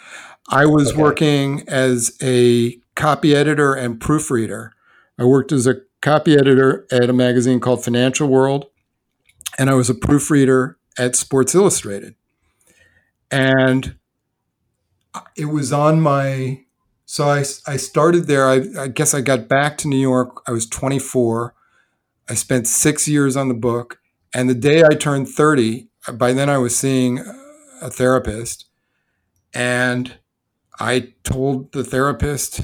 I 0.48 0.68
was 0.68 0.92
okay. 0.92 1.02
working 1.02 1.64
as 1.68 2.16
a 2.22 2.78
copy 2.94 3.36
editor 3.36 3.74
and 3.74 4.00
proofreader. 4.00 4.74
I 5.18 5.24
worked 5.24 5.52
as 5.52 5.66
a 5.66 5.82
copy 6.02 6.36
editor 6.36 6.86
at 6.92 7.10
a 7.10 7.14
magazine 7.14 7.60
called 7.60 7.84
Financial 7.84 8.28
World, 8.28 8.66
and 9.58 9.72
I 9.72 9.74
was 9.74 9.90
a 9.90 9.96
proofreader 9.96 10.78
at 11.00 11.16
Sports 11.16 11.56
Illustrated. 11.56 12.14
And 13.32 13.96
it 15.36 15.46
was 15.46 15.74
on 15.74 16.00
my 16.00 16.65
so 17.06 17.30
I, 17.30 17.40
I 17.68 17.78
started 17.78 18.28
there. 18.28 18.48
I, 18.48 18.66
I 18.80 18.88
guess 18.88 19.14
I 19.14 19.22
got 19.22 19.48
back 19.48 19.78
to 19.80 19.88
New 19.88 19.98
York. 20.00 20.42
I 20.48 20.52
was 20.52 20.66
24. 20.66 21.54
I 22.28 22.34
spent 22.34 22.68
six 22.68 23.08
years 23.08 23.38
on 23.38 23.48
the 23.48 23.54
book. 23.54 24.00
And 24.34 24.50
the 24.50 24.56
day 24.56 24.84
I 24.84 24.96
turned 24.96 25.30
30, 25.30 25.88
by 26.14 26.34
then 26.34 26.50
I 26.50 26.58
was 26.58 26.76
seeing 26.76 27.20
a 27.82 27.90
therapist. 27.90 28.66
And 29.54 30.18
I 30.80 31.14
told 31.24 31.72
the 31.72 31.84
therapist 31.84 32.62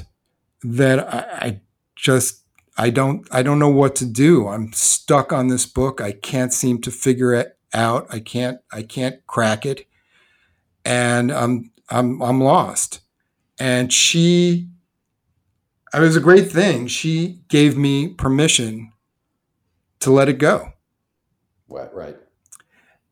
that 0.63 0.99
I, 0.99 1.45
I 1.47 1.61
just 1.95 2.43
I 2.77 2.89
don't 2.89 3.27
I 3.31 3.43
don't 3.43 3.59
know 3.59 3.69
what 3.69 3.95
to 3.97 4.05
do. 4.05 4.47
I'm 4.47 4.73
stuck 4.73 5.31
on 5.31 5.47
this 5.47 5.65
book. 5.65 6.01
I 6.01 6.11
can't 6.11 6.51
seem 6.51 6.81
to 6.81 6.91
figure 6.91 7.33
it 7.33 7.57
out. 7.73 8.07
I 8.09 8.19
can't 8.19 8.59
I 8.71 8.81
can't 8.83 9.25
crack 9.27 9.65
it. 9.65 9.85
And 10.83 11.31
I'm 11.31 11.71
I'm 11.89 12.21
I'm 12.21 12.41
lost 12.41 13.01
and 13.61 13.93
she 13.93 14.67
it 15.93 15.99
was 15.99 16.15
a 16.15 16.21
great 16.21 16.51
thing. 16.51 16.87
She 16.87 17.41
gave 17.47 17.77
me 17.77 18.07
permission 18.07 18.91
to 19.99 20.09
let 20.09 20.29
it 20.29 20.39
go. 20.39 20.73
Right 21.69 21.93
right. 21.93 22.17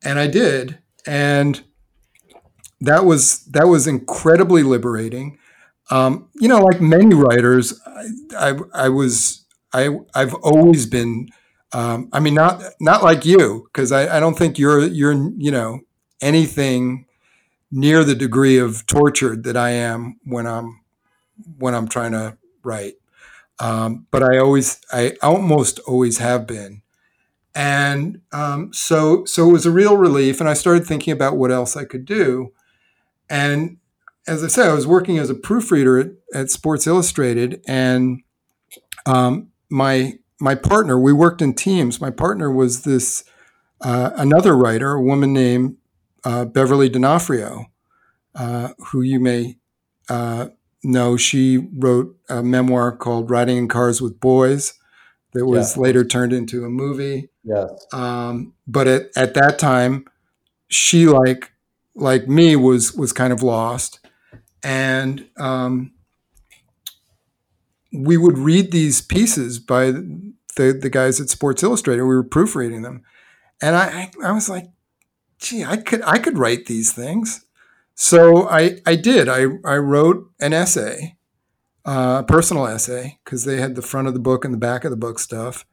And 0.03 0.17
i 0.17 0.25
did. 0.25 0.79
And 1.05 1.62
that 2.81 3.05
was 3.05 3.45
that 3.45 3.67
was 3.67 3.85
incredibly 3.85 4.63
liberating. 4.63 5.38
Um, 5.91 6.29
you 6.35 6.47
know 6.47 6.59
like 6.59 6.81
many 6.81 7.13
writers 7.13 7.79
I, 7.85 8.05
I, 8.38 8.59
I 8.73 8.89
was 8.89 9.45
i 9.73 9.89
i've 10.13 10.35
always 10.35 10.85
been 10.85 11.29
um, 11.73 12.09
i 12.13 12.19
mean 12.19 12.35
not 12.35 12.62
not 12.79 13.01
like 13.03 13.25
you 13.25 13.67
because 13.67 13.91
I, 13.91 14.17
I 14.17 14.19
don't 14.19 14.38
think 14.38 14.59
you're 14.59 14.85
you're 14.85 15.31
you 15.35 15.49
know 15.49 15.79
anything 16.21 17.07
near 17.71 18.03
the 18.03 18.15
degree 18.15 18.58
of 18.58 18.86
tortured 18.86 19.43
that 19.43 19.58
I 19.58 19.71
am 19.71 20.19
when 20.23 20.47
I'm 20.47 20.82
when 21.58 21.73
I'm 21.73 21.88
trying 21.88 22.12
to 22.12 22.38
write. 22.63 22.95
Um, 23.60 24.08
but 24.12 24.23
I 24.23 24.38
always, 24.38 24.79
I 24.91 25.15
almost 25.21 25.79
always 25.79 26.19
have 26.19 26.47
been, 26.47 26.82
and 27.53 28.21
um, 28.32 28.71
so 28.73 29.25
so 29.25 29.49
it 29.49 29.53
was 29.53 29.65
a 29.65 29.71
real 29.71 29.97
relief. 29.97 30.39
And 30.39 30.49
I 30.49 30.53
started 30.53 30.86
thinking 30.86 31.12
about 31.12 31.36
what 31.36 31.51
else 31.51 31.75
I 31.75 31.84
could 31.84 32.05
do. 32.05 32.53
And 33.29 33.77
as 34.27 34.43
I 34.43 34.47
said, 34.47 34.69
I 34.69 34.73
was 34.73 34.88
working 34.88 35.17
as 35.17 35.29
a 35.29 35.36
proofreader 35.36 35.99
at, 35.99 36.12
at 36.34 36.49
Sports 36.49 36.88
Illustrated, 36.88 37.62
and 37.67 38.21
um, 39.05 39.49
my 39.69 40.19
my 40.39 40.55
partner, 40.55 40.97
we 40.97 41.12
worked 41.12 41.41
in 41.41 41.53
teams. 41.53 41.99
My 41.99 42.12
partner 42.12 42.49
was 42.49 42.84
this 42.84 43.25
uh, 43.82 44.12
another 44.15 44.55
writer, 44.55 44.93
a 44.93 45.01
woman 45.01 45.34
named 45.34 45.75
uh, 46.23 46.45
Beverly 46.45 46.89
D'Onofrio, 46.89 47.65
uh, 48.36 48.69
who 48.77 49.01
you 49.01 49.19
may 49.19 49.58
uh, 50.10 50.47
know. 50.84 51.17
She 51.17 51.58
wrote 51.58 52.17
a 52.29 52.43
memoir 52.43 52.95
called 52.95 53.29
Riding 53.29 53.58
in 53.58 53.67
Cars 53.67 54.01
with 54.01 54.19
Boys 54.19 54.73
that 55.34 55.45
was 55.45 55.75
yeah. 55.75 55.84
later 55.84 56.03
turned 56.03 56.34
into 56.34 56.65
a 56.65 56.69
movie. 56.69 57.29
Yes. 57.43 57.86
Um, 57.93 58.53
but 58.67 58.88
at, 58.88 59.03
at 59.15 59.34
that 59.36 59.60
time, 59.60 60.05
she 60.69 61.08
like 61.08 61.51
like 61.95 62.27
me 62.27 62.55
was 62.55 62.93
was 62.93 63.13
kind 63.13 63.34
of 63.34 63.43
lost, 63.43 63.99
and 64.63 65.27
um, 65.38 65.93
we 67.91 68.17
would 68.17 68.38
read 68.38 68.71
these 68.71 69.01
pieces 69.01 69.60
by 69.60 69.91
the 69.91 70.77
the 70.79 70.89
guys 70.89 71.19
at 71.19 71.29
Sports 71.29 71.63
Illustrated. 71.63 72.03
We 72.03 72.15
were 72.15 72.23
proofreading 72.23 72.82
them, 72.82 73.03
and 73.62 73.75
I 73.75 74.12
I 74.23 74.32
was 74.32 74.49
like, 74.49 74.67
gee, 75.39 75.63
I 75.63 75.78
could 75.78 76.02
I 76.04 76.19
could 76.19 76.38
write 76.38 76.65
these 76.65 76.91
things. 76.91 77.45
So 77.95 78.47
I 78.47 78.82
I 78.86 78.95
did. 78.95 79.28
I 79.28 79.45
I 79.65 79.78
wrote 79.78 80.32
an 80.39 80.54
essay, 80.54 81.17
uh, 81.86 82.21
a 82.23 82.23
personal 82.23 82.67
essay, 82.67 83.19
because 83.23 83.45
they 83.45 83.58
had 83.58 83.75
the 83.75 83.82
front 83.82 84.08
of 84.08 84.13
the 84.13 84.19
book 84.19 84.45
and 84.45 84.54
the 84.54 84.58
back 84.58 84.84
of 84.84 84.91
the 84.91 84.97
book 84.97 85.19
stuff, 85.19 85.65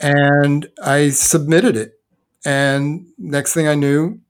and 0.00 0.68
I 0.82 1.10
submitted 1.10 1.76
it. 1.76 2.00
And 2.44 3.08
next 3.18 3.54
thing 3.54 3.66
I 3.68 3.74
knew, 3.74 4.20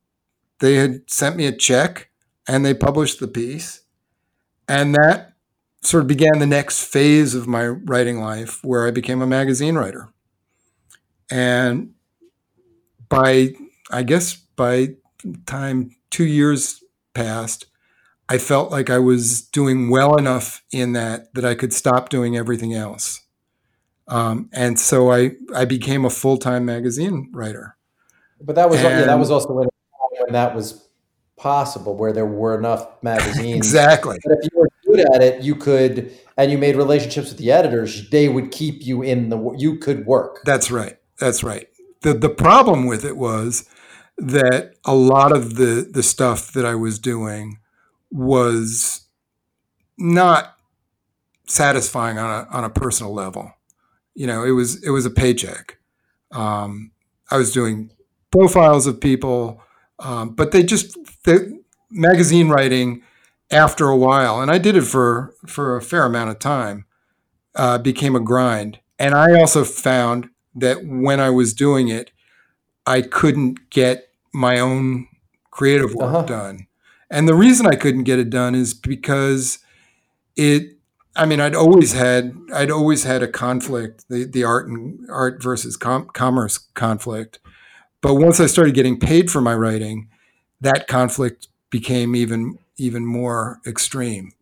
they 0.61 0.77
had 0.77 1.11
sent 1.11 1.37
me 1.37 1.47
a 1.47 1.53
check, 1.53 2.11
and 2.49 2.65
they 2.65 2.75
published 2.75 3.21
the 3.21 3.29
piece, 3.29 3.83
and 4.69 4.95
that 4.95 5.33
sort 5.83 6.03
of 6.03 6.09
began 6.09 6.39
the 6.39 6.47
next 6.47 6.85
phase 6.85 7.35
of 7.35 7.47
my 7.47 7.67
writing 7.69 8.21
life, 8.21 8.65
where 8.65 8.87
I 8.87 8.91
became 8.91 9.23
a 9.23 9.27
magazine 9.27 9.77
writer. 9.77 10.09
And 11.31 11.95
by 13.09 13.55
I 13.91 14.03
guess 14.03 14.46
by 14.57 14.95
time 15.47 15.90
two 16.11 16.25
years 16.25 16.83
passed, 17.14 17.66
I 18.29 18.38
felt 18.38 18.71
like 18.71 18.90
I 18.90 18.99
was 18.99 19.42
doing 19.42 19.90
well 19.90 20.16
enough 20.16 20.62
in 20.73 20.92
that 20.95 21.33
that 21.35 21.45
I 21.45 21.55
could 21.55 21.73
stop 21.73 22.09
doing 22.09 22.37
everything 22.37 22.75
else. 22.75 23.23
Um, 24.09 24.49
and 24.53 24.79
so 24.79 25.12
I 25.12 25.33
I 25.55 25.64
became 25.64 26.05
a 26.05 26.11
full 26.11 26.38
time 26.38 26.64
magazine 26.64 27.31
writer. 27.33 27.77
But 28.40 28.57
that 28.57 28.69
was 28.69 28.81
and, 28.81 28.88
yeah, 28.88 29.05
that 29.05 29.19
was 29.19 29.31
also 29.31 29.53
when, 29.53 29.69
when 30.19 30.33
that 30.33 30.55
was 30.55 30.87
possible, 31.37 31.97
where 31.97 32.12
there 32.12 32.27
were 32.27 32.59
enough 32.59 33.03
magazines. 33.03 33.57
exactly. 33.57 34.19
But 34.25 34.38
if 34.38 34.51
you 34.53 34.59
were 34.59 34.69
good 34.87 35.01
at 35.14 35.23
it, 35.23 35.42
you 35.42 35.55
could, 35.55 36.12
and 36.37 36.51
you 36.51 36.59
made 36.59 36.77
relationships 36.77 37.29
with 37.29 37.38
the 37.38 37.53
editors. 37.53 38.09
They 38.11 38.29
would 38.29 38.51
keep 38.51 38.85
you 38.85 39.03
in 39.03 39.29
the. 39.29 39.55
You 39.57 39.79
could 39.79 40.07
work. 40.07 40.40
That's 40.45 40.71
right. 40.71 40.97
That's 41.19 41.42
right. 41.42 41.69
the 42.03 42.14
The 42.14 42.29
problem 42.29 42.87
with 42.87 43.05
it 43.05 43.16
was 43.16 43.69
that 44.19 44.75
a 44.85 44.95
lot 44.95 45.33
of 45.33 45.57
the 45.57 45.89
the 45.91 46.03
stuff 46.03 46.53
that 46.53 46.65
I 46.65 46.75
was 46.75 46.99
doing 46.99 47.59
was 48.11 49.07
not 49.99 50.57
satisfying 51.47 52.19
on 52.19 52.31
a 52.31 52.49
on 52.51 52.65
a 52.65 52.71
personal 52.71 53.13
level. 53.13 53.53
You 54.15 54.27
know, 54.27 54.45
it 54.45 54.53
was 54.53 54.83
it 54.83 54.91
was 54.91 55.07
a 55.07 55.11
paycheck. 55.11 55.79
Um, 56.33 56.93
I 57.31 57.37
was 57.37 57.53
doing 57.53 57.91
profiles 58.31 58.87
of 58.87 59.01
people, 59.01 59.63
um, 59.99 60.35
but 60.35 60.53
they 60.53 60.63
just 60.63 60.97
the 61.25 61.63
magazine 61.91 62.49
writing 62.49 63.03
after 63.51 63.87
a 63.89 63.97
while, 63.97 64.41
and 64.41 64.51
I 64.51 64.59
did 64.59 64.77
it 64.77 64.83
for 64.83 65.35
for 65.47 65.77
a 65.77 65.83
fair 65.83 66.05
amount 66.05 66.31
of 66.31 66.39
time, 66.39 66.87
uh, 67.55 67.79
became 67.79 68.17
a 68.17 68.21
grind. 68.21 68.81
And 68.99 69.15
I 69.15 69.39
also 69.39 69.63
found 69.65 70.31
that 70.55 70.85
when 70.87 71.21
I 71.21 71.31
was 71.31 71.53
doing 71.53 71.89
it, 71.89 72.11
I 72.87 73.03
couldn't 73.03 73.70
get 73.70 74.09
my 74.33 74.59
own 74.59 75.09
creative 75.51 75.94
work 75.94 76.14
uh-huh. 76.14 76.22
done. 76.22 76.66
And 77.11 77.29
the 77.29 77.35
reason 77.35 77.66
I 77.66 77.77
couldn't 77.77 78.05
get 78.05 78.18
it 78.18 78.31
done 78.31 78.55
is 78.55 78.75
because 78.75 79.59
it 80.37 80.77
I 81.18 81.25
mean, 81.25 81.40
I'd 81.40 81.55
always 81.55 81.94
had 81.94 82.37
I'd 82.53 82.70
always 82.70 83.05
had 83.05 83.22
a 83.22 83.29
conflict, 83.29 84.05
the 84.09 84.25
the 84.25 84.44
art 84.44 84.68
and 84.68 85.09
art 85.11 85.42
versus 85.42 85.77
com- 85.77 86.09
commerce 86.09 86.59
conflict. 86.59 87.38
But 88.03 88.16
once 88.16 88.38
I 88.38 88.46
started 88.46 88.75
getting 88.75 89.01
paid 89.01 89.31
for 89.31 89.40
my 89.40 89.55
writing, 89.55 90.09
that 90.61 90.87
conflict 90.87 91.49
became 91.70 92.14
even 92.14 92.59
even 92.77 93.07
more 93.07 93.61
extreme. 93.66 94.33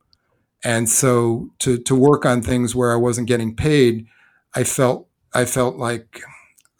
And 0.65 0.89
so 0.89 1.51
to 1.61 1.79
to 1.79 1.95
work 1.95 2.27
on 2.27 2.43
things 2.43 2.75
where 2.75 2.93
I 2.93 2.97
wasn't 2.97 3.29
getting 3.29 3.55
paid, 3.55 4.07
I 4.55 4.65
felt 4.65 5.07
I 5.33 5.45
felt 5.45 5.77
like 5.77 6.23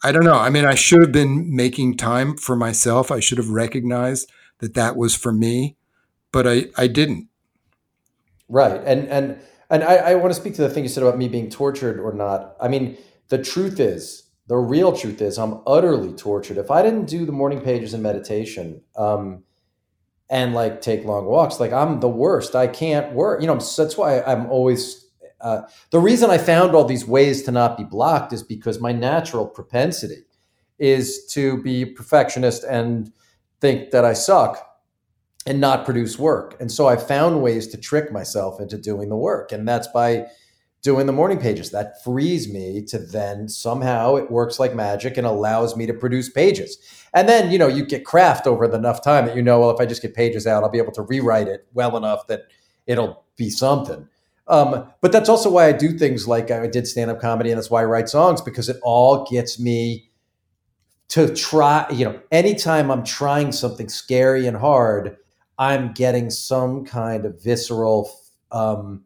I 0.05 0.11
don't 0.11 0.23
know. 0.23 0.37
I 0.37 0.51
mean, 0.51 0.65
I 0.65 0.75
should 0.75 1.01
have 1.01 1.11
been 1.11 1.55
making 1.55 1.97
time 1.97 2.37
for 2.37 2.55
myself. 2.55 3.09
I 3.09 3.19
should 3.19 3.39
have 3.39 3.49
recognized 3.49 4.31
that 4.59 4.75
that 4.75 4.95
was 4.95 5.15
for 5.15 5.31
me, 5.31 5.77
but 6.31 6.45
I, 6.45 6.67
I 6.77 6.85
didn't. 6.85 7.27
Right. 8.47 8.79
And, 8.85 9.07
and, 9.07 9.39
and 9.71 9.83
I, 9.83 9.95
I 9.95 10.15
want 10.15 10.31
to 10.31 10.39
speak 10.39 10.53
to 10.55 10.61
the 10.61 10.69
thing 10.69 10.83
you 10.83 10.89
said 10.89 11.01
about 11.01 11.17
me 11.17 11.27
being 11.27 11.49
tortured 11.49 11.99
or 11.99 12.13
not. 12.13 12.55
I 12.61 12.67
mean, 12.67 12.99
the 13.29 13.39
truth 13.39 13.79
is, 13.79 14.29
the 14.45 14.57
real 14.57 14.95
truth 14.95 15.23
is, 15.23 15.39
I'm 15.39 15.61
utterly 15.65 16.13
tortured. 16.13 16.57
If 16.57 16.69
I 16.69 16.83
didn't 16.83 17.05
do 17.05 17.25
the 17.25 17.31
morning 17.31 17.61
pages 17.61 17.95
and 17.95 18.03
meditation, 18.03 18.83
um, 18.95 19.43
and 20.29 20.53
like 20.53 20.81
take 20.81 21.03
long 21.03 21.25
walks, 21.25 21.59
like 21.59 21.73
I'm 21.73 21.99
the 21.99 22.09
worst. 22.09 22.55
I 22.55 22.67
can't 22.67 23.13
work. 23.13 23.41
You 23.41 23.47
know, 23.47 23.55
that's 23.55 23.97
why 23.97 24.21
I'm 24.21 24.51
always 24.51 25.04
Uh, 25.41 25.61
the 25.91 25.99
reason 25.99 26.29
I 26.29 26.37
found 26.37 26.75
all 26.75 26.85
these 26.85 27.05
ways 27.05 27.43
to 27.43 27.51
not 27.51 27.77
be 27.77 27.83
blocked 27.83 28.33
is 28.33 28.43
because 28.43 28.79
my 28.79 28.91
natural 28.91 29.45
propensity 29.45 30.25
is 30.79 31.25
to 31.27 31.61
be 31.61 31.85
perfectionist 31.85 32.63
and 32.63 33.11
think 33.61 33.91
that 33.91 34.05
I 34.05 34.13
suck 34.13 34.65
and 35.45 35.61
not 35.61 35.85
produce 35.85 36.17
work. 36.17 36.59
And 36.59 36.71
so 36.71 36.87
I 36.87 36.97
found 36.97 37.41
ways 37.41 37.67
to 37.67 37.77
trick 37.77 38.11
myself 38.11 38.59
into 38.59 38.77
doing 38.77 39.09
the 39.09 39.15
work. 39.15 39.51
And 39.51 39.67
that's 39.67 39.87
by 39.87 40.27
doing 40.81 41.05
the 41.07 41.13
morning 41.13 41.39
pages. 41.39 41.71
That 41.71 42.03
frees 42.03 42.51
me 42.51 42.83
to 42.89 42.99
then 42.99 43.47
somehow 43.47 44.15
it 44.15 44.29
works 44.29 44.59
like 44.59 44.75
magic 44.75 45.17
and 45.17 45.25
allows 45.25 45.75
me 45.75 45.85
to 45.87 45.93
produce 45.93 46.29
pages. 46.29 46.77
And 47.13 47.27
then, 47.29 47.51
you 47.51 47.57
know, 47.57 47.67
you 47.67 47.85
get 47.85 48.05
craft 48.05 48.45
over 48.45 48.65
enough 48.65 49.03
time 49.03 49.25
that 49.25 49.35
you 49.35 49.41
know, 49.41 49.61
well, 49.61 49.71
if 49.71 49.79
I 49.79 49.85
just 49.85 50.01
get 50.01 50.13
pages 50.13 50.45
out, 50.45 50.63
I'll 50.63 50.69
be 50.69 50.77
able 50.77 50.91
to 50.93 51.01
rewrite 51.01 51.47
it 51.47 51.67
well 51.73 51.97
enough 51.97 52.27
that 52.27 52.43
it'll 52.85 53.23
be 53.35 53.49
something. 53.49 54.07
Um, 54.47 54.91
but 55.01 55.11
that's 55.11 55.29
also 55.29 55.49
why 55.49 55.67
I 55.67 55.71
do 55.71 55.97
things 55.97 56.27
like 56.27 56.51
I 56.51 56.67
did 56.67 56.87
stand 56.87 57.09
up 57.09 57.19
comedy, 57.19 57.51
and 57.51 57.57
that's 57.57 57.69
why 57.69 57.81
I 57.81 57.85
write 57.85 58.09
songs 58.09 58.41
because 58.41 58.69
it 58.69 58.77
all 58.83 59.25
gets 59.25 59.59
me 59.59 60.09
to 61.09 61.33
try. 61.33 61.87
You 61.91 62.05
know, 62.05 62.19
anytime 62.31 62.91
I'm 62.91 63.03
trying 63.03 63.51
something 63.51 63.89
scary 63.89 64.45
and 64.45 64.57
hard, 64.57 65.17
I'm 65.57 65.93
getting 65.93 66.29
some 66.29 66.85
kind 66.85 67.25
of 67.25 67.41
visceral. 67.41 68.11
Um, 68.51 69.03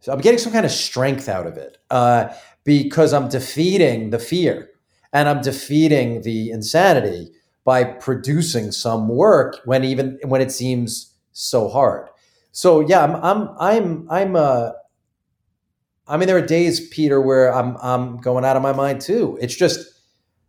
so 0.00 0.12
I'm 0.12 0.20
getting 0.20 0.38
some 0.38 0.52
kind 0.52 0.66
of 0.66 0.72
strength 0.72 1.28
out 1.28 1.46
of 1.46 1.56
it 1.56 1.78
uh, 1.90 2.28
because 2.64 3.12
I'm 3.12 3.28
defeating 3.28 4.10
the 4.10 4.18
fear 4.18 4.70
and 5.12 5.28
I'm 5.28 5.40
defeating 5.40 6.22
the 6.22 6.50
insanity 6.50 7.30
by 7.64 7.84
producing 7.84 8.72
some 8.72 9.08
work 9.08 9.60
when 9.64 9.84
even 9.84 10.18
when 10.24 10.40
it 10.40 10.52
seems 10.52 11.14
so 11.32 11.68
hard. 11.68 12.09
So 12.52 12.80
yeah, 12.80 13.04
I'm 13.04 13.16
I'm 13.16 13.48
I'm 13.58 14.06
I'm 14.10 14.36
uh 14.36 14.70
I 16.06 16.16
mean 16.16 16.26
there 16.26 16.36
are 16.36 16.46
days, 16.46 16.88
Peter, 16.88 17.20
where 17.20 17.54
I'm 17.54 17.76
I'm 17.82 18.16
going 18.18 18.44
out 18.44 18.56
of 18.56 18.62
my 18.62 18.72
mind 18.72 19.00
too. 19.00 19.38
It's 19.40 19.54
just 19.54 20.00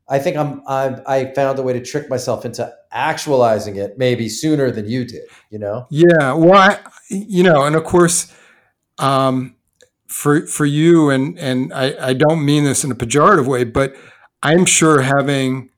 I 0.09 0.19
think 0.19 0.37
I'm 0.37 0.61
I 0.67 0.97
I 1.05 1.33
found 1.33 1.59
a 1.59 1.61
way 1.61 1.73
to 1.73 1.81
trick 1.81 2.09
myself 2.09 2.45
into 2.45 2.73
actualizing 2.91 3.77
it 3.77 3.97
maybe 3.97 4.27
sooner 4.27 4.71
than 4.71 4.87
you 4.87 5.05
did, 5.05 5.23
you 5.49 5.59
know? 5.59 5.87
Yeah. 5.89 6.33
Well, 6.33 6.53
I, 6.53 6.79
you 7.09 7.43
know, 7.43 7.63
and 7.63 7.75
of 7.75 7.83
course, 7.83 8.33
um, 8.97 9.55
for 10.07 10.45
for 10.45 10.65
you 10.65 11.09
and 11.09 11.39
and 11.39 11.71
I, 11.73 12.09
I 12.09 12.13
don't 12.13 12.43
mean 12.43 12.65
this 12.65 12.83
in 12.83 12.91
a 12.91 12.95
pejorative 12.95 13.47
way, 13.47 13.63
but 13.63 13.95
I'm 14.43 14.65
sure 14.65 15.01
having 15.01 15.69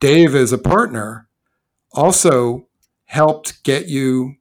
Dave 0.00 0.34
as 0.34 0.52
a 0.52 0.58
partner 0.58 1.28
also 1.92 2.66
helped 3.04 3.62
get 3.62 3.86
you 3.86 4.36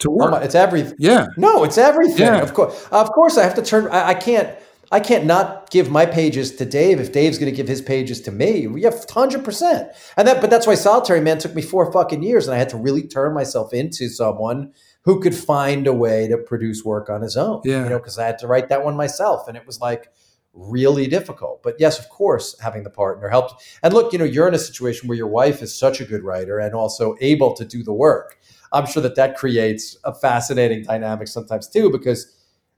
to 0.00 0.10
work. 0.10 0.28
Oh 0.28 0.30
my, 0.32 0.42
it's 0.42 0.54
everything. 0.54 0.96
Yeah. 0.98 1.26
No, 1.36 1.64
it's 1.64 1.78
everything. 1.78 2.26
Yeah. 2.26 2.42
Of 2.42 2.54
course, 2.54 2.88
of 2.90 3.10
course, 3.12 3.38
I 3.38 3.44
have 3.44 3.54
to 3.54 3.62
turn. 3.62 3.88
I, 3.88 4.08
I 4.08 4.14
can't. 4.14 4.56
I 4.92 5.00
can't 5.00 5.24
not 5.24 5.70
give 5.70 5.90
my 5.90 6.06
pages 6.06 6.54
to 6.56 6.64
Dave 6.64 7.00
if 7.00 7.10
Dave's 7.10 7.38
going 7.38 7.50
to 7.50 7.56
give 7.56 7.66
his 7.66 7.82
pages 7.82 8.20
to 8.22 8.30
me. 8.30 8.66
We 8.68 8.82
have 8.82 9.04
hundred 9.10 9.44
percent, 9.44 9.88
and 10.16 10.28
that. 10.28 10.40
But 10.40 10.50
that's 10.50 10.66
why 10.66 10.74
Solitary 10.74 11.20
Man 11.20 11.38
took 11.38 11.54
me 11.54 11.62
four 11.62 11.90
fucking 11.90 12.22
years, 12.22 12.46
and 12.46 12.54
I 12.54 12.58
had 12.58 12.68
to 12.68 12.76
really 12.76 13.02
turn 13.02 13.34
myself 13.34 13.72
into 13.72 14.08
someone 14.08 14.72
who 15.02 15.20
could 15.20 15.34
find 15.34 15.86
a 15.86 15.92
way 15.92 16.28
to 16.28 16.38
produce 16.38 16.84
work 16.84 17.10
on 17.10 17.22
his 17.22 17.36
own. 17.36 17.62
Yeah. 17.64 17.84
You 17.84 17.90
know, 17.90 17.98
because 17.98 18.18
I 18.18 18.26
had 18.26 18.38
to 18.40 18.46
write 18.46 18.68
that 18.68 18.84
one 18.84 18.96
myself, 18.96 19.48
and 19.48 19.56
it 19.56 19.66
was 19.66 19.80
like 19.80 20.12
really 20.52 21.06
difficult. 21.06 21.62
But 21.62 21.76
yes, 21.78 21.98
of 21.98 22.08
course, 22.08 22.56
having 22.60 22.84
the 22.84 22.90
partner 22.90 23.28
helped. 23.28 23.62
And 23.82 23.92
look, 23.92 24.12
you 24.12 24.18
know, 24.18 24.24
you're 24.24 24.48
in 24.48 24.54
a 24.54 24.58
situation 24.58 25.08
where 25.08 25.18
your 25.18 25.26
wife 25.26 25.62
is 25.62 25.76
such 25.76 26.00
a 26.00 26.04
good 26.04 26.22
writer 26.22 26.58
and 26.58 26.74
also 26.74 27.16
able 27.20 27.54
to 27.54 27.64
do 27.64 27.82
the 27.82 27.92
work. 27.92 28.38
I'm 28.72 28.86
sure 28.86 29.02
that 29.02 29.16
that 29.16 29.36
creates 29.36 29.96
a 30.04 30.14
fascinating 30.14 30.82
dynamic 30.82 31.28
sometimes 31.28 31.68
too, 31.68 31.90
because 31.90 32.34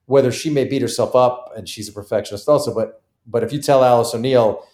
whether 0.07 0.31
she 0.31 0.51
may 0.51 0.65
beat 0.65 0.83
herself 0.83 1.15
up 1.15 1.53
and 1.57 1.69
she's 1.69 1.89
a 1.89 1.93
perfectionist 1.93 2.49
also, 2.49 2.75
but 2.75 3.03
but 3.27 3.43
if 3.43 3.53
you 3.53 3.61
tell 3.61 3.83
Alice 3.83 4.15
O'Neill, 4.15 4.65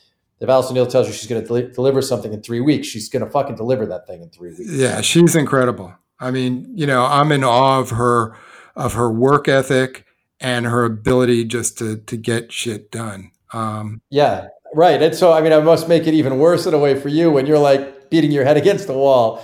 if 0.40 0.48
Alice 0.48 0.70
O'Neill 0.70 0.86
tells 0.86 1.06
you 1.06 1.14
she's 1.14 1.28
going 1.28 1.42
to 1.42 1.48
del- 1.48 1.72
deliver 1.72 2.02
something 2.02 2.32
in 2.32 2.42
three 2.42 2.60
weeks, 2.60 2.86
she's 2.86 3.08
going 3.08 3.24
to 3.24 3.30
fucking 3.30 3.56
deliver 3.56 3.86
that 3.86 4.06
thing 4.06 4.22
in 4.22 4.28
three 4.28 4.50
weeks. 4.50 4.70
Yeah, 4.70 5.00
she's 5.00 5.34
incredible. 5.34 5.94
I 6.20 6.30
mean, 6.30 6.70
you 6.74 6.86
know, 6.86 7.04
I'm 7.04 7.32
in 7.32 7.44
awe 7.44 7.80
of 7.80 7.90
her 7.90 8.36
of 8.76 8.94
her 8.94 9.10
work 9.10 9.48
ethic 9.48 10.04
and 10.40 10.66
her 10.66 10.84
ability 10.84 11.44
just 11.44 11.78
to 11.78 11.96
to 11.96 12.16
get 12.16 12.52
shit 12.52 12.90
done. 12.90 13.30
Um, 13.52 14.02
yeah, 14.10 14.48
right. 14.74 15.02
And 15.02 15.14
so, 15.14 15.32
I 15.32 15.40
mean, 15.40 15.52
I 15.52 15.60
must 15.60 15.88
make 15.88 16.06
it 16.06 16.14
even 16.14 16.38
worse 16.38 16.66
in 16.66 16.74
a 16.74 16.78
way 16.78 16.98
for 16.98 17.08
you 17.08 17.30
when 17.30 17.46
you're 17.46 17.58
like 17.58 18.10
beating 18.10 18.32
your 18.32 18.44
head 18.44 18.56
against 18.56 18.86
the 18.86 18.94
wall 18.94 19.42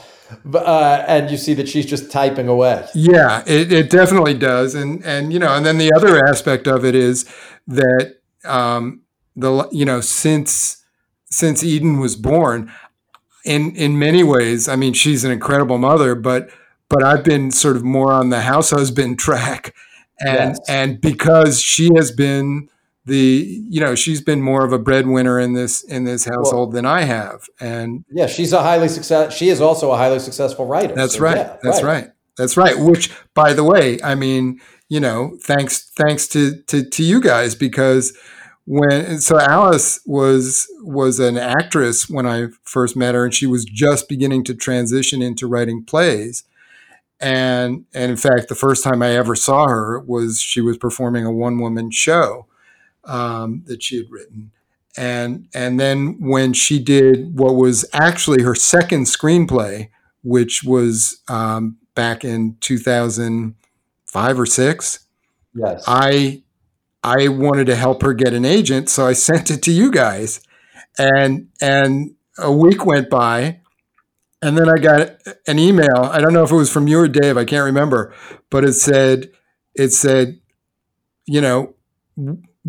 uh, 0.54 1.04
and 1.06 1.30
you 1.30 1.36
see 1.36 1.54
that 1.54 1.68
she's 1.68 1.86
just 1.86 2.10
typing 2.10 2.48
away. 2.48 2.86
Yeah, 2.94 3.42
it, 3.46 3.72
it 3.72 3.90
definitely 3.90 4.34
does, 4.34 4.74
and 4.74 5.04
and 5.04 5.32
you 5.32 5.38
know, 5.38 5.54
and 5.54 5.64
then 5.64 5.78
the 5.78 5.92
other 5.94 6.24
aspect 6.26 6.66
of 6.66 6.84
it 6.84 6.94
is 6.94 7.24
that 7.66 8.18
um, 8.44 9.02
the 9.36 9.68
you 9.72 9.84
know 9.84 10.00
since 10.00 10.84
since 11.30 11.62
Eden 11.62 11.98
was 11.98 12.16
born, 12.16 12.72
in 13.44 13.74
in 13.76 13.98
many 13.98 14.22
ways, 14.22 14.68
I 14.68 14.76
mean, 14.76 14.92
she's 14.92 15.24
an 15.24 15.30
incredible 15.30 15.78
mother, 15.78 16.14
but 16.14 16.50
but 16.88 17.02
I've 17.02 17.24
been 17.24 17.50
sort 17.50 17.76
of 17.76 17.84
more 17.84 18.12
on 18.12 18.30
the 18.30 18.42
house 18.42 18.70
husband 18.70 19.18
track, 19.18 19.74
and 20.20 20.56
yes. 20.56 20.60
and 20.68 21.00
because 21.00 21.60
she 21.60 21.90
has 21.96 22.10
been 22.12 22.68
the 23.08 23.64
you 23.68 23.80
know 23.80 23.94
she's 23.94 24.20
been 24.20 24.40
more 24.40 24.64
of 24.64 24.72
a 24.72 24.78
breadwinner 24.78 25.40
in 25.40 25.54
this 25.54 25.82
in 25.82 26.04
this 26.04 26.24
household 26.24 26.68
well, 26.68 26.76
than 26.76 26.86
I 26.86 27.02
have, 27.02 27.48
and 27.58 28.04
yeah, 28.10 28.26
she's 28.26 28.52
a 28.52 28.62
highly 28.62 28.88
success. 28.88 29.34
She 29.34 29.48
is 29.48 29.60
also 29.60 29.90
a 29.90 29.96
highly 29.96 30.20
successful 30.20 30.66
writer. 30.66 30.94
That's 30.94 31.14
so, 31.14 31.20
right. 31.20 31.36
Yeah, 31.36 31.56
that's 31.62 31.82
right. 31.82 32.04
right. 32.04 32.12
That's 32.36 32.56
right. 32.56 32.78
Which, 32.78 33.10
by 33.34 33.52
the 33.52 33.64
way, 33.64 33.98
I 34.02 34.14
mean, 34.14 34.60
you 34.88 35.00
know, 35.00 35.36
thanks 35.42 35.90
thanks 35.96 36.28
to 36.28 36.62
to, 36.68 36.84
to 36.84 37.02
you 37.02 37.20
guys 37.20 37.54
because 37.54 38.16
when 38.64 39.18
so 39.20 39.40
Alice 39.40 40.00
was 40.06 40.68
was 40.82 41.18
an 41.18 41.38
actress 41.38 42.08
when 42.08 42.26
I 42.26 42.48
first 42.62 42.96
met 42.96 43.14
her, 43.14 43.24
and 43.24 43.34
she 43.34 43.46
was 43.46 43.64
just 43.64 44.08
beginning 44.08 44.44
to 44.44 44.54
transition 44.54 45.22
into 45.22 45.46
writing 45.46 45.84
plays. 45.84 46.44
And 47.20 47.86
and 47.94 48.10
in 48.10 48.16
fact, 48.16 48.48
the 48.48 48.54
first 48.54 48.84
time 48.84 49.02
I 49.02 49.16
ever 49.16 49.34
saw 49.34 49.66
her 49.68 49.98
was 50.00 50.40
she 50.40 50.60
was 50.60 50.76
performing 50.76 51.24
a 51.24 51.32
one 51.32 51.58
woman 51.58 51.90
show 51.90 52.47
um, 53.08 53.62
that 53.66 53.82
she 53.82 53.96
had 53.96 54.10
written. 54.10 54.52
And, 54.96 55.48
and 55.54 55.78
then 55.78 56.16
when 56.20 56.52
she 56.52 56.78
did 56.78 57.38
what 57.38 57.54
was 57.54 57.84
actually 57.92 58.42
her 58.42 58.54
second 58.54 59.04
screenplay, 59.04 59.90
which 60.22 60.64
was 60.64 61.20
um, 61.28 61.76
back 61.94 62.24
in 62.24 62.56
2005 62.60 64.40
or 64.40 64.46
six, 64.46 65.00
yes. 65.54 65.84
I, 65.86 66.42
I 67.02 67.28
wanted 67.28 67.66
to 67.66 67.76
help 67.76 68.02
her 68.02 68.12
get 68.12 68.32
an 68.32 68.44
agent. 68.44 68.88
So 68.88 69.06
I 69.06 69.12
sent 69.14 69.50
it 69.50 69.62
to 69.62 69.70
you 69.70 69.90
guys. 69.90 70.40
And, 70.98 71.48
and 71.60 72.14
a 72.38 72.52
week 72.52 72.84
went 72.84 73.08
by 73.08 73.60
and 74.40 74.56
then 74.56 74.68
I 74.68 74.78
got 74.78 75.16
an 75.46 75.58
email. 75.58 75.96
I 75.96 76.20
don't 76.20 76.32
know 76.32 76.44
if 76.44 76.52
it 76.52 76.56
was 76.56 76.72
from 76.72 76.86
you 76.86 77.00
or 77.00 77.08
Dave. 77.08 77.36
I 77.36 77.44
can't 77.44 77.64
remember, 77.64 78.14
but 78.50 78.64
it 78.64 78.74
said, 78.74 79.30
it 79.74 79.90
said, 79.90 80.40
you 81.26 81.40
know, 81.40 81.74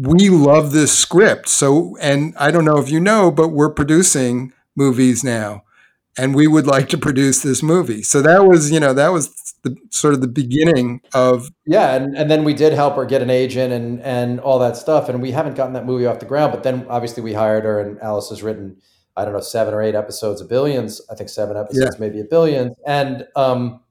we 0.02 0.30
love 0.30 0.72
this 0.72 0.98
script. 0.98 1.50
So, 1.50 1.98
and 2.00 2.34
I 2.38 2.52
don't 2.52 2.66
know 2.66 2.78
if 2.78 2.90
you 2.90 3.00
know, 3.00 3.32
but 3.32 3.50
we're 3.50 3.74
producing 3.74 4.54
movies 4.76 5.24
now, 5.24 5.64
and 6.18 6.34
we 6.34 6.48
would 6.48 6.66
like 6.66 6.88
to 6.90 6.98
produce 6.98 7.42
this 7.42 7.62
movie. 7.62 8.02
So 8.04 8.22
that 8.22 8.46
was, 8.46 8.72
you 8.72 8.80
know, 8.80 8.94
that 8.94 9.10
was 9.10 9.36
the 9.64 9.76
sort 9.90 10.14
of 10.14 10.22
the 10.22 10.28
beginning 10.28 11.02
of 11.14 11.50
yeah, 11.66 11.96
and, 11.96 12.16
and 12.16 12.32
then 12.32 12.46
we 12.46 12.54
did 12.54 12.72
help 12.72 12.96
her 12.96 13.06
get 13.06 13.22
an 13.22 13.30
agent 13.30 13.74
and 13.74 14.02
and 14.02 14.40
all 14.40 14.60
that 14.60 14.78
stuff, 14.78 15.10
and 15.10 15.22
we 15.22 15.32
haven't 15.32 15.56
gotten 15.56 15.74
that 15.74 15.86
movie 15.86 16.06
off 16.06 16.20
the 16.20 16.26
ground. 16.26 16.54
But 16.54 16.64
then 16.64 16.86
obviously 16.90 17.22
we 17.22 17.34
hired 17.34 17.66
her, 17.66 17.80
and 17.82 18.00
Alice 18.00 18.30
has 18.30 18.42
written. 18.42 18.78
I 19.18 19.26
don't 19.26 19.34
know, 19.34 19.42
seven 19.42 19.74
or 19.74 19.82
eight 19.82 19.96
episodes 19.96 20.40
of 20.40 20.48
billions. 20.48 21.02
I 21.12 21.16
think 21.16 21.30
seven 21.30 21.58
episodes, 21.58 21.96
yeah. 21.96 22.00
maybe 22.00 22.22
a 22.22 22.24
billion. 22.24 22.74
And 22.88 23.28
um, 23.36 23.82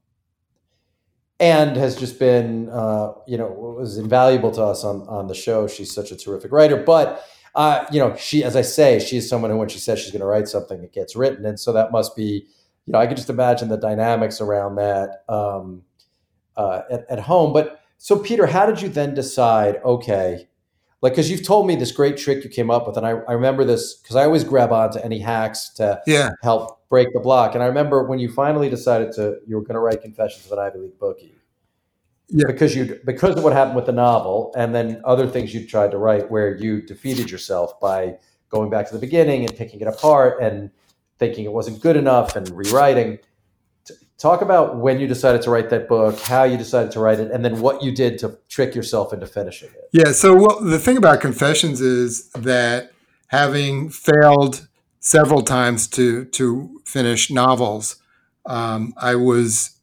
and 1.40 1.76
has 1.76 1.96
just 1.96 2.18
been 2.18 2.68
uh, 2.70 3.12
you 3.26 3.38
know 3.38 3.46
was 3.46 3.96
invaluable 3.98 4.50
to 4.52 4.62
us 4.62 4.84
on 4.84 5.02
on 5.08 5.28
the 5.28 5.34
show. 5.34 5.66
She's 5.66 5.92
such 5.92 6.10
a 6.10 6.16
terrific 6.16 6.52
writer, 6.52 6.76
but 6.76 7.24
uh, 7.54 7.84
you 7.92 8.00
know 8.00 8.16
she, 8.16 8.44
as 8.44 8.56
I 8.56 8.62
say, 8.62 8.98
she's 8.98 9.28
someone 9.28 9.50
who 9.50 9.56
when 9.56 9.68
she 9.68 9.78
says 9.78 9.98
she's 9.98 10.10
going 10.10 10.20
to 10.20 10.26
write 10.26 10.48
something, 10.48 10.82
it 10.82 10.92
gets 10.92 11.16
written, 11.16 11.44
and 11.46 11.58
so 11.58 11.72
that 11.72 11.92
must 11.92 12.16
be 12.16 12.46
you 12.86 12.92
know 12.92 12.98
I 12.98 13.06
could 13.06 13.16
just 13.16 13.30
imagine 13.30 13.68
the 13.68 13.76
dynamics 13.76 14.40
around 14.40 14.76
that 14.76 15.24
um, 15.28 15.82
uh, 16.56 16.82
at, 16.90 17.04
at 17.08 17.20
home. 17.20 17.52
But 17.52 17.80
so 17.98 18.18
Peter, 18.18 18.46
how 18.46 18.66
did 18.66 18.82
you 18.82 18.88
then 18.88 19.14
decide? 19.14 19.76
Okay. 19.84 20.48
Like, 21.00 21.12
because 21.12 21.30
you've 21.30 21.44
told 21.44 21.66
me 21.66 21.76
this 21.76 21.92
great 21.92 22.16
trick 22.16 22.42
you 22.42 22.50
came 22.50 22.70
up 22.70 22.86
with, 22.86 22.96
and 22.96 23.06
I, 23.06 23.10
I 23.10 23.32
remember 23.32 23.64
this 23.64 23.94
because 23.94 24.16
I 24.16 24.24
always 24.24 24.42
grab 24.42 24.72
onto 24.72 24.98
any 24.98 25.20
hacks 25.20 25.68
to 25.74 26.02
yeah. 26.06 26.30
help 26.42 26.88
break 26.88 27.12
the 27.12 27.20
block. 27.20 27.54
And 27.54 27.62
I 27.62 27.66
remember 27.66 28.02
when 28.04 28.18
you 28.18 28.30
finally 28.30 28.68
decided 28.68 29.12
to 29.12 29.38
you 29.46 29.56
were 29.56 29.62
going 29.62 29.74
to 29.74 29.80
write 29.80 30.02
Confessions 30.02 30.46
of 30.46 30.52
an 30.52 30.58
Ivy 30.58 30.78
League 30.80 30.98
bookie. 30.98 31.34
Yeah. 32.30 32.46
Because 32.48 32.74
you 32.74 33.00
because 33.06 33.36
of 33.36 33.44
what 33.44 33.52
happened 33.52 33.76
with 33.76 33.86
the 33.86 33.92
novel, 33.92 34.52
and 34.56 34.74
then 34.74 35.00
other 35.04 35.26
things 35.26 35.54
you 35.54 35.66
tried 35.66 35.92
to 35.92 35.98
write 35.98 36.30
where 36.30 36.56
you 36.56 36.82
defeated 36.82 37.30
yourself 37.30 37.78
by 37.80 38.16
going 38.50 38.68
back 38.68 38.88
to 38.88 38.94
the 38.94 39.00
beginning 39.00 39.44
and 39.44 39.56
picking 39.56 39.80
it 39.80 39.86
apart 39.86 40.42
and 40.42 40.70
thinking 41.18 41.44
it 41.44 41.52
wasn't 41.52 41.80
good 41.80 41.96
enough 41.96 42.34
and 42.36 42.48
rewriting. 42.50 43.18
Talk 44.18 44.42
about 44.42 44.76
when 44.76 44.98
you 45.00 45.06
decided 45.06 45.42
to 45.42 45.50
write 45.50 45.70
that 45.70 45.88
book, 45.88 46.18
how 46.20 46.42
you 46.44 46.56
decided 46.56 46.92
to 46.92 47.00
write 47.00 47.20
it, 47.20 47.30
and 47.30 47.44
then 47.44 47.60
what 47.60 47.82
you 47.82 47.92
did 47.92 48.18
to 48.18 48.36
trick 48.48 48.74
yourself 48.74 49.12
into 49.12 49.26
finishing 49.26 49.70
it. 49.70 49.88
Yeah. 49.92 50.12
So 50.12 50.34
well, 50.34 50.60
the 50.60 50.78
thing 50.78 50.96
about 50.96 51.20
Confessions 51.20 51.80
is 51.80 52.28
that 52.30 52.92
having 53.28 53.90
failed 53.90 54.68
several 55.00 55.42
times 55.42 55.86
to 55.88 56.24
to 56.26 56.80
finish 56.84 57.30
novels, 57.30 57.96
um, 58.46 58.92
I 58.96 59.14
was 59.14 59.78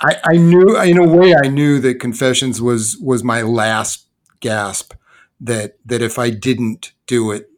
I, 0.00 0.18
I 0.24 0.36
knew 0.36 0.80
in 0.80 0.98
a 0.98 1.06
way 1.06 1.34
I 1.34 1.48
knew 1.48 1.78
that 1.80 2.00
Confessions 2.00 2.60
was 2.60 2.96
was 2.98 3.22
my 3.22 3.42
last 3.42 4.06
gasp. 4.40 4.94
That 5.40 5.76
that 5.84 6.00
if 6.00 6.18
I 6.18 6.30
didn't 6.30 6.92
do 7.06 7.30
it 7.32 7.50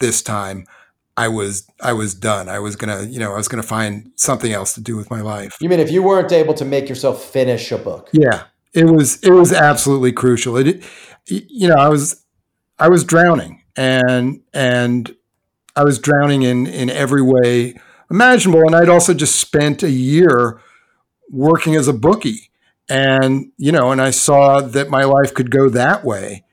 this 0.00 0.22
time, 0.22 0.66
I 1.18 1.26
was 1.26 1.68
I 1.82 1.92
was 1.94 2.14
done. 2.14 2.48
I 2.48 2.60
was 2.60 2.76
gonna 2.76 3.02
you 3.02 3.18
know 3.18 3.32
I 3.34 3.36
was 3.36 3.48
gonna 3.48 3.64
find 3.64 4.12
something 4.14 4.52
else 4.52 4.74
to 4.74 4.80
do 4.80 4.96
with 4.96 5.10
my 5.10 5.20
life. 5.20 5.56
You 5.60 5.68
mean 5.68 5.80
if 5.80 5.90
you 5.90 6.00
weren't 6.00 6.30
able 6.30 6.54
to 6.54 6.64
make 6.64 6.88
yourself 6.88 7.24
finish 7.24 7.72
a 7.72 7.78
book? 7.78 8.08
Yeah, 8.12 8.44
it 8.72 8.84
was 8.84 9.20
it 9.24 9.32
was 9.32 9.52
absolutely 9.52 10.12
crucial. 10.12 10.56
It 10.56 10.84
you 11.26 11.66
know 11.68 11.74
I 11.74 11.88
was 11.88 12.24
I 12.78 12.88
was 12.88 13.02
drowning 13.02 13.64
and 13.76 14.40
and 14.54 15.14
I 15.74 15.82
was 15.82 15.98
drowning 15.98 16.42
in 16.42 16.68
in 16.68 16.88
every 16.88 17.22
way 17.22 17.74
imaginable, 18.10 18.60
and 18.60 18.76
I'd 18.76 18.88
also 18.88 19.12
just 19.12 19.36
spent 19.36 19.82
a 19.82 19.90
year 19.90 20.60
working 21.30 21.74
as 21.74 21.88
a 21.88 21.92
bookie, 21.92 22.50
and 22.88 23.50
you 23.56 23.72
know, 23.72 23.90
and 23.90 24.00
I 24.00 24.10
saw 24.10 24.60
that 24.60 24.88
my 24.88 25.02
life 25.02 25.34
could 25.34 25.50
go 25.50 25.68
that 25.70 26.04
way, 26.04 26.44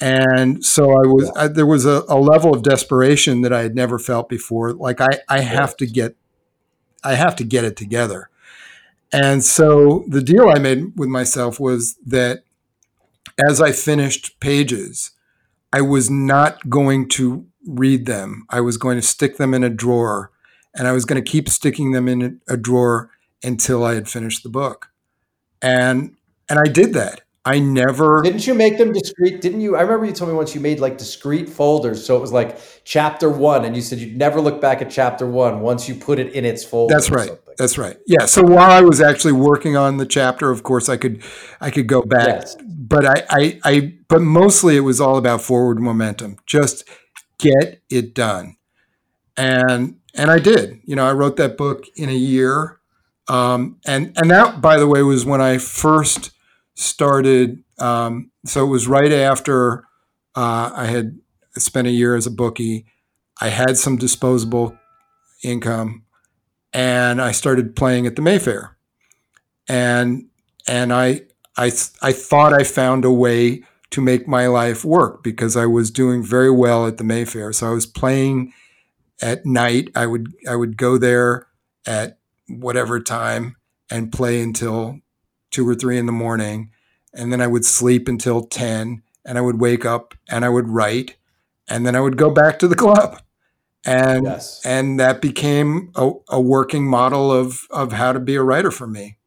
and 0.00 0.64
so 0.64 0.90
I 0.90 1.06
was 1.06 1.30
I, 1.36 1.48
there 1.48 1.66
was 1.66 1.86
a, 1.86 2.04
a, 2.08 2.18
level 2.18 2.54
of 2.54 2.62
desperation 2.62 3.42
that 3.42 3.52
I 3.52 3.62
had 3.62 3.74
never 3.74 3.98
felt 3.98 4.28
before. 4.28 4.72
Like 4.72 5.00
I 5.00 5.20
I 5.28 5.40
have 5.40 5.76
to 5.78 5.86
get 5.86 6.16
I 7.02 7.14
have 7.14 7.36
to 7.36 7.44
get 7.44 7.64
it 7.64 7.76
together, 7.76 8.28
and 9.12 9.44
so 9.44 10.04
the 10.08 10.22
deal 10.22 10.48
I 10.48 10.58
made 10.58 10.92
with 10.96 11.08
myself 11.08 11.60
was 11.60 11.96
that 12.06 12.44
as 13.48 13.60
I 13.60 13.72
finished 13.72 14.38
pages, 14.40 15.12
I 15.72 15.80
was 15.80 16.10
not 16.10 16.68
going 16.68 17.08
to 17.10 17.46
read 17.66 18.06
them. 18.06 18.46
I 18.50 18.60
was 18.60 18.76
going 18.76 18.96
to 18.96 19.06
stick 19.06 19.36
them 19.38 19.54
in 19.54 19.64
a 19.64 19.70
drawer 19.70 20.30
and 20.74 20.88
I 20.88 20.92
was 20.92 21.04
going 21.04 21.22
to 21.22 21.30
keep 21.30 21.48
sticking 21.48 21.92
them 21.92 22.08
in 22.08 22.40
a 22.48 22.56
drawer 22.56 23.10
until 23.42 23.84
I 23.84 23.94
had 23.94 24.08
finished 24.08 24.42
the 24.42 24.48
book. 24.48 24.90
And 25.62 26.16
and 26.48 26.58
I 26.58 26.70
did 26.70 26.92
that. 26.94 27.22
I 27.46 27.58
never 27.58 28.22
Didn't 28.22 28.46
you 28.46 28.54
make 28.54 28.78
them 28.78 28.92
discrete? 28.92 29.42
Didn't 29.42 29.60
you? 29.60 29.76
I 29.76 29.82
remember 29.82 30.06
you 30.06 30.12
told 30.12 30.30
me 30.30 30.36
once 30.36 30.54
you 30.54 30.62
made 30.62 30.80
like 30.80 30.96
discrete 30.96 31.48
folders. 31.48 32.04
So 32.04 32.16
it 32.16 32.20
was 32.20 32.32
like 32.32 32.58
chapter 32.84 33.28
1 33.28 33.66
and 33.66 33.76
you 33.76 33.82
said 33.82 33.98
you'd 33.98 34.16
never 34.16 34.40
look 34.40 34.62
back 34.62 34.80
at 34.80 34.90
chapter 34.90 35.26
1 35.26 35.60
once 35.60 35.86
you 35.86 35.94
put 35.94 36.18
it 36.18 36.32
in 36.32 36.46
its 36.46 36.64
folder. 36.64 36.94
That's 36.94 37.10
right. 37.10 37.30
That's 37.58 37.76
right. 37.76 37.98
Yeah, 38.06 38.24
so 38.26 38.42
while 38.42 38.70
I 38.70 38.80
was 38.80 39.00
actually 39.00 39.32
working 39.32 39.76
on 39.76 39.98
the 39.98 40.06
chapter, 40.06 40.50
of 40.50 40.62
course 40.62 40.88
I 40.88 40.96
could 40.96 41.22
I 41.60 41.70
could 41.70 41.86
go 41.86 42.02
back. 42.02 42.26
Yes. 42.26 42.56
But 42.62 43.06
I, 43.06 43.24
I 43.28 43.60
I 43.64 43.94
but 44.08 44.22
mostly 44.22 44.76
it 44.76 44.80
was 44.80 45.00
all 45.00 45.18
about 45.18 45.42
forward 45.42 45.78
momentum. 45.80 46.38
Just 46.46 46.88
get 47.38 47.82
it 47.90 48.14
done. 48.14 48.56
And 49.36 49.96
and 50.14 50.30
I 50.30 50.38
did. 50.38 50.80
You 50.84 50.96
know, 50.96 51.06
I 51.06 51.12
wrote 51.12 51.36
that 51.36 51.56
book 51.58 51.84
in 51.94 52.08
a 52.08 52.14
year. 52.14 52.80
Um, 53.28 53.78
and 53.86 54.12
and 54.16 54.30
that, 54.30 54.60
by 54.60 54.78
the 54.78 54.86
way, 54.86 55.02
was 55.02 55.24
when 55.24 55.40
I 55.40 55.58
first 55.58 56.33
started. 56.74 57.62
Um, 57.78 58.30
so 58.44 58.64
it 58.64 58.68
was 58.68 58.86
right 58.86 59.12
after 59.12 59.84
uh, 60.34 60.70
I 60.74 60.86
had 60.86 61.18
spent 61.56 61.86
a 61.86 61.92
year 61.92 62.16
as 62.16 62.26
a 62.26 62.30
bookie. 62.30 62.86
I 63.40 63.48
had 63.48 63.76
some 63.76 63.96
disposable 63.96 64.76
income, 65.42 66.04
and 66.72 67.20
I 67.20 67.32
started 67.32 67.76
playing 67.76 68.06
at 68.06 68.16
the 68.16 68.22
Mayfair. 68.22 68.76
And 69.68 70.26
and 70.66 70.92
I 70.92 71.22
I 71.56 71.72
I 72.02 72.12
thought 72.12 72.52
I 72.52 72.64
found 72.64 73.04
a 73.04 73.12
way 73.12 73.62
to 73.90 74.00
make 74.00 74.26
my 74.26 74.46
life 74.48 74.84
work 74.84 75.22
because 75.22 75.56
I 75.56 75.66
was 75.66 75.90
doing 75.90 76.22
very 76.22 76.50
well 76.50 76.86
at 76.86 76.98
the 76.98 77.04
Mayfair. 77.04 77.52
So 77.52 77.68
I 77.68 77.74
was 77.74 77.86
playing 77.86 78.52
at 79.22 79.46
night. 79.46 79.88
I 79.94 80.06
would 80.06 80.32
I 80.48 80.56
would 80.56 80.76
go 80.76 80.98
there 80.98 81.46
at 81.86 82.18
whatever 82.48 83.00
time 83.00 83.56
and 83.90 84.12
play 84.12 84.42
until 84.42 85.00
two 85.54 85.68
or 85.68 85.74
three 85.74 85.98
in 85.98 86.06
the 86.06 86.12
morning, 86.12 86.70
and 87.12 87.32
then 87.32 87.40
I 87.40 87.46
would 87.46 87.64
sleep 87.64 88.08
until 88.08 88.42
ten, 88.42 89.02
and 89.24 89.38
I 89.38 89.40
would 89.40 89.60
wake 89.60 89.84
up 89.84 90.14
and 90.28 90.44
I 90.44 90.48
would 90.48 90.68
write, 90.68 91.16
and 91.68 91.86
then 91.86 91.94
I 91.94 92.00
would 92.00 92.16
go 92.16 92.30
back 92.30 92.58
to 92.58 92.68
the 92.68 92.74
club. 92.84 93.20
And 93.86 94.24
yes. 94.24 94.64
and 94.64 94.98
that 94.98 95.20
became 95.20 95.92
a, 95.94 96.10
a, 96.30 96.40
working 96.40 96.86
model 96.86 97.30
of 97.30 97.66
of 97.70 97.92
how 97.92 98.14
to 98.14 98.18
be 98.18 98.34
a 98.34 98.42
writer 98.42 98.70
for 98.70 98.86
me 98.86 99.18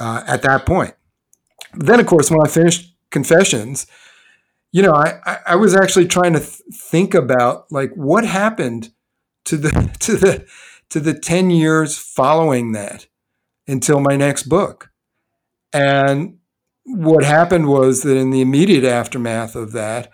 uh, 0.00 0.24
at 0.26 0.42
that 0.42 0.66
point. 0.66 0.94
Then, 1.74 2.00
of 2.00 2.06
course, 2.06 2.28
when 2.28 2.40
I 2.44 2.48
finished 2.48 2.92
Confessions, 3.10 3.86
you 4.72 4.82
know, 4.82 4.92
I, 4.92 5.38
I 5.46 5.54
was 5.54 5.76
actually 5.76 6.08
trying 6.08 6.32
to 6.32 6.40
th- 6.40 6.60
think 6.72 7.14
about 7.14 7.70
like 7.70 7.92
what 7.94 8.24
happened 8.24 8.90
to 9.44 9.56
the 9.56 9.70
to 10.00 10.16
the 10.16 10.44
to 10.90 11.00
the 11.00 11.14
10 11.14 11.50
years 11.50 11.96
following 11.96 12.72
that 12.72 13.06
until 13.66 14.00
my 14.00 14.16
next 14.16 14.44
book. 14.44 14.90
And 15.74 16.38
what 16.86 17.24
happened 17.24 17.68
was 17.68 18.02
that 18.02 18.16
in 18.16 18.30
the 18.30 18.40
immediate 18.40 18.84
aftermath 18.84 19.56
of 19.56 19.72
that, 19.72 20.10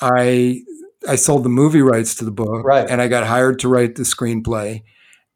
I 0.00 0.60
I 1.08 1.14
sold 1.14 1.44
the 1.44 1.48
movie 1.48 1.82
rights 1.82 2.16
to 2.16 2.24
the 2.24 2.32
book 2.32 2.64
right. 2.64 2.88
and 2.90 3.00
I 3.00 3.08
got 3.08 3.26
hired 3.26 3.60
to 3.60 3.68
write 3.68 3.94
the 3.94 4.02
screenplay. 4.02 4.82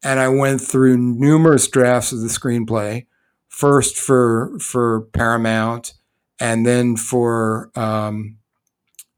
And 0.03 0.19
I 0.19 0.29
went 0.29 0.61
through 0.61 0.97
numerous 0.99 1.69
drafts 1.69 2.11
of 2.13 2.21
the 2.21 2.29
screenplay, 2.29 3.07
first 3.49 3.97
for 3.97 4.59
for 4.59 5.03
Paramount 5.13 5.95
and 6.41 6.67
then 6.67 6.97
for 6.97 7.71
um, 7.77 8.39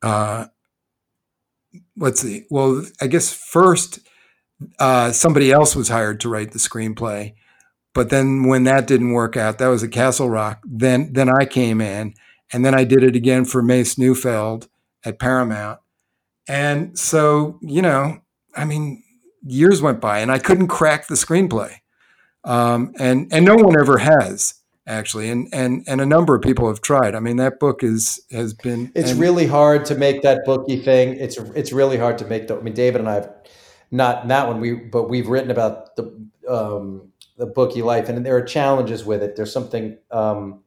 uh, 0.03 0.47
let's 1.97 2.21
see. 2.21 2.45
Well, 2.51 2.85
I 3.01 3.07
guess 3.07 3.33
first 3.33 4.01
uh, 4.79 5.13
somebody 5.13 5.53
else 5.53 5.75
was 5.75 5.89
hired 5.89 6.21
to 6.21 6.29
write 6.29 6.53
the 6.53 6.59
screenplay. 6.59 7.35
But 7.95 8.11
then 8.11 8.45
when 8.45 8.65
that 8.65 8.87
didn't 8.87 9.13
work 9.13 9.37
out, 9.37 9.59
that 9.59 9.69
was 9.69 9.83
at 9.83 9.93
Castle 9.93 10.31
Rock. 10.31 10.63
Then 10.65 11.13
then 11.13 11.29
I 11.29 11.45
came 11.45 11.81
in, 11.81 12.15
and 12.53 12.65
then 12.65 12.75
I 12.75 12.85
did 12.85 13.03
it 13.03 13.17
again 13.17 13.45
for 13.45 13.63
Mace 13.63 13.99
Neufeld 13.99 14.69
at 15.05 15.19
Paramount. 15.19 15.81
And 16.49 16.99
so 16.99 17.59
you 17.61 17.83
know, 17.83 18.21
I 18.57 18.65
mean, 18.65 19.03
years 19.43 19.83
went 19.83 20.01
by, 20.01 20.21
and 20.21 20.33
I 20.33 20.39
couldn't 20.39 20.69
crack 20.69 21.07
the 21.07 21.15
screenplay, 21.15 21.77
um, 22.45 22.95
and 22.99 23.33
and 23.33 23.45
no 23.45 23.57
one 23.57 23.79
ever 23.79 23.99
has 23.99 24.55
actually, 24.87 25.31
and 25.31 25.49
and 25.53 25.85
and 25.87 26.01
a 26.01 26.07
number 26.07 26.35
of 26.35 26.43
people 26.43 26.69
have 26.69 26.81
tried. 26.81 27.15
I 27.15 27.21
mean, 27.21 27.37
that 27.37 27.61
book 27.61 27.83
is 27.83 28.21
has 28.31 28.55
been. 28.55 28.93
It's 28.95 29.13
and, 29.13 29.21
really 29.21 29.47
hard 29.47 29.85
to 29.87 29.95
make 29.95 30.23
that 30.23 30.45
bookie 30.45 30.81
thing. 30.81 31.17
It's 31.17 31.37
it's 31.37 31.73
really 31.73 31.97
hard 31.97 32.19
to 32.19 32.27
make. 32.27 32.49
The, 32.49 32.57
I 32.57 32.61
mean, 32.61 32.75
David 32.75 33.01
and 33.01 33.09
I 33.09 33.15
have 33.15 33.33
not 33.91 34.27
that 34.29 34.49
one 34.49 34.61
we 34.61 34.75
but 34.75 35.09
we've 35.09 35.29
written 35.29 35.51
about 35.51 35.97
the 35.97 36.05
um, 36.49 37.12
the 37.43 37.47
bookie 37.47 37.83
life 37.83 38.09
and 38.09 38.25
there 38.25 38.37
are 38.37 38.45
challenges 38.45 39.05
with 39.05 39.21
it 39.21 39.35
there's 39.35 39.53
something 39.53 39.99
um, 40.13 40.63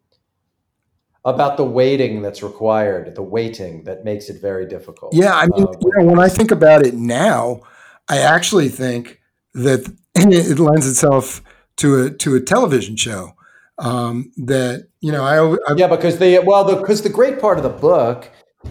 about 1.23 1.55
the 1.55 1.63
waiting 1.63 2.21
that's 2.21 2.43
required 2.43 3.15
the 3.15 3.21
waiting 3.21 3.85
that 3.85 4.03
makes 4.03 4.27
it 4.27 4.41
very 4.41 4.67
difficult 4.67 5.15
yeah 5.15 5.33
i 5.35 5.47
mean 5.47 5.65
um, 5.65 5.73
you 5.79 5.91
know, 5.97 6.03
when 6.03 6.19
i 6.19 6.27
think 6.27 6.51
about 6.51 6.85
it 6.85 6.93
now 6.93 7.61
i 8.09 8.17
actually 8.17 8.67
think 8.67 9.21
that 9.53 9.89
it 10.15 10.59
lends 10.59 10.85
itself 10.85 11.41
to 11.77 12.03
a 12.03 12.09
to 12.09 12.35
a 12.35 12.41
television 12.41 12.97
show 12.97 13.31
um, 13.77 14.33
that 14.35 14.89
you 14.99 15.13
know 15.13 15.23
I, 15.23 15.71
I 15.71 15.75
yeah 15.77 15.87
because 15.87 16.19
the 16.19 16.39
well 16.45 16.65
because 16.77 17.01
the, 17.03 17.07
the 17.07 17.15
great 17.15 17.39
part 17.39 17.57
of 17.57 17.63
the 17.63 17.69
book 17.69 18.29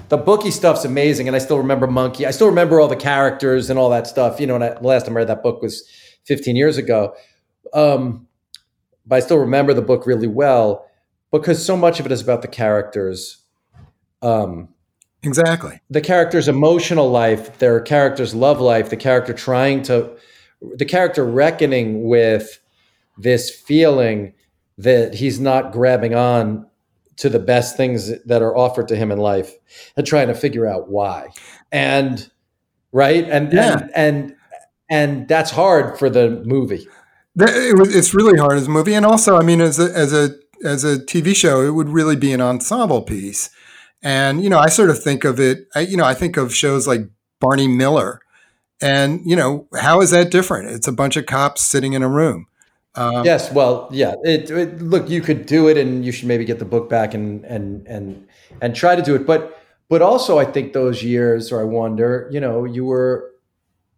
the 0.09 0.16
bookie 0.16 0.50
stuff's 0.50 0.84
amazing, 0.84 1.28
and 1.28 1.36
I 1.36 1.38
still 1.38 1.59
remember 1.59 1.86
Monkey. 1.86 2.26
I 2.26 2.32
still 2.32 2.48
remember 2.48 2.80
all 2.80 2.88
the 2.88 2.96
characters 2.96 3.70
and 3.70 3.78
all 3.78 3.90
that 3.90 4.09
stuff. 4.09 4.40
You 4.40 4.48
know, 4.48 4.57
and 4.57 4.64
I, 4.64 4.74
the 4.74 4.86
last 4.86 5.07
time 5.07 5.14
I 5.16 5.20
read 5.20 5.28
that 5.28 5.44
book 5.44 5.62
was 5.62 5.88
15 6.24 6.57
years 6.57 6.76
ago. 6.76 7.14
Um, 7.72 8.28
but 9.06 9.16
I 9.16 9.20
still 9.20 9.38
remember 9.38 9.74
the 9.74 9.82
book 9.82 10.06
really 10.06 10.26
well 10.26 10.88
because 11.30 11.64
so 11.64 11.76
much 11.76 12.00
of 12.00 12.06
it 12.06 12.12
is 12.12 12.20
about 12.20 12.42
the 12.42 12.48
characters. 12.48 13.38
Um, 14.22 14.68
exactly. 15.22 15.80
The 15.90 16.00
character's 16.00 16.48
emotional 16.48 17.10
life, 17.10 17.58
their 17.58 17.80
character's 17.80 18.34
love 18.34 18.60
life, 18.60 18.90
the 18.90 18.96
character 18.96 19.32
trying 19.32 19.82
to, 19.84 20.16
the 20.60 20.84
character 20.84 21.24
reckoning 21.24 22.04
with 22.08 22.60
this 23.18 23.50
feeling 23.50 24.34
that 24.78 25.14
he's 25.14 25.38
not 25.38 25.72
grabbing 25.72 26.14
on 26.14 26.66
to 27.16 27.28
the 27.28 27.38
best 27.38 27.76
things 27.76 28.12
that 28.22 28.42
are 28.42 28.56
offered 28.56 28.88
to 28.88 28.96
him 28.96 29.12
in 29.12 29.18
life 29.18 29.54
and 29.96 30.06
trying 30.06 30.28
to 30.28 30.34
figure 30.34 30.66
out 30.66 30.88
why. 30.88 31.28
And 31.70 32.28
right 32.92 33.28
and 33.28 33.52
yeah. 33.52 33.72
and 33.72 33.90
and 33.94 34.36
and 34.90 35.28
that's 35.28 35.50
hard 35.50 35.98
for 35.98 36.10
the 36.10 36.42
movie. 36.44 36.88
It's 37.37 38.14
really 38.14 38.39
hard 38.39 38.59
as 38.59 38.66
a 38.66 38.70
movie, 38.70 38.95
and 38.95 39.05
also, 39.05 39.37
I 39.37 39.43
mean, 39.43 39.61
as 39.61 39.78
a 39.78 39.93
as 39.97 40.12
a 40.12 40.30
as 40.64 40.85
a 40.85 40.99
TV 40.99 41.35
show, 41.35 41.62
it 41.62 41.70
would 41.70 41.89
really 41.89 42.16
be 42.16 42.32
an 42.32 42.41
ensemble 42.41 43.03
piece. 43.03 43.51
And 44.03 44.43
you 44.43 44.51
know, 44.51 44.59
I 44.59 44.68
sort 44.68 44.91
of 44.91 45.03
think 45.03 45.24
of 45.24 45.41
it. 45.41 45.66
I, 45.74 45.80
you 45.80 45.97
know, 45.97 46.05
I 46.05 46.14
think 46.14 46.37
of 46.37 46.55
shows 46.55 46.87
like 46.87 47.09
Barney 47.41 47.68
Miller, 47.68 48.20
and 48.80 49.20
you 49.24 49.35
know, 49.35 49.66
how 49.76 50.01
is 50.01 50.11
that 50.11 50.30
different? 50.30 50.70
It's 50.70 50.87
a 50.87 50.93
bunch 50.93 51.16
of 51.16 51.26
cops 51.26 51.62
sitting 51.62 51.95
in 51.95 52.03
a 52.03 52.09
room. 52.09 52.47
Um, 52.97 53.24
yes, 53.24 53.51
well, 53.51 53.89
yeah. 53.91 54.14
It, 54.22 54.51
it, 54.51 54.80
look, 54.80 55.09
you 55.09 55.20
could 55.20 55.47
do 55.47 55.68
it, 55.68 55.76
and 55.76 56.05
you 56.05 56.12
should 56.12 56.28
maybe 56.28 56.45
get 56.45 56.59
the 56.59 56.64
book 56.64 56.89
back 56.89 57.14
and 57.14 57.45
and 57.45 57.87
and 57.89 58.28
and 58.61 58.76
try 58.76 58.95
to 58.95 59.03
do 59.03 59.14
it. 59.14 59.26
But 59.26 59.61
but 59.89 60.03
also, 60.03 60.39
I 60.39 60.45
think 60.45 60.72
those 60.72 61.03
years, 61.03 61.51
or 61.51 61.61
I 61.61 61.64
wonder, 61.64 62.28
you 62.30 62.41
know, 62.41 62.64
you 62.64 62.85
were 62.85 63.32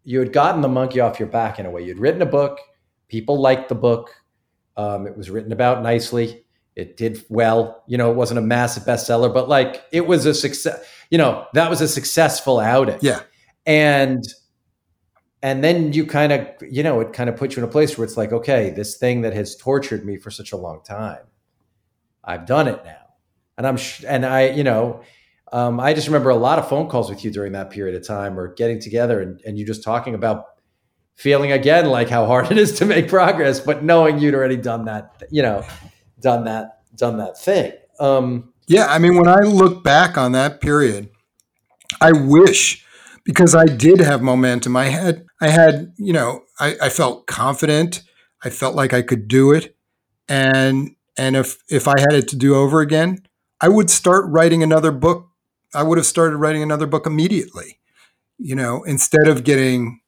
you 0.05 0.21
had 0.21 0.33
gotten 0.33 0.61
the 0.61 0.69
monkey 0.69 1.01
off 1.01 1.19
your 1.19 1.29
back 1.29 1.59
in 1.59 1.67
a 1.67 1.71
way. 1.71 1.83
You'd 1.83 1.99
written 1.99 2.23
a 2.23 2.27
book, 2.27 2.61
people 3.09 3.41
liked 3.41 3.69
the 3.69 3.75
book. 3.75 4.15
Um, 4.77 5.07
it 5.07 5.17
was 5.17 5.31
written 5.31 5.53
about 5.53 5.83
nicely. 5.83 6.45
It 6.75 6.97
did 6.97 7.25
well. 7.29 7.83
You 7.87 7.97
know, 7.97 8.11
it 8.11 8.17
wasn't 8.17 8.39
a 8.39 8.43
massive 8.43 8.85
bestseller, 8.85 9.33
but 9.33 9.49
like 9.49 9.85
it 9.93 10.07
was 10.07 10.27
a 10.27 10.35
success. 10.35 10.85
You 11.11 11.19
know, 11.19 11.47
that 11.55 11.71
was 11.71 11.81
a 11.81 11.89
successful 11.89 12.61
outing. 12.61 12.99
Yeah, 13.01 13.21
and 13.65 14.23
and 15.43 15.63
then 15.63 15.93
you 15.93 16.07
kind 16.07 16.33
of 16.33 16.49
you 16.61 16.83
know 16.83 17.01
it 17.01 17.13
kind 17.13 17.29
of 17.29 17.37
puts 17.37 17.57
you 17.57 17.63
in 17.63 17.69
a 17.69 17.71
place 17.73 17.97
where 17.97 18.05
it's 18.05 18.17
like 18.17 18.33
okay 18.33 18.71
this 18.71 18.97
thing 18.97 19.23
that 19.23 19.33
has 19.33 19.57
tortured 19.57 20.05
me 20.05 20.17
for 20.17 20.31
such 20.31 20.53
a 20.53 20.57
long 20.57 20.83
time 20.83 21.23
i've 22.25 22.47
done 22.47 22.67
it 22.67 22.85
now 22.85 23.05
and 23.59 23.67
i'm 23.67 23.77
sh- 23.77 24.05
and 24.07 24.25
i 24.25 24.49
you 24.49 24.65
know 24.65 25.03
um, 25.53 25.79
i 25.79 25.93
just 25.95 26.09
remember 26.09 26.31
a 26.31 26.37
lot 26.37 26.59
of 26.59 26.69
phone 26.69 26.89
calls 26.89 27.09
with 27.09 27.25
you 27.25 27.31
during 27.31 27.53
that 27.53 27.71
period 27.71 27.95
of 27.95 28.07
time 28.07 28.39
or 28.39 28.55
getting 28.55 28.81
together 28.81 29.21
and, 29.21 29.41
and 29.47 29.59
you 29.59 29.67
just 29.67 29.85
talking 29.85 30.15
about 30.15 30.47
feeling 31.17 31.53
again 31.53 31.87
like 31.87 32.09
how 32.09 32.27
hard 32.27 32.51
it 32.51 32.59
is 32.59 32.79
to 32.79 32.85
make 32.85 33.09
progress 33.09 33.61
but 33.61 33.83
knowing 33.83 34.19
you'd 34.19 34.35
already 34.35 34.57
done 34.57 34.85
that 34.85 35.23
you 35.31 35.43
know 35.43 35.65
done 36.21 36.45
that 36.45 36.81
done 36.97 37.19
that 37.19 37.39
thing 37.39 37.73
um, 38.01 38.53
yeah 38.69 38.87
i 38.87 38.99
mean 38.99 39.17
when 39.17 39.29
i 39.29 39.41
look 39.41 39.83
back 39.83 40.17
on 40.17 40.33
that 40.33 40.61
period 40.61 41.09
i 42.01 42.13
wish 42.13 42.87
because 43.27 43.57
I 43.57 43.65
did 43.67 43.99
have 43.99 44.23
momentum. 44.23 44.77
I 44.77 44.85
had, 44.85 45.27
I 45.41 45.49
had, 45.49 45.93
you 45.99 46.13
know, 46.13 46.45
I, 46.61 46.77
I 46.81 46.89
felt 46.89 47.27
confident. 47.27 48.03
I 48.43 48.51
felt 48.51 48.77
like 48.77 48.95
I 48.95 49.03
could 49.03 49.27
do 49.27 49.53
it. 49.53 49.77
And, 50.29 50.95
and 51.19 51.37
if, 51.37 51.59
if 51.69 51.89
I 51.89 51.99
had 51.99 52.13
it 52.13 52.29
to 52.29 52.37
do 52.37 52.55
over 52.55 52.81
again, 52.81 53.27
I 53.61 53.69
would 53.69 53.91
start 53.91 54.25
writing 54.29 54.63
another 54.63 54.93
book. 54.93 55.29
I 55.75 55.83
would 55.83 55.99
have 55.99 56.07
started 56.07 56.37
writing 56.37 56.63
another 56.63 56.87
book 56.87 57.05
immediately, 57.05 57.81
you 58.39 58.55
know, 58.55 58.85
instead 58.85 59.27
of 59.27 59.43
getting, 59.43 60.01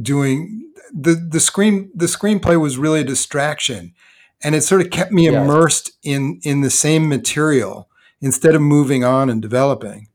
doing 0.00 0.72
the, 0.92 1.14
the 1.14 1.40
screen, 1.40 1.90
the 1.94 2.06
screenplay 2.06 2.60
was 2.60 2.78
really 2.78 3.00
a 3.00 3.04
distraction. 3.04 3.94
And 4.42 4.54
it 4.54 4.62
sort 4.62 4.80
of 4.80 4.90
kept 4.90 5.10
me 5.10 5.26
immersed 5.26 5.92
in, 6.02 6.40
in 6.42 6.60
the 6.60 6.70
same 6.70 7.08
material 7.08 7.88
instead 8.20 8.54
of 8.54 8.62
moving 8.62 9.04
on 9.04 9.28
and 9.28 9.42
developing. 9.42 10.08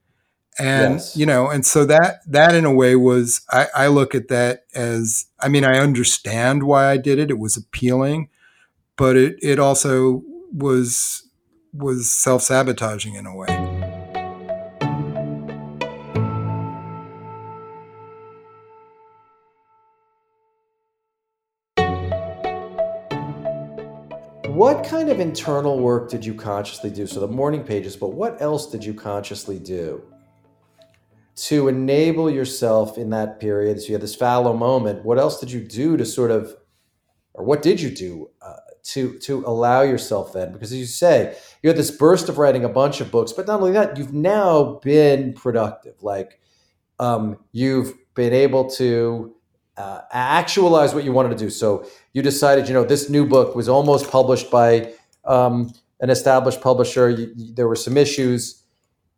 And 0.59 0.95
yes. 0.95 1.17
you 1.17 1.25
know 1.25 1.49
and 1.49 1.65
so 1.65 1.83
that 1.85 2.19
that 2.27 2.53
in 2.53 2.63
a 2.63 2.71
way 2.71 2.95
was 2.95 3.41
I, 3.49 3.67
I 3.75 3.87
look 3.87 4.13
at 4.13 4.27
that 4.27 4.65
as 4.75 5.25
i 5.39 5.47
mean 5.47 5.65
i 5.65 5.79
understand 5.79 6.61
why 6.61 6.91
i 6.91 6.97
did 6.97 7.17
it. 7.17 7.31
It 7.31 7.39
was 7.39 7.57
appealing 7.57 8.29
but 8.95 9.17
it 9.17 9.35
it 9.41 9.57
also 9.57 10.21
was 10.51 11.27
was 11.73 12.11
self-sabotaging 12.11 13.15
in 13.15 13.25
a 13.25 13.35
way 13.35 13.72
what 24.53 24.85
kind 24.85 25.09
of 25.09 25.19
internal 25.19 25.79
work 25.79 26.09
did 26.09 26.25
you 26.25 26.33
consciously 26.33 26.89
do 26.89 27.07
so 27.07 27.19
the 27.19 27.27
morning 27.27 27.63
pages 27.63 27.95
but 27.95 28.13
what 28.13 28.41
else 28.41 28.69
did 28.69 28.83
you 28.83 28.93
consciously 28.93 29.59
do 29.59 30.01
to 31.35 31.67
enable 31.67 32.29
yourself 32.29 32.97
in 32.97 33.09
that 33.09 33.39
period. 33.39 33.81
So 33.81 33.87
you 33.87 33.93
had 33.93 34.01
this 34.01 34.15
fallow 34.15 34.55
moment. 34.55 35.03
What 35.03 35.17
else 35.17 35.39
did 35.39 35.51
you 35.51 35.61
do 35.61 35.97
to 35.97 36.05
sort 36.05 36.31
of, 36.31 36.55
or 37.33 37.43
what 37.43 37.61
did 37.61 37.81
you 37.81 37.89
do 37.89 38.29
uh, 38.41 38.57
to 38.83 39.17
to 39.19 39.43
allow 39.45 39.81
yourself 39.81 40.33
then? 40.33 40.51
Because 40.53 40.71
as 40.71 40.77
you 40.77 40.85
say, 40.85 41.35
you 41.61 41.69
had 41.69 41.77
this 41.77 41.89
burst 41.89 42.29
of 42.29 42.37
writing 42.37 42.63
a 42.63 42.69
bunch 42.69 43.01
of 43.01 43.09
books, 43.09 43.31
but 43.31 43.47
not 43.47 43.59
only 43.59 43.71
that, 43.71 43.97
you've 43.97 44.13
now 44.13 44.79
been 44.83 45.33
productive. 45.33 46.03
Like 46.03 46.39
um, 46.99 47.37
you've 47.51 47.93
been 48.13 48.33
able 48.33 48.69
to 48.71 49.35
uh, 49.77 50.01
actualize 50.11 50.93
what 50.93 51.03
you 51.03 51.11
wanted 51.11 51.29
to 51.29 51.35
do. 51.35 51.49
So 51.49 51.85
you 52.13 52.21
decided, 52.21 52.67
you 52.67 52.73
know, 52.73 52.83
this 52.83 53.09
new 53.09 53.25
book 53.25 53.55
was 53.55 53.67
almost 53.67 54.09
published 54.11 54.51
by 54.51 54.93
um, 55.25 55.73
an 55.99 56.09
established 56.09 56.61
publisher. 56.61 57.09
You, 57.09 57.33
you, 57.35 57.53
there 57.53 57.67
were 57.67 57.75
some 57.75 57.97
issues 57.97 58.63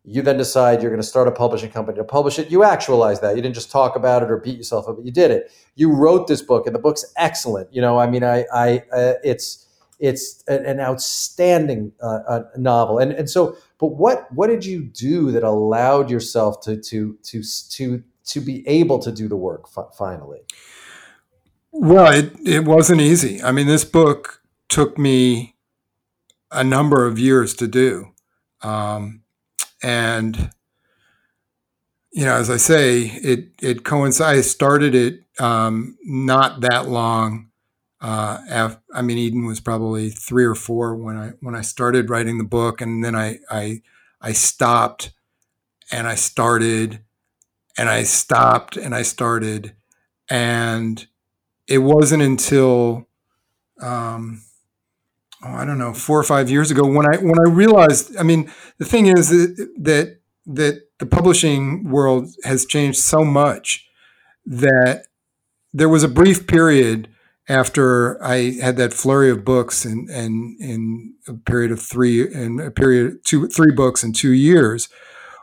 you 0.08 0.22
then 0.22 0.38
decide 0.38 0.80
you're 0.80 0.90
going 0.90 1.02
to 1.02 1.06
start 1.06 1.26
a 1.26 1.32
publishing 1.32 1.70
company 1.70 1.98
to 1.98 2.04
publish 2.04 2.38
it. 2.38 2.48
You 2.48 2.62
actualize 2.62 3.20
that. 3.20 3.34
You 3.34 3.42
didn't 3.42 3.56
just 3.56 3.72
talk 3.72 3.96
about 3.96 4.22
it 4.22 4.30
or 4.30 4.36
beat 4.36 4.56
yourself 4.56 4.88
up, 4.88 4.98
you 5.02 5.10
did 5.10 5.32
it. 5.32 5.50
You 5.74 5.92
wrote 5.92 6.28
this 6.28 6.42
book, 6.42 6.66
and 6.66 6.74
the 6.74 6.78
book's 6.78 7.04
excellent. 7.16 7.74
You 7.74 7.80
know, 7.80 7.98
I 7.98 8.08
mean, 8.08 8.22
I, 8.22 8.44
I, 8.54 8.84
uh, 8.92 9.14
it's, 9.24 9.66
it's 9.98 10.44
an 10.46 10.78
outstanding 10.78 11.92
uh, 12.00 12.20
uh, 12.28 12.42
novel. 12.56 12.98
And 12.98 13.12
and 13.12 13.30
so, 13.30 13.56
but 13.78 13.96
what 13.96 14.30
what 14.32 14.48
did 14.48 14.62
you 14.64 14.82
do 14.82 15.32
that 15.32 15.42
allowed 15.42 16.10
yourself 16.10 16.60
to 16.64 16.76
to 16.82 17.16
to 17.22 17.42
to 17.70 18.02
to 18.26 18.40
be 18.40 18.66
able 18.68 18.98
to 19.00 19.12
do 19.12 19.28
the 19.28 19.36
work 19.36 19.66
finally? 19.96 20.40
Well, 21.72 22.12
it 22.12 22.32
it 22.44 22.64
wasn't 22.64 23.00
easy. 23.00 23.42
I 23.42 23.52
mean, 23.52 23.66
this 23.66 23.84
book 23.84 24.42
took 24.68 24.98
me 24.98 25.56
a 26.50 26.64
number 26.64 27.06
of 27.06 27.18
years 27.18 27.54
to 27.54 27.66
do. 27.66 28.12
Um, 28.62 29.22
and 29.82 30.50
you 32.12 32.24
know, 32.24 32.34
as 32.34 32.48
I 32.50 32.56
say, 32.56 33.02
it 33.02 33.50
it 33.60 33.84
coincides. 33.84 34.38
I 34.38 34.40
started 34.40 34.94
it 34.94 35.20
um, 35.38 35.98
not 36.02 36.60
that 36.62 36.88
long. 36.88 37.50
Uh, 38.00 38.74
I 38.94 39.02
mean, 39.02 39.18
Eden 39.18 39.46
was 39.46 39.60
probably 39.60 40.10
three 40.10 40.44
or 40.44 40.54
four 40.54 40.94
when 40.94 41.16
I 41.16 41.32
when 41.40 41.54
I 41.54 41.60
started 41.60 42.08
writing 42.08 42.38
the 42.38 42.44
book, 42.44 42.80
and 42.80 43.04
then 43.04 43.14
I 43.14 43.38
I 43.50 43.82
I 44.20 44.32
stopped, 44.32 45.12
and 45.92 46.06
I 46.06 46.14
started, 46.14 47.00
and 47.78 47.88
I 47.88 48.02
stopped, 48.02 48.76
and 48.76 48.94
I 48.94 49.02
started, 49.02 49.74
and 50.30 51.06
it 51.66 51.78
wasn't 51.78 52.22
until 52.22 53.06
um, 53.80 54.42
oh, 55.44 55.52
I 55.52 55.64
don't 55.64 55.78
know, 55.78 55.92
four 55.92 56.18
or 56.18 56.24
five 56.24 56.50
years 56.50 56.70
ago 56.70 56.86
when 56.86 57.06
I 57.06 57.18
when 57.18 57.38
I 57.38 57.50
realized. 57.50 58.16
I 58.16 58.22
mean, 58.22 58.50
the 58.78 58.84
thing 58.84 59.06
is 59.06 59.28
that 59.30 59.68
that, 59.78 60.18
that 60.46 60.82
the 60.98 61.06
publishing 61.06 61.90
world 61.90 62.28
has 62.44 62.64
changed 62.66 62.98
so 62.98 63.24
much 63.24 63.86
that 64.44 65.06
there 65.72 65.88
was 65.88 66.02
a 66.02 66.08
brief 66.08 66.46
period 66.46 67.08
after 67.48 68.22
I 68.22 68.52
had 68.60 68.76
that 68.76 68.92
flurry 68.92 69.30
of 69.30 69.44
books 69.44 69.84
and 69.84 70.08
and 70.08 70.60
in 70.60 71.14
a 71.28 71.34
period 71.34 71.70
of 71.70 71.80
three 71.80 72.32
and 72.32 72.60
a 72.60 72.70
period 72.70 73.24
two 73.24 73.48
three 73.48 73.72
books 73.72 74.02
in 74.02 74.12
two 74.12 74.32
years, 74.32 74.88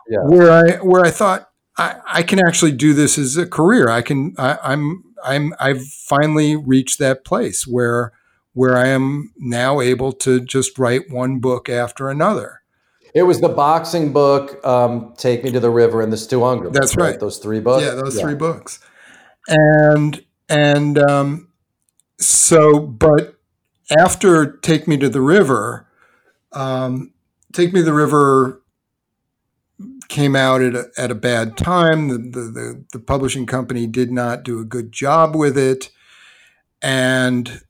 yeah. 0.09 0.19
where 0.23 0.51
I 0.51 0.77
where 0.77 1.05
I 1.05 1.11
thought 1.11 1.49
I, 1.77 1.95
I 2.05 2.23
can 2.23 2.39
actually 2.45 2.73
do 2.73 2.93
this 2.93 3.17
as 3.17 3.37
a 3.37 3.47
career. 3.47 3.89
I 3.89 4.01
can 4.01 4.35
I, 4.37 4.57
I'm 4.63 5.03
I'm 5.23 5.53
I've 5.59 5.85
finally 5.85 6.55
reached 6.55 6.99
that 6.99 7.25
place 7.25 7.65
where 7.65 8.11
where 8.53 8.77
I 8.77 8.87
am 8.87 9.33
now 9.37 9.81
able 9.81 10.11
to 10.13 10.39
just 10.39 10.77
write 10.77 11.09
one 11.09 11.39
book 11.39 11.69
after 11.69 12.09
another. 12.09 12.61
It 13.13 13.23
was 13.23 13.41
the 13.41 13.49
boxing 13.49 14.11
book, 14.11 14.65
um, 14.65 15.13
Take 15.17 15.43
Me 15.43 15.51
to 15.51 15.59
the 15.59 15.69
River, 15.69 16.01
and 16.01 16.11
the 16.11 16.17
Stu 16.17 16.39
Ungar. 16.39 16.73
That's 16.73 16.95
right. 16.95 17.11
right. 17.11 17.19
Those 17.19 17.37
three 17.37 17.59
books. 17.59 17.83
Yeah, 17.83 17.93
those 17.93 18.15
yeah. 18.15 18.23
three 18.23 18.35
books. 18.35 18.79
And 19.47 20.23
and 20.49 20.97
um, 20.97 21.49
so, 22.19 22.79
but 22.79 23.35
after 23.95 24.57
Take 24.57 24.87
Me 24.87 24.97
to 24.97 25.09
the 25.09 25.21
River, 25.21 25.87
um, 26.53 27.13
Take 27.51 27.71
Me 27.71 27.81
to 27.81 27.85
the 27.85 27.93
River 27.93 28.62
came 30.13 30.35
out 30.35 30.61
at 30.61 30.75
a, 30.75 30.91
at 30.95 31.09
a 31.09 31.15
bad 31.15 31.57
time. 31.57 32.07
The, 32.07 32.17
the, 32.19 32.41
the, 32.51 32.85
the 32.93 32.99
publishing 32.99 33.47
company 33.47 33.87
did 33.87 34.11
not 34.11 34.43
do 34.43 34.59
a 34.59 34.63
good 34.63 34.91
job 34.91 35.35
with 35.35 35.57
it. 35.57 35.89
And 36.83 37.61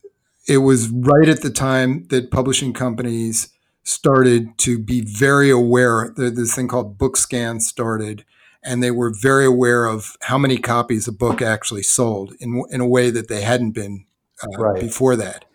it 0.46 0.58
was 0.58 0.90
right 0.90 1.28
at 1.28 1.40
the 1.40 1.50
time 1.50 2.06
that 2.08 2.30
publishing 2.30 2.74
companies 2.74 3.48
started 3.82 4.58
to 4.58 4.78
be 4.78 5.00
very 5.00 5.48
aware. 5.50 6.12
This 6.14 6.54
thing 6.54 6.68
called 6.68 6.98
BookScan 6.98 7.62
started, 7.62 8.26
and 8.62 8.82
they 8.82 8.90
were 8.90 9.10
very 9.10 9.46
aware 9.46 9.86
of 9.86 10.16
how 10.22 10.36
many 10.36 10.58
copies 10.58 11.08
a 11.08 11.12
book 11.12 11.40
actually 11.40 11.82
sold 11.82 12.34
in 12.40 12.62
in 12.70 12.80
a 12.82 12.86
way 12.86 13.10
that 13.10 13.28
they 13.28 13.40
hadn't 13.40 13.72
been 13.72 14.04
uh, 14.42 14.58
right. 14.58 14.80
before 14.80 15.16
that. 15.16 15.46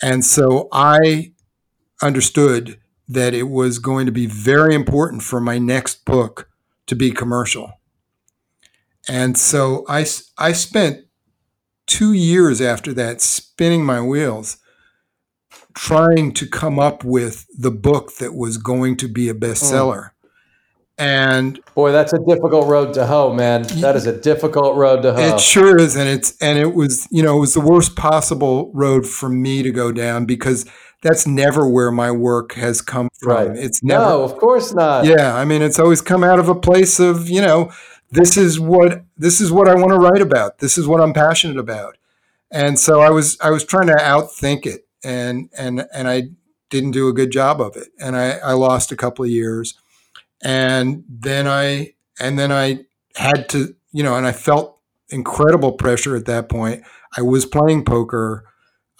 And 0.00 0.24
so 0.24 0.68
I 0.72 1.32
understood 2.02 2.78
that 3.08 3.34
it 3.34 3.44
was 3.44 3.78
going 3.78 4.06
to 4.06 4.12
be 4.12 4.26
very 4.26 4.74
important 4.74 5.22
for 5.22 5.40
my 5.40 5.58
next 5.58 6.04
book 6.04 6.48
to 6.86 6.94
be 6.94 7.10
commercial. 7.10 7.80
And 9.08 9.36
so 9.36 9.84
I, 9.88 10.06
I 10.38 10.52
spent 10.52 11.04
two 11.86 12.12
years 12.12 12.60
after 12.60 12.92
that 12.94 13.20
spinning 13.20 13.84
my 13.84 14.00
wheels 14.00 14.58
trying 15.74 16.32
to 16.32 16.46
come 16.46 16.78
up 16.78 17.04
with 17.04 17.46
the 17.58 17.70
book 17.70 18.16
that 18.16 18.34
was 18.34 18.56
going 18.56 18.96
to 18.96 19.08
be 19.08 19.28
a 19.28 19.34
bestseller. 19.34 20.02
Mm. 20.02 20.10
And 20.96 21.60
boy, 21.74 21.90
that's 21.90 22.12
a 22.12 22.18
difficult 22.18 22.68
road 22.68 22.94
to 22.94 23.06
hoe, 23.06 23.32
man. 23.34 23.62
That 23.80 23.96
is 23.96 24.06
a 24.06 24.16
difficult 24.16 24.76
road 24.76 25.02
to 25.02 25.12
hoe. 25.12 25.34
It 25.34 25.40
sure 25.40 25.76
is, 25.76 25.96
and 25.96 26.08
it's 26.08 26.40
and 26.40 26.56
it 26.56 26.72
was 26.72 27.08
you 27.10 27.20
know 27.20 27.38
it 27.38 27.40
was 27.40 27.54
the 27.54 27.60
worst 27.60 27.96
possible 27.96 28.70
road 28.72 29.04
for 29.04 29.28
me 29.28 29.64
to 29.64 29.72
go 29.72 29.90
down 29.90 30.24
because 30.24 30.70
that's 31.04 31.26
never 31.26 31.68
where 31.68 31.92
my 31.92 32.10
work 32.10 32.54
has 32.54 32.80
come 32.80 33.10
from. 33.20 33.48
Right. 33.48 33.58
It's 33.58 33.82
never. 33.82 34.02
No, 34.02 34.22
of 34.24 34.38
course 34.38 34.72
not. 34.72 35.04
Yeah, 35.04 35.36
I 35.36 35.44
mean, 35.44 35.60
it's 35.60 35.78
always 35.78 36.00
come 36.00 36.24
out 36.24 36.38
of 36.38 36.48
a 36.48 36.54
place 36.54 36.98
of 36.98 37.28
you 37.28 37.42
know, 37.42 37.70
this 38.10 38.36
is 38.38 38.58
what 38.58 39.04
this 39.16 39.40
is 39.40 39.52
what 39.52 39.68
I 39.68 39.74
want 39.74 39.90
to 39.90 39.98
write 39.98 40.22
about. 40.22 40.58
This 40.58 40.78
is 40.78 40.88
what 40.88 41.02
I'm 41.02 41.12
passionate 41.12 41.58
about, 41.58 41.98
and 42.50 42.78
so 42.78 43.00
I 43.00 43.10
was 43.10 43.38
I 43.40 43.50
was 43.50 43.64
trying 43.64 43.88
to 43.88 43.94
outthink 43.94 44.64
it, 44.64 44.88
and 45.04 45.50
and 45.56 45.86
and 45.92 46.08
I 46.08 46.30
didn't 46.70 46.92
do 46.92 47.08
a 47.08 47.12
good 47.12 47.30
job 47.30 47.60
of 47.60 47.76
it, 47.76 47.88
and 48.00 48.16
I 48.16 48.38
I 48.38 48.52
lost 48.54 48.90
a 48.90 48.96
couple 48.96 49.26
of 49.26 49.30
years, 49.30 49.74
and 50.42 51.04
then 51.06 51.46
I 51.46 51.92
and 52.18 52.38
then 52.38 52.50
I 52.50 52.86
had 53.14 53.50
to 53.50 53.76
you 53.92 54.02
know, 54.02 54.16
and 54.16 54.26
I 54.26 54.32
felt 54.32 54.78
incredible 55.10 55.72
pressure 55.72 56.16
at 56.16 56.24
that 56.24 56.48
point. 56.48 56.82
I 57.16 57.20
was 57.20 57.44
playing 57.44 57.84
poker. 57.84 58.46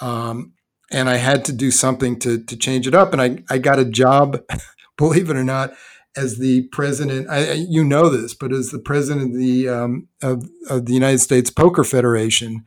Um, 0.01 0.54
and 0.91 1.09
I 1.09 1.17
had 1.17 1.45
to 1.47 1.53
do 1.53 1.71
something 1.71 2.19
to 2.21 2.43
to 2.43 2.57
change 2.57 2.87
it 2.87 2.95
up. 2.95 3.13
And 3.13 3.21
I 3.23 3.43
I 3.51 3.59
got 3.59 3.79
a 3.79 3.85
job, 3.85 4.43
believe 4.97 5.31
it 5.31 5.37
or 5.37 5.45
not, 5.45 5.73
as 6.17 6.39
the 6.39 6.63
president. 6.69 7.29
I, 7.29 7.53
you 7.53 7.85
know 7.85 8.09
this, 8.09 8.35
but 8.35 8.53
as 8.53 8.71
the 8.71 8.79
president 8.79 9.33
of 9.33 9.39
the 9.39 9.69
um, 9.69 10.09
of, 10.23 10.49
of, 10.69 10.87
the 10.87 10.93
United 10.93 11.19
States 11.19 11.51
Poker 11.51 11.85
Federation, 11.85 12.65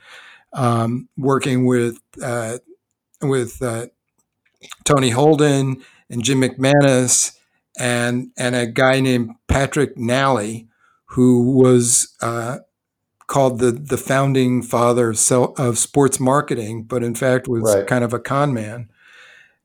um, 0.53 1.09
working 1.17 1.65
with 1.65 1.99
uh, 2.21 2.57
with 3.21 3.61
uh, 3.61 3.87
Tony 4.83 5.09
Holden 5.09 5.83
and 6.09 6.23
Jim 6.23 6.41
McManus 6.41 7.37
and 7.77 8.31
and 8.37 8.55
a 8.55 8.65
guy 8.65 8.99
named 8.99 9.35
Patrick 9.47 9.97
Nally, 9.97 10.67
who 11.11 11.51
was 11.53 12.15
uh, 12.21 12.57
called 13.27 13.59
the 13.59 13.71
the 13.71 13.97
founding 13.97 14.61
father 14.61 15.09
of, 15.09 15.59
of 15.59 15.77
sports 15.77 16.19
marketing, 16.19 16.83
but 16.83 17.03
in 17.03 17.13
fact 17.13 17.47
was 17.47 17.75
right. 17.75 17.87
kind 17.87 18.03
of 18.03 18.13
a 18.13 18.19
con 18.19 18.53
man. 18.53 18.89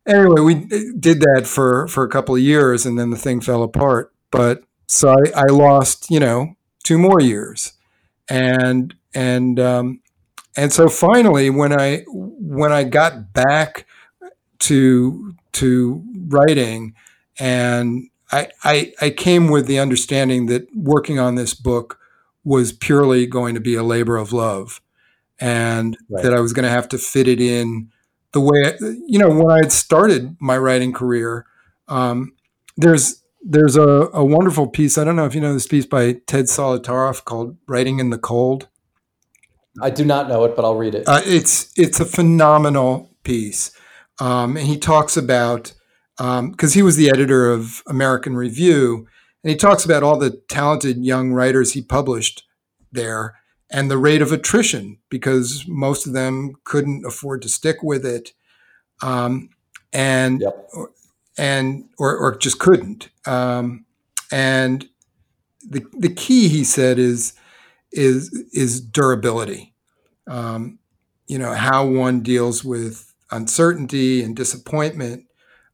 Anyway, 0.06 0.40
we 0.40 0.54
did 0.98 1.20
that 1.20 1.44
for 1.46 1.86
for 1.86 2.04
a 2.04 2.08
couple 2.08 2.34
of 2.34 2.40
years, 2.40 2.84
and 2.84 2.98
then 2.98 3.10
the 3.10 3.16
thing 3.16 3.40
fell 3.40 3.62
apart. 3.62 4.12
But 4.30 4.64
so 4.88 5.10
I, 5.10 5.42
I 5.42 5.44
lost, 5.44 6.10
you 6.10 6.20
know, 6.20 6.56
two 6.82 6.98
more 6.98 7.20
years, 7.20 7.72
and 8.28 8.94
and 9.14 9.60
um, 9.60 10.00
and 10.56 10.72
so 10.72 10.88
finally, 10.88 11.50
when 11.50 11.72
I 11.72 12.04
when 12.08 12.72
I 12.72 12.84
got 12.84 13.32
back 13.32 13.86
to 14.60 15.34
to 15.52 16.04
writing, 16.28 16.94
and 17.38 18.08
I, 18.32 18.48
I, 18.64 18.92
I 19.00 19.10
came 19.10 19.48
with 19.48 19.66
the 19.66 19.78
understanding 19.78 20.46
that 20.46 20.66
working 20.74 21.18
on 21.18 21.34
this 21.34 21.54
book 21.54 21.98
was 22.44 22.72
purely 22.72 23.26
going 23.26 23.54
to 23.54 23.60
be 23.60 23.74
a 23.74 23.82
labor 23.82 24.16
of 24.16 24.32
love 24.32 24.80
and 25.40 25.96
right. 26.10 26.22
that 26.22 26.34
I 26.34 26.40
was 26.40 26.52
going 26.52 26.64
to 26.64 26.70
have 26.70 26.88
to 26.88 26.98
fit 26.98 27.28
it 27.28 27.40
in 27.40 27.90
the 28.32 28.40
way, 28.40 28.76
you 29.06 29.18
know, 29.18 29.28
when 29.28 29.50
I 29.50 29.58
had 29.58 29.72
started 29.72 30.36
my 30.40 30.56
writing 30.56 30.92
career, 30.92 31.46
um, 31.88 32.32
there's, 32.76 33.22
there's 33.42 33.76
a, 33.76 34.08
a 34.12 34.24
wonderful 34.24 34.68
piece. 34.68 34.96
I 34.96 35.04
don't 35.04 35.16
know 35.16 35.26
if 35.26 35.34
you 35.34 35.40
know 35.40 35.52
this 35.52 35.66
piece 35.66 35.84
by 35.84 36.14
Ted 36.26 36.46
Solotaroff 36.46 37.24
called 37.24 37.56
Writing 37.66 37.98
in 37.98 38.10
the 38.10 38.18
Cold. 38.18 38.68
I 39.80 39.90
do 39.90 40.04
not 40.04 40.28
know 40.28 40.44
it, 40.44 40.54
but 40.56 40.64
I'll 40.64 40.76
read 40.76 40.94
it. 40.94 41.06
Uh, 41.06 41.20
it's, 41.24 41.72
it's 41.76 42.00
a 42.00 42.04
phenomenal 42.04 43.10
piece. 43.24 43.72
Um, 44.20 44.56
and 44.56 44.66
he 44.66 44.78
talks 44.78 45.16
about, 45.16 45.72
because 46.16 46.38
um, 46.38 46.72
he 46.72 46.82
was 46.82 46.96
the 46.96 47.10
editor 47.10 47.50
of 47.50 47.82
American 47.86 48.36
Review, 48.36 49.06
and 49.42 49.50
he 49.50 49.56
talks 49.56 49.84
about 49.84 50.02
all 50.02 50.18
the 50.18 50.42
talented 50.48 51.04
young 51.04 51.32
writers 51.32 51.72
he 51.72 51.82
published 51.82 52.44
there 52.92 53.36
and 53.70 53.90
the 53.90 53.98
rate 53.98 54.22
of 54.22 54.30
attrition 54.30 54.98
because 55.08 55.64
most 55.66 56.06
of 56.06 56.12
them 56.12 56.52
couldn't 56.64 57.06
afford 57.06 57.42
to 57.42 57.48
stick 57.48 57.82
with 57.82 58.04
it. 58.04 58.32
Um, 59.02 59.48
and 59.92 60.40
yep. 60.40 60.70
and 61.36 61.88
or, 61.98 62.16
or 62.16 62.36
just 62.36 62.58
couldn't. 62.58 63.10
Um, 63.26 63.84
and 64.30 64.88
the 65.68 65.84
the 65.98 66.12
key, 66.12 66.48
he 66.48 66.64
said, 66.64 66.98
is 66.98 67.34
is 67.90 68.30
is 68.52 68.80
durability. 68.80 69.74
Um, 70.26 70.78
you 71.26 71.38
know 71.38 71.52
how 71.52 71.86
one 71.86 72.20
deals 72.20 72.64
with 72.64 73.12
uncertainty 73.30 74.22
and 74.22 74.36
disappointment, 74.36 75.24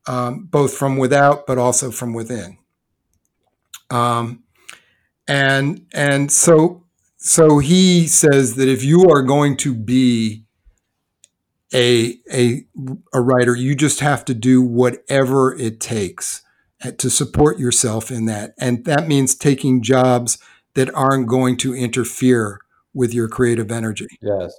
um, 0.07 0.47
both 0.51 0.77
from 0.77 0.97
without 0.97 1.47
but 1.47 1.59
also 1.59 1.91
from 1.91 2.12
within. 2.12 2.59
Um, 3.91 4.45
and 5.26 5.86
and 5.93 6.32
so 6.32 6.84
so 7.18 7.59
he 7.59 8.07
says 8.07 8.55
that 8.57 8.68
if 8.68 8.82
you 8.84 9.09
are 9.11 9.22
going 9.22 9.57
to 9.59 9.74
be 9.74 10.45
a 11.74 12.16
a 12.32 12.64
a 13.12 13.20
writer, 13.20 13.55
you 13.55 13.74
just 13.74 14.01
have 14.01 14.24
to 14.26 14.34
do 14.34 14.62
whatever 14.62 15.55
it 15.55 15.80
takes 15.80 16.43
to 16.97 17.11
support 17.11 17.59
yourself 17.59 18.11
in 18.11 18.26
that, 18.26 18.55
and 18.59 18.84
that 18.84 19.09
means 19.09 19.34
taking 19.34 19.82
jobs 19.82 20.39
that 20.74 20.95
aren't 20.95 21.26
going 21.26 21.57
to 21.59 21.74
interfere 21.74 22.61
with 22.95 23.12
your 23.12 23.28
creative 23.28 23.70
energy. 23.70 24.07
Yes. 24.20 24.55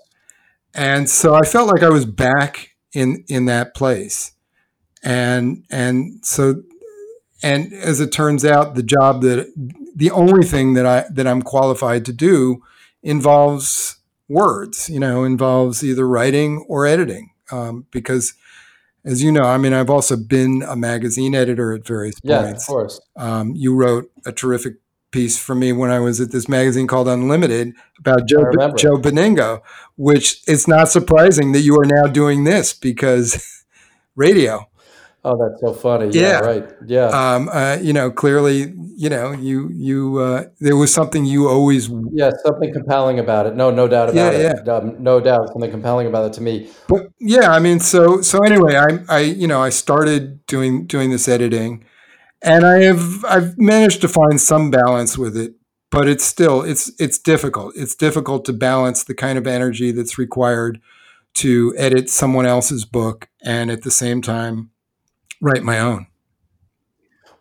And 0.74 1.10
so 1.10 1.34
I 1.34 1.42
felt 1.42 1.70
like 1.70 1.82
I 1.82 1.90
was 1.90 2.06
back 2.06 2.76
in 2.94 3.24
in 3.28 3.46
that 3.46 3.74
place, 3.74 4.34
and 5.04 5.66
and 5.72 6.24
so 6.24 6.62
and 7.42 7.74
as 7.74 8.00
it 8.00 8.12
turns 8.12 8.44
out, 8.44 8.76
the 8.76 8.84
job 8.84 9.22
that 9.22 9.52
the 9.96 10.12
only 10.12 10.46
thing 10.46 10.74
that 10.74 10.86
I 10.86 11.06
that 11.12 11.28
I'm 11.28 11.42
qualified 11.42 12.06
to 12.06 12.14
do 12.14 12.64
involves 13.02 13.98
words. 14.28 14.90
You 14.90 15.00
know, 15.00 15.24
involves 15.24 15.84
either 15.84 16.08
writing 16.08 16.66
or 16.68 16.86
editing. 16.86 17.32
Um, 17.52 17.88
because, 17.92 18.34
as 19.04 19.24
you 19.24 19.32
know, 19.32 19.44
I 19.44 19.58
mean, 19.58 19.74
I've 19.74 19.90
also 19.90 20.16
been 20.16 20.64
a 20.68 20.76
magazine 20.76 21.34
editor 21.34 21.74
at 21.74 21.86
various 21.86 22.16
yeah, 22.22 22.44
points. 22.44 22.52
Yeah, 22.70 22.74
of 22.74 22.78
course. 22.78 23.02
Um, 23.16 23.56
you 23.56 23.74
wrote 23.74 24.12
a 24.26 24.32
terrific 24.32 24.76
piece 25.12 25.40
for 25.40 25.56
me 25.56 25.72
when 25.72 25.90
I 25.90 26.00
was 26.00 26.22
at 26.22 26.32
this 26.32 26.48
magazine 26.48 26.86
called 26.86 27.08
Unlimited 27.08 27.74
about 27.98 28.28
Joe 28.28 28.46
B- 28.52 28.74
Joe 28.78 28.98
Benigno, 28.98 29.62
which 29.96 30.42
it's 30.48 30.68
not 30.68 30.90
surprising 30.90 31.52
that 31.54 31.62
you 31.62 31.80
are 31.80 31.86
now 31.86 32.04
doing 32.04 32.44
this 32.44 32.74
because 32.74 33.64
radio. 34.16 34.69
Oh, 35.30 35.38
that's 35.38 35.62
so 35.62 35.74
funny. 35.74 36.10
Yeah, 36.12 36.22
yeah. 36.22 36.40
right. 36.40 36.70
Yeah. 36.88 37.06
Um, 37.10 37.50
uh, 37.50 37.78
you 37.80 37.94
know, 37.94 38.10
clearly, 38.10 38.74
you 38.98 39.10
know, 39.10 39.32
you 39.32 39.70
you 39.72 40.18
uh, 40.18 40.46
there 40.60 40.76
was 40.76 40.92
something 40.92 41.24
you 41.24 41.48
always. 41.48 41.88
Yeah, 42.12 42.32
something 42.44 42.74
compelling 42.74 43.20
about 43.20 43.46
it. 43.46 43.56
No, 43.56 43.70
no 43.70 43.88
doubt 43.88 44.10
about 44.10 44.34
yeah, 44.34 44.40
it. 44.40 44.64
Yeah. 44.66 44.74
Um, 44.74 44.96
no 45.02 45.20
doubt, 45.20 45.50
something 45.50 45.70
compelling 45.70 46.08
about 46.08 46.26
it 46.26 46.34
to 46.34 46.42
me. 46.42 46.72
But 46.88 47.10
yeah, 47.20 47.52
I 47.52 47.60
mean, 47.60 47.80
so 47.80 48.22
so 48.22 48.40
anyway, 48.40 48.76
I 48.76 48.88
I 49.08 49.20
you 49.20 49.48
know 49.48 49.62
I 49.62 49.70
started 49.70 50.44
doing 50.48 50.88
doing 50.88 51.12
this 51.12 51.28
editing, 51.28 51.86
and 52.42 52.66
I 52.66 52.82
have 52.82 53.24
I've 53.26 53.56
managed 53.60 54.02
to 54.02 54.08
find 54.08 54.42
some 54.42 54.72
balance 54.72 55.16
with 55.16 55.38
it, 55.38 55.54
but 55.92 56.08
it's 56.08 56.26
still 56.26 56.64
it's 56.64 56.92
it's 57.00 57.20
difficult. 57.20 57.74
It's 57.76 57.94
difficult 57.94 58.46
to 58.46 58.54
balance 58.54 59.04
the 59.04 59.14
kind 59.14 59.38
of 59.38 59.46
energy 59.46 59.92
that's 59.92 60.18
required 60.18 60.82
to 61.36 61.76
edit 61.78 62.10
someone 62.10 62.48
else's 62.48 62.84
book 62.84 63.30
and 63.44 63.70
at 63.70 63.84
the 63.84 63.92
same 63.92 64.24
time 64.24 64.72
write 65.42 65.64
my 65.64 65.80
own. 65.80 66.08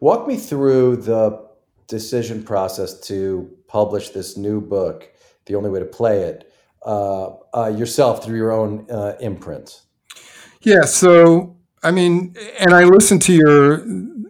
Walk 0.00 0.28
me 0.28 0.36
through 0.36 0.96
the 0.96 1.48
decision 1.88 2.42
process 2.42 3.00
to 3.00 3.50
publish 3.66 4.10
this 4.10 4.36
new 4.36 4.60
book, 4.60 5.08
The 5.46 5.54
Only 5.54 5.70
Way 5.70 5.80
to 5.80 5.86
Play 5.86 6.20
It, 6.22 6.52
uh, 6.84 7.30
uh, 7.54 7.66
yourself 7.76 8.24
through 8.24 8.36
your 8.36 8.52
own 8.52 8.86
uh, 8.90 9.16
imprint. 9.20 9.82
Yeah. 10.62 10.82
So, 10.82 11.56
I 11.82 11.90
mean, 11.90 12.34
and 12.58 12.72
I 12.72 12.84
listened 12.84 13.22
to 13.22 13.32
your 13.32 13.84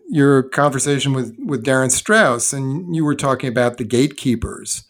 your 0.08 0.42
conversation 0.44 1.12
with 1.12 1.36
with 1.38 1.62
Darin 1.64 1.90
Strauss, 1.90 2.52
and 2.52 2.94
you 2.96 3.04
were 3.04 3.14
talking 3.14 3.48
about 3.48 3.76
the 3.76 3.84
gatekeepers 3.84 4.84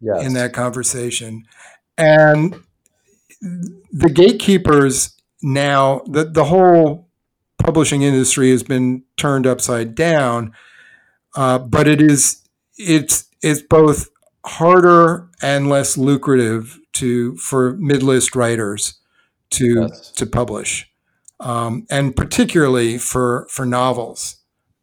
yes. 0.00 0.24
in 0.24 0.34
that 0.34 0.52
conversation, 0.52 1.44
and 1.98 2.62
the 3.40 4.10
gatekeepers 4.10 5.16
now 5.42 6.02
the 6.06 6.24
the 6.24 6.44
whole 6.44 7.09
publishing 7.70 8.02
industry 8.02 8.50
has 8.50 8.64
been 8.64 9.04
turned 9.16 9.46
upside 9.46 9.94
down. 9.94 10.52
Uh, 11.36 11.56
but 11.56 11.86
it 11.86 12.02
is 12.02 12.42
it's 12.76 13.28
it's 13.42 13.62
both 13.62 14.08
harder 14.44 15.28
and 15.40 15.68
less 15.68 15.96
lucrative 15.96 16.80
to 16.94 17.36
for 17.36 17.76
mid-list 17.76 18.34
writers 18.34 18.98
to 19.50 19.82
yes. 19.82 20.10
to 20.10 20.26
publish, 20.26 20.90
um, 21.38 21.86
and 21.88 22.16
particularly 22.16 22.98
for 22.98 23.46
for 23.48 23.64
novels. 23.64 24.40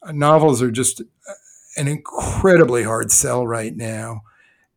Novels 0.09 0.61
are 0.61 0.71
just 0.71 1.01
an 1.75 1.89
incredibly 1.89 2.83
hard 2.83 3.11
sell 3.11 3.45
right 3.45 3.75
now, 3.75 4.21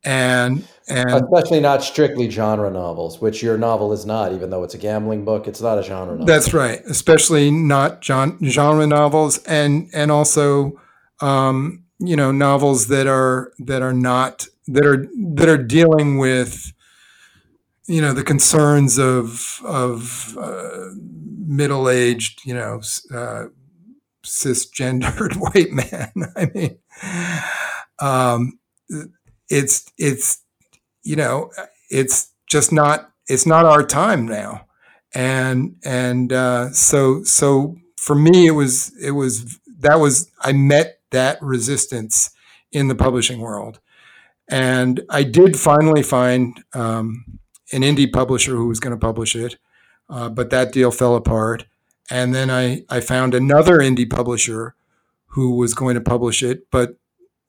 and 0.05 0.67
and 0.89 1.11
especially 1.11 1.61
not 1.61 1.83
strictly 1.83 2.31
genre 2.31 2.71
novels, 2.71 3.21
which 3.21 3.43
your 3.43 3.59
novel 3.59 3.93
is 3.93 4.07
not, 4.07 4.33
even 4.33 4.51
though 4.51 4.65
it's 4.65 4.75
a 4.75 4.79
gambling 4.79 5.25
book. 5.25 5.47
It's 5.47 5.61
not 5.61 5.79
a 5.79 5.83
genre 5.83 6.13
novel. 6.13 6.27
That's 6.27 6.55
right, 6.55 6.81
especially 6.87 7.51
not 7.51 8.05
genre 8.05 8.87
novels, 8.87 9.39
and 9.45 9.89
and 9.93 10.11
also, 10.11 10.81
um, 11.21 11.85
you 11.99 12.17
know 12.17 12.33
novels 12.33 12.89
that 12.89 13.07
are 13.07 13.53
that 13.59 13.83
are 13.83 13.93
not 13.93 14.47
that 14.67 14.85
are 14.85 15.07
that 15.35 15.49
are 15.49 15.63
dealing 15.63 16.19
with 16.19 16.73
you 17.87 18.01
know 18.01 18.13
the 18.13 18.25
concerns 18.25 18.99
of 18.99 19.61
of 19.65 20.37
uh, 20.39 20.87
middle 21.47 21.89
aged 21.89 22.41
you 22.47 22.55
know 22.55 22.81
uh, 23.15 23.47
cisgendered 24.25 25.37
white 25.37 25.73
man. 25.73 26.13
I 26.37 26.51
mean, 26.55 26.79
um, 27.99 28.59
it's 29.51 29.91
it's 29.99 30.43
you 31.03 31.17
know 31.17 31.51
it's 31.91 32.33
just 32.47 32.73
not 32.73 33.11
it's 33.29 33.47
not 33.47 33.65
our 33.65 33.85
time 33.85 34.27
now, 34.27 34.67
and 35.15 35.77
and 35.85 36.33
uh, 36.33 36.71
so 36.73 37.23
so 37.25 37.77
for 37.97 38.17
me 38.17 38.47
it 38.47 38.53
was 38.53 38.93
it 39.03 39.13
was 39.13 39.59
that 39.81 40.01
was 40.01 40.31
I 40.41 40.53
met 40.53 41.01
that 41.11 41.43
resistance 41.43 42.31
in 42.73 42.89
the 42.89 42.95
publishing 42.95 43.41
world, 43.41 43.81
and 44.49 45.01
I 45.11 45.25
did 45.25 45.59
finally 45.59 46.03
find 46.03 46.63
um, 46.75 47.25
an 47.73 47.83
indie 47.83 48.13
publisher 48.13 48.57
who 48.57 48.69
was 48.69 48.81
going 48.81 48.95
to 48.99 49.07
publish 49.07 49.35
it, 49.37 49.57
uh, 50.09 50.29
but 50.29 50.51
that 50.51 50.73
deal 50.73 50.91
fell 50.91 51.17
apart. 51.17 51.67
And 52.11 52.35
then 52.35 52.51
I, 52.51 52.83
I 52.89 53.01
found 53.01 53.35
another 53.35 53.79
indie 53.79 54.11
publisher 54.11 54.75
who 55.27 55.57
was 55.57 55.75
going 55.75 55.95
to 55.95 56.01
publish 56.01 56.43
it, 56.43 56.67
but 56.73 56.97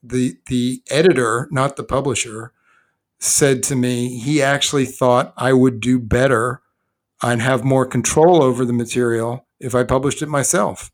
the 0.02 0.36
the 0.46 0.82
editor, 0.90 1.48
not 1.50 1.76
the 1.76 1.84
publisher, 1.84 2.52
said 3.20 3.62
to 3.64 3.76
me 3.76 4.18
he 4.18 4.42
actually 4.42 4.86
thought 4.86 5.32
I 5.36 5.52
would 5.52 5.80
do 5.80 5.98
better 5.98 6.62
and 7.22 7.40
have 7.40 7.64
more 7.64 7.86
control 7.86 8.42
over 8.42 8.64
the 8.64 8.72
material 8.72 9.46
if 9.60 9.74
I 9.74 9.84
published 9.84 10.22
it 10.22 10.28
myself. 10.28 10.90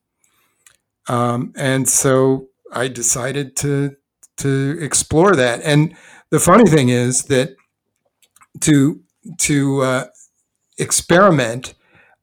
Um, 1.09 1.53
and 1.57 1.89
so 1.89 2.49
I 2.73 2.89
decided 2.89 3.57
to 3.57 3.97
to 4.39 4.79
explore 4.81 5.35
that. 5.35 5.61
And 5.63 5.97
the 6.31 6.39
funny 6.39 6.69
thing 6.69 6.91
is 6.91 7.25
that 7.25 7.57
to 8.61 9.01
to 9.39 9.81
uh, 9.83 10.05
experiment, 10.79 11.75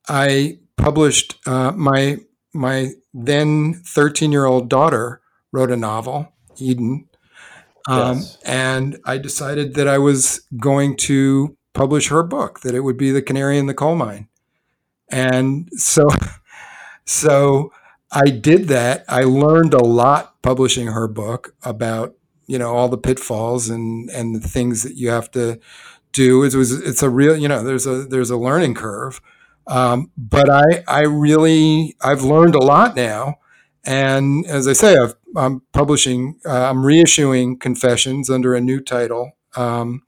I 0.07 0.59
published 0.77 1.35
uh, 1.47 1.71
my 1.71 2.19
my 2.53 2.91
then 3.13 3.73
13 3.73 4.31
year 4.31 4.45
old 4.45 4.69
daughter 4.69 5.21
wrote 5.51 5.71
a 5.71 5.77
novel, 5.77 6.33
Eden, 6.57 7.07
um, 7.87 8.17
yes. 8.17 8.37
and 8.45 8.97
I 9.05 9.17
decided 9.17 9.75
that 9.75 9.87
I 9.87 9.97
was 9.97 10.41
going 10.57 10.97
to 10.97 11.57
publish 11.73 12.09
her 12.09 12.23
book, 12.23 12.61
that 12.61 12.75
it 12.75 12.81
would 12.81 12.97
be 12.97 13.11
the 13.11 13.21
canary 13.21 13.57
in 13.57 13.65
the 13.65 13.73
coal 13.73 13.95
mine, 13.95 14.27
and 15.09 15.69
so 15.73 16.07
so 17.05 17.71
I 18.11 18.29
did 18.29 18.67
that. 18.69 19.05
I 19.07 19.23
learned 19.23 19.73
a 19.73 19.83
lot 19.83 20.41
publishing 20.41 20.87
her 20.87 21.07
book 21.07 21.55
about 21.63 22.15
you 22.47 22.57
know 22.57 22.75
all 22.75 22.89
the 22.89 22.97
pitfalls 22.97 23.69
and 23.69 24.09
and 24.09 24.35
the 24.35 24.47
things 24.47 24.83
that 24.83 24.95
you 24.95 25.09
have 25.09 25.31
to 25.31 25.59
do. 26.11 26.43
It 26.43 26.55
was 26.55 26.71
it's 26.71 27.03
a 27.03 27.09
real 27.09 27.35
you 27.35 27.47
know 27.47 27.63
there's 27.63 27.85
a 27.85 28.05
there's 28.05 28.29
a 28.29 28.37
learning 28.37 28.73
curve 28.75 29.21
um, 29.67 30.11
but 30.17 30.49
I, 30.49 30.83
I 30.87 31.01
really, 31.01 31.95
I've 32.01 32.23
learned 32.23 32.55
a 32.55 32.59
lot 32.59 32.95
now. 32.95 33.35
And 33.85 34.45
as 34.47 34.67
I 34.67 34.73
say, 34.73 34.97
i 34.97 35.45
am 35.45 35.61
publishing, 35.73 36.39
uh, 36.45 36.69
I'm 36.69 36.77
reissuing 36.77 37.59
Confessions 37.59 38.29
under 38.29 38.55
a 38.55 38.61
new 38.61 38.79
title. 38.79 39.33
Um, 39.55 40.03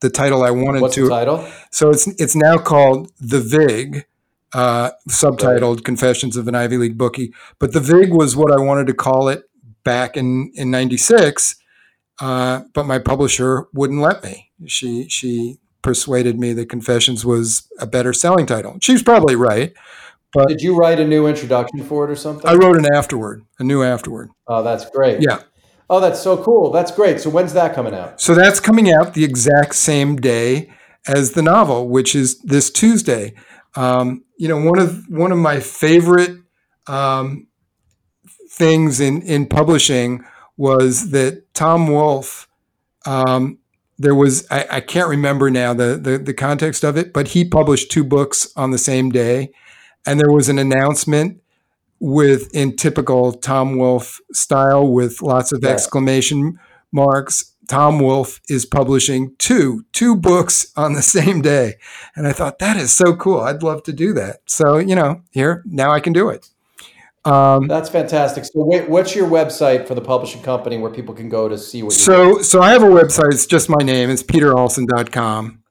the 0.00 0.10
title 0.10 0.42
I 0.42 0.50
wanted 0.50 0.82
What's 0.82 0.96
to. 0.96 1.04
The 1.04 1.08
title? 1.08 1.48
So 1.70 1.90
it's 1.90 2.06
it's 2.20 2.34
now 2.34 2.58
called 2.58 3.10
The 3.20 3.40
Vig, 3.40 4.04
uh, 4.52 4.90
subtitled 5.08 5.74
okay. 5.74 5.82
Confessions 5.82 6.36
of 6.36 6.48
an 6.48 6.54
Ivy 6.54 6.76
League 6.76 6.98
Bookie. 6.98 7.32
But 7.58 7.72
The 7.72 7.80
Vig 7.80 8.12
was 8.12 8.36
what 8.36 8.52
I 8.52 8.60
wanted 8.60 8.88
to 8.88 8.94
call 8.94 9.28
it 9.28 9.48
back 9.84 10.16
in 10.16 10.52
in 10.54 10.70
'96. 10.70 11.56
Uh, 12.20 12.64
but 12.74 12.84
my 12.84 12.98
publisher 12.98 13.66
wouldn't 13.72 14.00
let 14.00 14.22
me. 14.22 14.50
She 14.66 15.08
she 15.08 15.58
persuaded 15.82 16.38
me 16.38 16.52
that 16.52 16.68
Confessions 16.68 17.24
was 17.24 17.68
a 17.78 17.86
better 17.86 18.12
selling 18.12 18.46
title. 18.46 18.78
She's 18.80 19.02
probably 19.02 19.36
right. 19.36 19.72
But 20.32 20.48
did 20.48 20.62
you 20.62 20.76
write 20.76 20.98
a 20.98 21.06
new 21.06 21.26
introduction 21.26 21.82
for 21.84 22.04
it 22.04 22.10
or 22.10 22.16
something? 22.16 22.48
I 22.48 22.54
wrote 22.54 22.76
an 22.76 22.86
afterword, 22.92 23.44
a 23.58 23.64
new 23.64 23.82
afterword. 23.82 24.30
Oh, 24.46 24.62
that's 24.62 24.88
great. 24.90 25.20
Yeah. 25.20 25.42
Oh, 25.90 26.00
that's 26.00 26.20
so 26.20 26.42
cool. 26.42 26.70
That's 26.70 26.90
great. 26.90 27.20
So 27.20 27.28
when's 27.28 27.52
that 27.52 27.74
coming 27.74 27.94
out? 27.94 28.20
So 28.20 28.34
that's 28.34 28.60
coming 28.60 28.90
out 28.90 29.12
the 29.12 29.24
exact 29.24 29.74
same 29.74 30.16
day 30.16 30.72
as 31.06 31.32
the 31.32 31.42
novel, 31.42 31.88
which 31.88 32.14
is 32.14 32.40
this 32.40 32.70
Tuesday. 32.70 33.34
Um, 33.74 34.24
you 34.38 34.48
know, 34.48 34.58
one 34.58 34.78
of 34.78 35.06
one 35.08 35.32
of 35.32 35.38
my 35.38 35.60
favorite 35.60 36.38
um, 36.86 37.48
things 38.50 39.00
in 39.00 39.20
in 39.22 39.46
publishing 39.46 40.24
was 40.56 41.10
that 41.10 41.52
Tom 41.54 41.88
Wolfe 41.88 42.48
um, 43.04 43.58
there 43.98 44.14
was 44.14 44.46
I, 44.50 44.66
I, 44.70 44.80
can't 44.80 45.08
remember 45.08 45.50
now 45.50 45.74
the, 45.74 45.96
the 45.96 46.18
the 46.18 46.34
context 46.34 46.84
of 46.84 46.96
it, 46.96 47.12
but 47.12 47.28
he 47.28 47.44
published 47.44 47.90
two 47.90 48.04
books 48.04 48.52
on 48.56 48.70
the 48.70 48.78
same 48.78 49.10
day, 49.10 49.52
and 50.06 50.20
there 50.20 50.30
was 50.30 50.48
an 50.48 50.58
announcement 50.58 51.40
with 52.00 52.52
in 52.54 52.76
typical 52.76 53.32
Tom 53.32 53.76
Wolfe 53.76 54.20
style 54.32 54.86
with 54.86 55.22
lots 55.22 55.52
of 55.52 55.60
yeah. 55.62 55.70
exclamation 55.70 56.58
marks. 56.90 57.52
Tom 57.68 58.00
Wolfe 58.00 58.40
is 58.48 58.66
publishing 58.66 59.34
two 59.38 59.84
two 59.92 60.16
books 60.16 60.72
on 60.76 60.94
the 60.94 61.02
same 61.16 61.42
day, 61.42 61.74
and 62.16 62.26
I 62.26 62.32
thought 62.32 62.58
that 62.58 62.76
is 62.76 62.92
so 62.92 63.14
cool. 63.14 63.40
I'd 63.40 63.62
love 63.62 63.82
to 63.84 63.92
do 63.92 64.12
that. 64.14 64.40
So 64.46 64.78
you 64.78 64.94
know, 64.94 65.22
here 65.30 65.62
now 65.64 65.90
I 65.90 66.00
can 66.00 66.12
do 66.12 66.28
it. 66.28 66.48
Um, 67.24 67.68
That's 67.68 67.88
fantastic. 67.88 68.44
So, 68.44 68.64
wait, 68.64 68.88
what's 68.88 69.14
your 69.14 69.28
website 69.28 69.86
for 69.86 69.94
the 69.94 70.00
publishing 70.00 70.42
company 70.42 70.76
where 70.76 70.90
people 70.90 71.14
can 71.14 71.28
go 71.28 71.48
to 71.48 71.56
see 71.56 71.82
what? 71.82 71.92
So, 71.92 72.32
doing? 72.32 72.42
so 72.42 72.60
I 72.60 72.72
have 72.72 72.82
a 72.82 72.86
website. 72.86 73.32
It's 73.32 73.46
just 73.46 73.68
my 73.68 73.84
name. 73.84 74.10
It's 74.10 74.24
peteralson.com, 74.24 75.62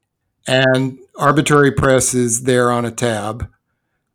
and 0.46 0.98
Arbitrary 1.16 1.72
Press 1.72 2.14
is 2.14 2.44
there 2.44 2.70
on 2.70 2.86
a 2.86 2.90
tab. 2.90 3.50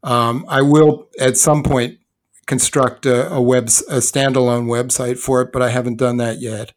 Um, 0.03 0.45
I 0.47 0.61
will 0.61 1.07
at 1.19 1.37
some 1.37 1.63
point 1.63 1.99
construct 2.45 3.05
a, 3.05 3.31
a 3.31 3.41
web 3.41 3.65
a 3.65 3.99
standalone 3.99 4.65
website 4.65 5.19
for 5.19 5.41
it, 5.41 5.51
but 5.51 5.61
I 5.61 5.69
haven't 5.69 5.97
done 5.97 6.17
that 6.17 6.39
yet. 6.39 6.73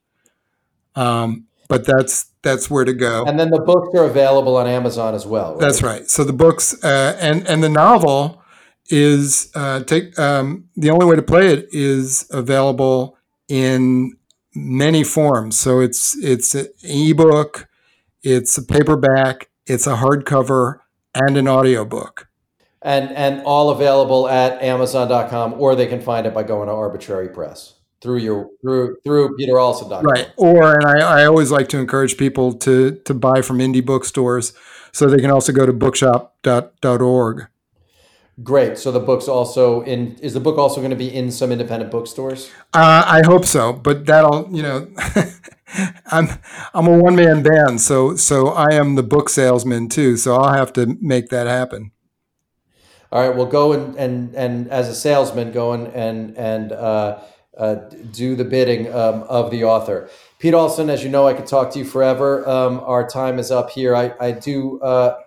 Um, 0.97 1.47
but 1.69 1.87
that's 1.87 2.27
that's 2.43 2.69
where 2.69 2.85
to 2.85 2.93
go. 2.93 3.25
And 3.25 3.39
then 3.39 3.51
the 3.51 3.61
books 3.61 3.97
are 3.97 4.05
available 4.05 4.57
on 4.57 4.67
Amazon 4.67 5.15
as 5.15 5.27
well. 5.27 5.53
Right? 5.53 5.61
That's 5.61 5.83
right. 5.83 6.11
So 6.11 6.25
the 6.25 6.33
books 6.33 6.83
uh, 6.83 7.17
and 7.21 7.47
and 7.47 7.63
the 7.63 7.69
novel 7.69 8.43
is 8.89 9.51
uh, 9.55 9.85
take 9.85 10.19
um, 10.19 10.69
the 10.77 10.91
only 10.91 11.07
way 11.07 11.17
to 11.17 11.23
play 11.23 11.53
it 11.53 11.69
is 11.71 12.27
available 12.31 13.17
in 13.49 14.17
many 14.55 15.05
forms. 15.05 15.59
So 15.59 15.81
it's 15.81 16.17
it's 16.19 16.55
an 16.55 16.69
ebook, 16.83 17.69
it's 18.23 18.59
a 18.59 18.63
paperback, 18.63 19.49
it's 19.67 19.87
a 19.87 19.97
hardcover, 19.97 20.81
and 21.15 21.37
an 21.37 21.47
audiobook. 21.47 22.29
And 22.83 23.11
and 23.11 23.43
all 23.45 23.71
available 23.71 24.27
at 24.29 24.63
Amazon.com, 24.63 25.61
or 25.61 25.75
they 25.75 25.87
can 25.87 26.01
find 26.01 26.27
it 26.27 26.33
by 26.33 26.45
going 26.45 26.69
to 26.69 26.73
Arbitrary 26.73 27.29
Press 27.29 27.75
through 28.01 28.19
your 28.19 28.49
through 28.63 28.97
through 29.05 29.37
peteralson.com. 29.37 30.05
Right. 30.05 30.31
Or 30.37 30.75
and 30.75 30.85
I, 30.85 31.21
I 31.21 31.27
always 31.27 31.51
like 31.51 31.69
to 31.71 31.79
encourage 31.79 32.17
people 32.17 32.55
to 32.55 32.93
to 33.05 33.15
buy 33.15 33.43
from 33.43 33.59
indie 33.59 33.85
bookstores. 33.85 34.55
So 34.93 35.09
they 35.09 35.21
can 35.21 35.31
also 35.31 35.53
go 35.53 35.67
to 35.67 35.73
bookshop.org. 35.73 37.47
Great. 38.43 38.79
So 38.79 38.91
the 38.91 39.01
book's 39.01 39.29
also 39.29 39.83
in. 39.83 40.17
Is 40.21 40.33
the 40.33 40.41
book 40.41 40.57
also 40.57 40.81
going 40.81 40.91
to 40.91 40.97
be 40.97 41.15
in 41.15 41.31
some 41.31 41.53
independent 41.53 41.91
bookstores? 41.91 42.51
Uh, 42.73 43.05
I 43.07 43.23
hope 43.25 43.45
so, 43.45 43.73
but 43.73 44.07
that'll 44.07 44.49
you 44.51 44.63
know, 44.63 44.89
I'm 46.07 46.29
I'm 46.73 46.87
a 46.87 46.99
one 46.99 47.17
man 47.17 47.43
band, 47.43 47.81
so 47.81 48.17
so 48.17 48.49
I 48.49 48.73
am 48.73 48.95
the 48.95 49.03
book 49.03 49.29
salesman 49.29 49.89
too. 49.89 50.17
So 50.17 50.37
I'll 50.37 50.55
have 50.55 50.73
to 50.75 50.97
make 51.01 51.29
that 51.29 51.47
happen. 51.47 51.93
All 53.13 53.27
right. 53.27 53.37
Well, 53.37 53.47
go 53.47 53.73
and 53.73 53.97
and 53.97 54.35
and 54.35 54.69
as 54.69 54.89
a 54.89 54.95
salesman, 54.95 55.51
go 55.53 55.73
and 55.73 55.89
and 55.89 56.37
and 56.39 56.73
uh, 56.73 57.21
uh, 57.59 57.75
do 58.13 58.37
the 58.37 58.45
bidding 58.45 58.87
um, 58.95 59.25
of 59.25 59.51
the 59.51 59.65
author. 59.65 60.09
Pete 60.39 60.55
Alson, 60.55 60.89
as 60.89 61.03
you 61.03 61.11
know, 61.11 61.27
I 61.27 61.35
could 61.35 61.47
talk 61.47 61.73
to 61.73 61.81
you 61.81 61.85
forever. 61.85 62.49
Um, 62.49 62.81
our 62.81 63.09
time 63.09 63.39
is 63.39 63.51
up 63.51 63.71
here. 63.71 63.97
I 63.97 64.15
I 64.21 64.31
do. 64.33 64.81
Uh, 64.81 65.19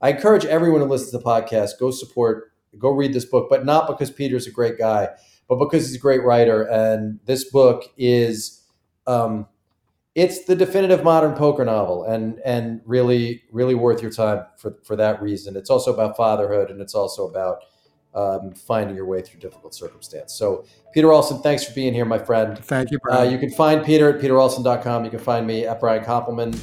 I 0.00 0.10
encourage 0.10 0.44
everyone 0.44 0.80
who 0.80 0.86
listens 0.86 1.10
to 1.10 1.18
the 1.18 1.24
podcast 1.24 1.72
go 1.78 1.90
support, 1.90 2.52
go 2.78 2.90
read 2.90 3.12
this 3.12 3.24
book, 3.24 3.48
but 3.50 3.66
not 3.66 3.86
because 3.88 4.10
Peter's 4.10 4.46
a 4.46 4.50
great 4.50 4.78
guy, 4.78 5.08
but 5.48 5.56
because 5.56 5.86
he's 5.86 5.96
a 5.96 6.00
great 6.00 6.22
writer. 6.22 6.62
And 6.62 7.18
this 7.24 7.50
book 7.50 7.82
is, 7.96 8.62
um, 9.06 9.46
it's 10.18 10.46
the 10.46 10.56
definitive 10.56 11.04
modern 11.04 11.34
poker 11.34 11.64
novel, 11.64 12.02
and 12.04 12.40
and 12.44 12.80
really 12.84 13.44
really 13.52 13.76
worth 13.76 14.02
your 14.02 14.10
time 14.10 14.44
for 14.56 14.76
for 14.82 14.96
that 14.96 15.22
reason. 15.22 15.56
It's 15.56 15.70
also 15.70 15.94
about 15.94 16.16
fatherhood, 16.16 16.70
and 16.70 16.80
it's 16.80 16.94
also 16.94 17.28
about 17.28 17.62
um, 18.14 18.52
finding 18.52 18.96
your 18.96 19.06
way 19.06 19.22
through 19.22 19.38
difficult 19.38 19.74
circumstance. 19.74 20.34
So, 20.34 20.64
Peter 20.92 21.12
Alson, 21.12 21.40
thanks 21.40 21.64
for 21.64 21.72
being 21.72 21.94
here, 21.94 22.04
my 22.04 22.18
friend. 22.18 22.58
Thank 22.58 22.90
you, 22.90 22.98
Brian. 22.98 23.28
Uh, 23.28 23.30
you 23.30 23.38
can 23.38 23.50
find 23.50 23.84
Peter 23.84 24.12
at 24.12 24.20
peteralson.com. 24.20 25.04
You 25.04 25.10
can 25.10 25.20
find 25.20 25.46
me 25.46 25.66
at 25.66 25.78
Brian 25.78 26.04
Koppelman 26.04 26.58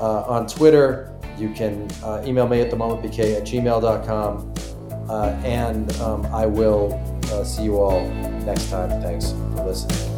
uh, 0.00 0.22
on 0.22 0.46
Twitter. 0.46 1.14
You 1.36 1.52
can 1.52 1.90
uh, 2.02 2.22
email 2.24 2.48
me 2.48 2.62
at 2.62 2.70
the 2.70 2.76
momentbk 2.76 3.36
at 3.36 3.42
gmail.com. 3.42 4.54
Uh, 5.10 5.40
and 5.44 5.92
um, 5.96 6.24
I 6.26 6.46
will 6.46 6.94
uh, 7.32 7.44
see 7.44 7.64
you 7.64 7.78
all 7.78 8.08
next 8.46 8.70
time. 8.70 8.88
Thanks 9.02 9.32
for 9.32 9.66
listening. 9.66 10.17